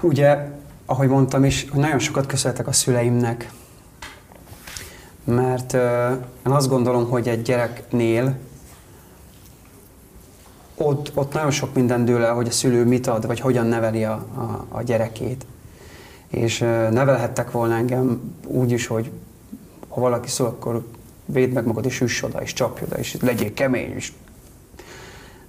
Ugye, 0.00 0.48
ahogy 0.84 1.08
mondtam 1.08 1.44
is, 1.44 1.64
nagyon 1.64 1.98
sokat 1.98 2.26
köszönhetek 2.26 2.66
a 2.66 2.72
szüleimnek, 2.72 3.50
mert 5.24 5.72
ö, 5.72 6.10
én 6.46 6.52
azt 6.52 6.68
gondolom, 6.68 7.08
hogy 7.08 7.28
egy 7.28 7.42
gyereknél 7.42 8.36
ott, 10.74 11.12
ott 11.14 11.32
nagyon 11.32 11.50
sok 11.50 11.74
minden 11.74 12.04
dől 12.04 12.24
el, 12.24 12.34
hogy 12.34 12.48
a 12.48 12.50
szülő 12.50 12.84
mit 12.84 13.06
ad, 13.06 13.26
vagy 13.26 13.40
hogyan 13.40 13.66
neveli 13.66 14.04
a, 14.04 14.12
a, 14.12 14.66
a 14.68 14.82
gyerekét. 14.82 15.46
És 16.30 16.58
nevelhettek 16.90 17.50
volna 17.50 17.74
engem 17.74 18.34
úgy 18.46 18.70
is, 18.70 18.86
hogy 18.86 19.10
ha 19.88 20.00
valaki 20.00 20.28
szól, 20.28 20.46
akkor 20.46 20.86
védd 21.24 21.52
meg 21.52 21.66
magad, 21.66 21.84
és 21.84 22.00
üss 22.00 22.22
oda, 22.22 22.42
és 22.42 22.52
csapj 22.52 22.84
oda, 22.84 22.96
és 22.96 23.16
legyél 23.20 23.54
kemény, 23.54 23.94
és 23.94 24.12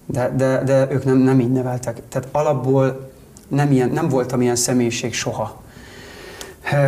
de, 0.05 0.33
de, 0.35 0.63
de 0.63 0.87
ők 0.91 1.05
nem, 1.05 1.17
nem 1.17 1.39
így 1.39 1.51
neveltek. 1.51 2.01
Tehát 2.09 2.27
alapból 2.31 3.11
nem, 3.47 3.71
ilyen, 3.71 3.89
nem 3.89 4.09
voltam 4.09 4.41
ilyen 4.41 4.55
személyiség 4.55 5.13
soha. 5.13 5.61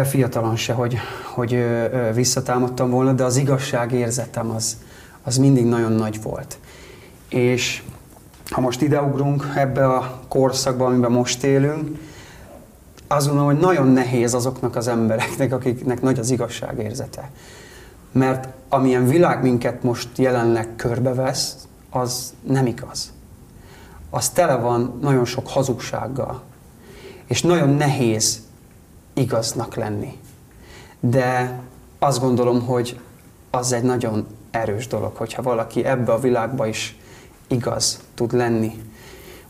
Fiatalon 0.03 0.55
se, 0.55 0.73
hogy, 0.73 0.97
hogy 1.33 1.65
visszatámadtam 2.13 2.89
volna, 2.89 3.13
de 3.13 3.23
az 3.23 3.37
igazságérzetem 3.37 4.49
az, 4.49 4.77
az 5.23 5.37
mindig 5.37 5.65
nagyon 5.65 5.91
nagy 5.91 6.21
volt. 6.21 6.57
És 7.29 7.83
ha 8.49 8.61
most 8.61 8.81
ideugrunk 8.81 9.51
ebbe 9.55 9.87
a 9.87 10.19
korszakba, 10.27 10.85
amiben 10.85 11.11
most 11.11 11.43
élünk, 11.43 11.97
azt 13.13 13.27
gondolom, 13.27 13.51
hogy 13.51 13.61
nagyon 13.61 13.87
nehéz 13.87 14.33
azoknak 14.33 14.75
az 14.75 14.87
embereknek, 14.87 15.53
akiknek 15.53 16.01
nagy 16.01 16.19
az 16.19 16.29
igazságérzete. 16.29 17.29
Mert 18.11 18.47
amilyen 18.69 19.07
világ 19.07 19.41
minket 19.41 19.83
most 19.83 20.17
jelenleg 20.17 20.75
körbevesz, 20.75 21.55
az 21.89 22.33
nem 22.47 22.65
igaz. 22.65 23.13
Az 24.09 24.29
tele 24.29 24.55
van 24.55 24.97
nagyon 25.01 25.25
sok 25.25 25.47
hazugsággal. 25.47 26.41
És 27.27 27.41
nagyon 27.41 27.69
nehéz 27.69 28.41
igaznak 29.13 29.75
lenni. 29.75 30.19
De 30.99 31.59
azt 31.99 32.19
gondolom, 32.19 32.65
hogy 32.65 32.99
az 33.49 33.71
egy 33.71 33.83
nagyon 33.83 34.27
erős 34.51 34.87
dolog, 34.87 35.15
hogyha 35.15 35.41
valaki 35.41 35.85
ebbe 35.85 36.11
a 36.11 36.19
világba 36.19 36.67
is 36.67 36.97
igaz 37.47 37.99
tud 38.13 38.33
lenni, 38.33 38.81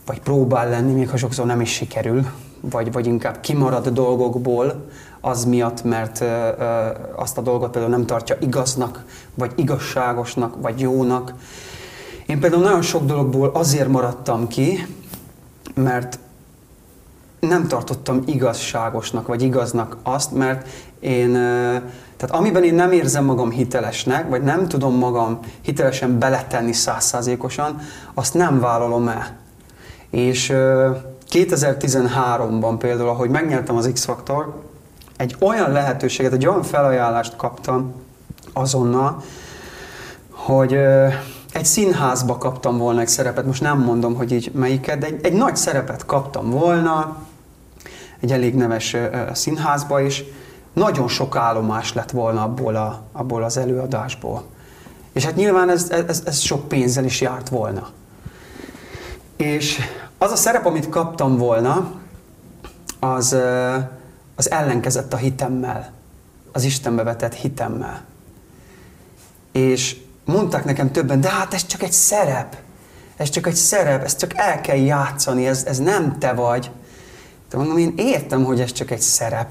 vagy 0.06 0.20
próbál 0.20 0.68
lenni, 0.68 0.92
még 0.92 1.08
ha 1.08 1.16
sokszor 1.16 1.46
nem 1.46 1.60
is 1.60 1.72
sikerül, 1.72 2.26
vagy, 2.70 2.92
vagy 2.92 3.06
inkább 3.06 3.40
kimarad 3.40 3.88
dolgokból, 3.88 4.88
az 5.20 5.44
miatt, 5.44 5.84
mert 5.84 6.20
ö, 6.20 6.24
ö, 6.58 6.88
azt 7.16 7.38
a 7.38 7.40
dolgot 7.40 7.70
például 7.70 7.92
nem 7.92 8.06
tartja 8.06 8.36
igaznak, 8.40 9.04
vagy 9.34 9.52
igazságosnak, 9.54 10.54
vagy 10.60 10.80
jónak. 10.80 11.34
Én 12.26 12.40
például 12.40 12.62
nagyon 12.62 12.82
sok 12.82 13.04
dologból 13.04 13.50
azért 13.54 13.88
maradtam 13.88 14.48
ki, 14.48 14.86
mert 15.74 16.18
nem 17.40 17.66
tartottam 17.68 18.22
igazságosnak, 18.26 19.26
vagy 19.26 19.42
igaznak 19.42 19.96
azt, 20.02 20.32
mert 20.32 20.68
én, 21.00 21.34
ö, 21.34 21.76
tehát 22.16 22.34
amiben 22.34 22.64
én 22.64 22.74
nem 22.74 22.92
érzem 22.92 23.24
magam 23.24 23.50
hitelesnek, 23.50 24.28
vagy 24.28 24.42
nem 24.42 24.68
tudom 24.68 24.94
magam 24.94 25.38
hitelesen 25.60 26.18
beletenni 26.18 26.72
százszázalékosan, 26.72 27.80
azt 28.14 28.34
nem 28.34 28.60
vállalom 28.60 29.08
el. 29.08 29.36
És 30.10 30.52
2013-ban 31.34 32.74
például, 32.78 33.08
ahogy 33.08 33.30
megnyertem 33.30 33.76
az 33.76 33.90
X-Faktor, 33.92 34.62
egy 35.16 35.36
olyan 35.38 35.72
lehetőséget, 35.72 36.32
egy 36.32 36.46
olyan 36.46 36.62
felajánlást 36.62 37.36
kaptam 37.36 37.94
azonnal, 38.52 39.22
hogy 40.30 40.72
egy 41.52 41.64
színházba 41.64 42.38
kaptam 42.38 42.78
volna 42.78 43.00
egy 43.00 43.08
szerepet, 43.08 43.46
most 43.46 43.62
nem 43.62 43.78
mondom, 43.78 44.14
hogy 44.14 44.32
így 44.32 44.50
melyiket, 44.54 44.98
de 44.98 45.06
egy, 45.06 45.24
egy 45.24 45.32
nagy 45.32 45.56
szerepet 45.56 46.06
kaptam 46.06 46.50
volna, 46.50 47.16
egy 48.20 48.32
elég 48.32 48.54
neves 48.54 48.96
színházba 49.32 50.00
is, 50.00 50.24
nagyon 50.72 51.08
sok 51.08 51.36
állomás 51.36 51.92
lett 51.92 52.10
volna 52.10 52.42
abból, 52.42 52.76
a, 52.76 53.02
abból 53.12 53.42
az 53.42 53.56
előadásból. 53.56 54.42
És 55.12 55.24
hát 55.24 55.36
nyilván 55.36 55.70
ez, 55.70 55.90
ez, 55.90 56.22
ez 56.24 56.38
sok 56.38 56.68
pénzzel 56.68 57.04
is 57.04 57.20
járt 57.20 57.48
volna. 57.48 57.88
És 59.36 59.78
az 60.24 60.32
a 60.32 60.36
szerep, 60.36 60.66
amit 60.66 60.88
kaptam 60.88 61.36
volna, 61.36 61.90
az, 63.00 63.36
az 64.34 64.50
ellenkezett 64.50 65.12
a 65.12 65.16
hitemmel, 65.16 65.92
az 66.52 66.64
Istenbe 66.64 67.02
vetett 67.02 67.34
hitemmel. 67.34 68.04
És 69.52 69.96
mondták 70.24 70.64
nekem 70.64 70.92
többen, 70.92 71.20
de 71.20 71.28
hát 71.28 71.54
ez 71.54 71.66
csak 71.66 71.82
egy 71.82 71.92
szerep, 71.92 72.56
ez 73.16 73.28
csak 73.28 73.46
egy 73.46 73.54
szerep, 73.54 74.04
ezt 74.04 74.18
csak 74.18 74.34
el 74.34 74.60
kell 74.60 74.76
játszani, 74.76 75.46
ez, 75.46 75.64
ez 75.64 75.78
nem 75.78 76.18
te 76.18 76.32
vagy. 76.32 76.70
De 77.50 77.56
mondom, 77.56 77.78
én 77.78 77.94
értem, 77.96 78.44
hogy 78.44 78.60
ez 78.60 78.72
csak 78.72 78.90
egy 78.90 79.00
szerep, 79.00 79.48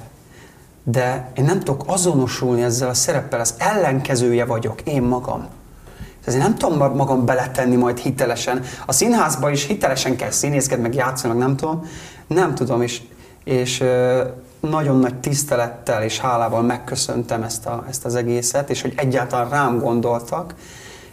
de 0.84 1.32
én 1.36 1.44
nem 1.44 1.60
tudok 1.60 1.84
azonosulni 1.86 2.64
ezzel 2.64 2.90
a 2.90 2.94
szereppel, 2.94 3.40
az 3.40 3.54
ellenkezője 3.58 4.46
vagyok, 4.46 4.82
én 4.82 5.02
magam. 5.02 5.48
Ezért 6.24 6.44
nem 6.44 6.56
tudom 6.56 6.96
magam 6.96 7.26
beletenni 7.26 7.76
majd 7.76 7.98
hitelesen. 7.98 8.64
A 8.86 8.92
színházba 8.92 9.50
is 9.50 9.66
hitelesen 9.66 10.16
kell 10.16 10.32
színészkedni, 10.32 10.84
meg 10.84 10.96
játszani, 10.96 11.38
nem 11.38 11.56
tudom. 11.56 11.88
Nem 12.28 12.56
tudom, 12.56 12.82
és, 12.82 13.02
és 13.44 13.84
nagyon 14.60 15.00
nagy 15.00 15.16
tisztelettel 15.16 16.04
és 16.04 16.20
hálával 16.20 16.62
megköszöntem 16.62 17.44
ezt, 17.44 17.66
a, 17.66 17.86
ezt 17.90 18.06
az 18.06 18.16
egészet, 18.16 18.70
és 18.70 18.82
hogy 18.82 18.94
egyáltalán 18.96 19.50
rám 19.50 19.80
gondoltak, 19.80 20.54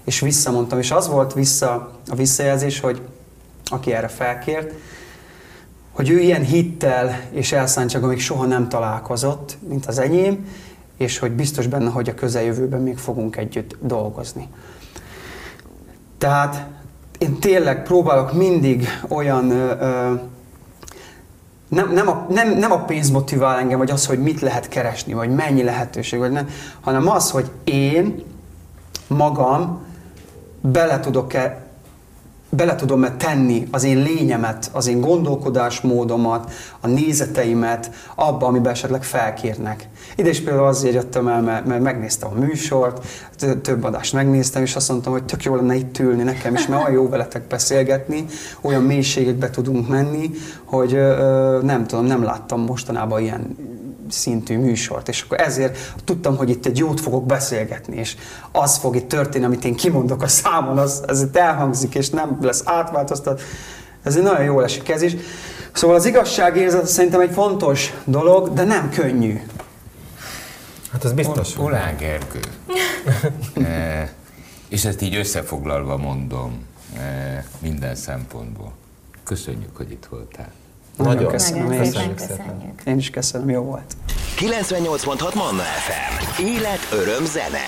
és 0.04 0.20
visszamondtam. 0.20 0.78
És 0.78 0.90
az 0.90 1.08
volt 1.08 1.32
vissza 1.32 1.90
a 2.11 2.14
visszajelzés, 2.14 2.80
hogy 2.80 3.00
aki 3.64 3.92
erre 3.92 4.08
felkért, 4.08 4.72
hogy 5.92 6.11
ő 6.11 6.18
ilyen 6.18 6.42
hittel 6.42 7.20
és 7.30 7.52
elszántsággal 7.52 8.08
még 8.08 8.20
soha 8.20 8.44
nem 8.44 8.68
találkozott, 8.68 9.56
mint 9.68 9.86
az 9.86 9.98
enyém, 9.98 10.48
és 10.96 11.18
hogy 11.18 11.32
biztos 11.32 11.66
benne, 11.66 11.90
hogy 11.90 12.08
a 12.08 12.14
közeljövőben 12.14 12.80
még 12.80 12.98
fogunk 12.98 13.36
együtt 13.36 13.76
dolgozni. 13.80 14.48
Tehát 16.20 16.66
én 17.18 17.38
tényleg 17.38 17.82
próbálok 17.82 18.32
mindig 18.32 18.88
olyan 19.08 19.50
ö, 19.50 20.14
nem, 21.68 21.92
nem, 21.92 22.08
a, 22.08 22.26
nem, 22.28 22.58
nem 22.58 22.72
a 22.72 22.84
pénz 22.84 23.10
motivál 23.10 23.58
engem, 23.58 23.78
vagy 23.78 23.90
az, 23.90 24.06
hogy 24.06 24.18
mit 24.18 24.40
lehet 24.40 24.68
keresni, 24.68 25.12
vagy 25.12 25.30
mennyi 25.30 25.62
lehetőség, 25.62 26.18
vagy 26.18 26.30
nem, 26.30 26.48
hanem 26.80 27.08
az, 27.08 27.30
hogy 27.30 27.50
én 27.64 28.22
magam 29.06 29.84
bele 30.60 31.00
tudok-e 31.00 31.66
bele 32.51 32.74
tudom-e 32.74 33.12
tenni 33.16 33.68
az 33.70 33.84
én 33.84 34.03
lényemet, 34.03 34.70
az 34.72 34.86
én 34.86 35.01
gondolkodásmódomat, 35.01 36.53
a 36.80 36.86
nézeteimet 36.86 37.90
abba, 38.14 38.46
amiben 38.46 38.72
esetleg 38.72 39.03
felkérnek. 39.03 39.88
Ide 40.16 40.28
is 40.28 40.40
például 40.40 40.66
azért 40.66 40.94
jöttem 40.94 41.28
el, 41.28 41.42
mert, 41.42 41.66
mert 41.66 41.82
megnéztem 41.82 42.28
a 42.32 42.38
műsort, 42.38 43.07
több 43.62 43.84
adást 43.84 44.12
megnéztem, 44.12 44.62
és 44.62 44.76
azt 44.76 44.88
mondtam, 44.88 45.12
hogy 45.12 45.24
tök 45.24 45.42
jó 45.42 45.55
lenne 45.55 45.74
itt 45.74 45.98
ülni 45.98 46.22
nekem 46.22 46.55
is, 46.55 46.66
mert 46.66 46.82
olyan 46.86 46.92
jó 46.92 47.09
veletek 47.09 47.42
beszélgetni, 47.46 48.24
olyan 48.61 48.82
mélységekbe 48.82 49.51
tudunk 49.51 49.88
menni, 49.88 50.30
hogy 50.64 50.92
nem 51.62 51.86
tudom, 51.86 52.05
nem 52.05 52.22
láttam 52.22 52.61
mostanában 52.61 53.20
ilyen 53.20 53.57
szintű 54.11 54.58
műsort, 54.58 55.08
és 55.08 55.22
akkor 55.22 55.40
ezért 55.40 55.92
tudtam, 56.04 56.36
hogy 56.36 56.50
itt 56.50 56.66
egy 56.66 56.78
jót 56.78 57.00
fogok 57.00 57.26
beszélgetni, 57.26 57.96
és 57.96 58.16
az 58.52 58.76
fog 58.76 58.96
itt 58.96 59.08
történni, 59.08 59.44
amit 59.44 59.64
én 59.64 59.74
kimondok 59.74 60.22
a 60.22 60.28
számon, 60.28 60.78
az, 60.78 61.02
az 61.06 61.22
itt 61.22 61.36
elhangzik, 61.36 61.94
és 61.94 62.11
nem 62.11 62.38
lesz 62.40 62.62
átváltoztat. 62.64 63.42
Ez 64.02 64.16
egy 64.16 64.22
nagyon 64.22 64.44
jó 64.44 64.61
esik 64.61 64.88
ez 64.88 65.02
is. 65.02 65.16
Szóval 65.72 65.96
az 65.96 66.04
igazságérzet 66.04 66.86
szerintem 66.86 67.20
egy 67.20 67.32
fontos 67.32 67.94
dolog, 68.04 68.52
de 68.52 68.64
nem 68.64 68.90
könnyű. 68.90 69.40
Hát 70.92 71.04
ez 71.04 71.12
biztos. 71.12 71.56
Olá 71.58 71.92
Gergő. 71.98 72.40
e, 73.66 74.12
és 74.68 74.84
ezt 74.84 75.02
így 75.02 75.14
összefoglalva 75.14 75.96
mondom 75.96 76.64
e, 76.96 77.44
minden 77.58 77.94
szempontból. 77.94 78.72
Köszönjük, 79.24 79.76
hogy 79.76 79.90
itt 79.90 80.06
voltál. 80.11 80.52
Nagyon, 81.01 81.14
Nagyon. 81.14 81.30
köszönöm. 81.30 81.66
Nagyon 81.66 81.84
Én 81.84 81.90
szépen 81.90 82.11
is, 82.14 82.26
köszönjük. 82.26 82.80
én 82.86 82.96
is 82.96 83.11
köszönöm, 83.11 83.51
jó 83.51 83.62
volt. 83.62 83.92
98.6 84.38 85.34
Manna 85.34 85.62
FM. 85.62 86.42
Élet, 86.42 86.88
öröm, 86.92 87.24
zene. 87.24 87.59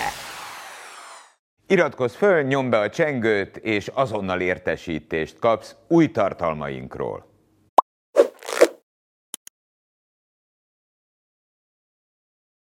Iratkozz 1.66 2.14
föl, 2.14 2.43
nyomd 2.43 2.70
be 2.70 2.78
a 2.78 2.91
csengőt, 2.91 3.57
és 3.57 3.89
azonnal 3.95 4.41
értesítést 4.41 5.39
kapsz 5.39 5.74
új 5.89 6.11
tartalmainkról. 6.11 7.32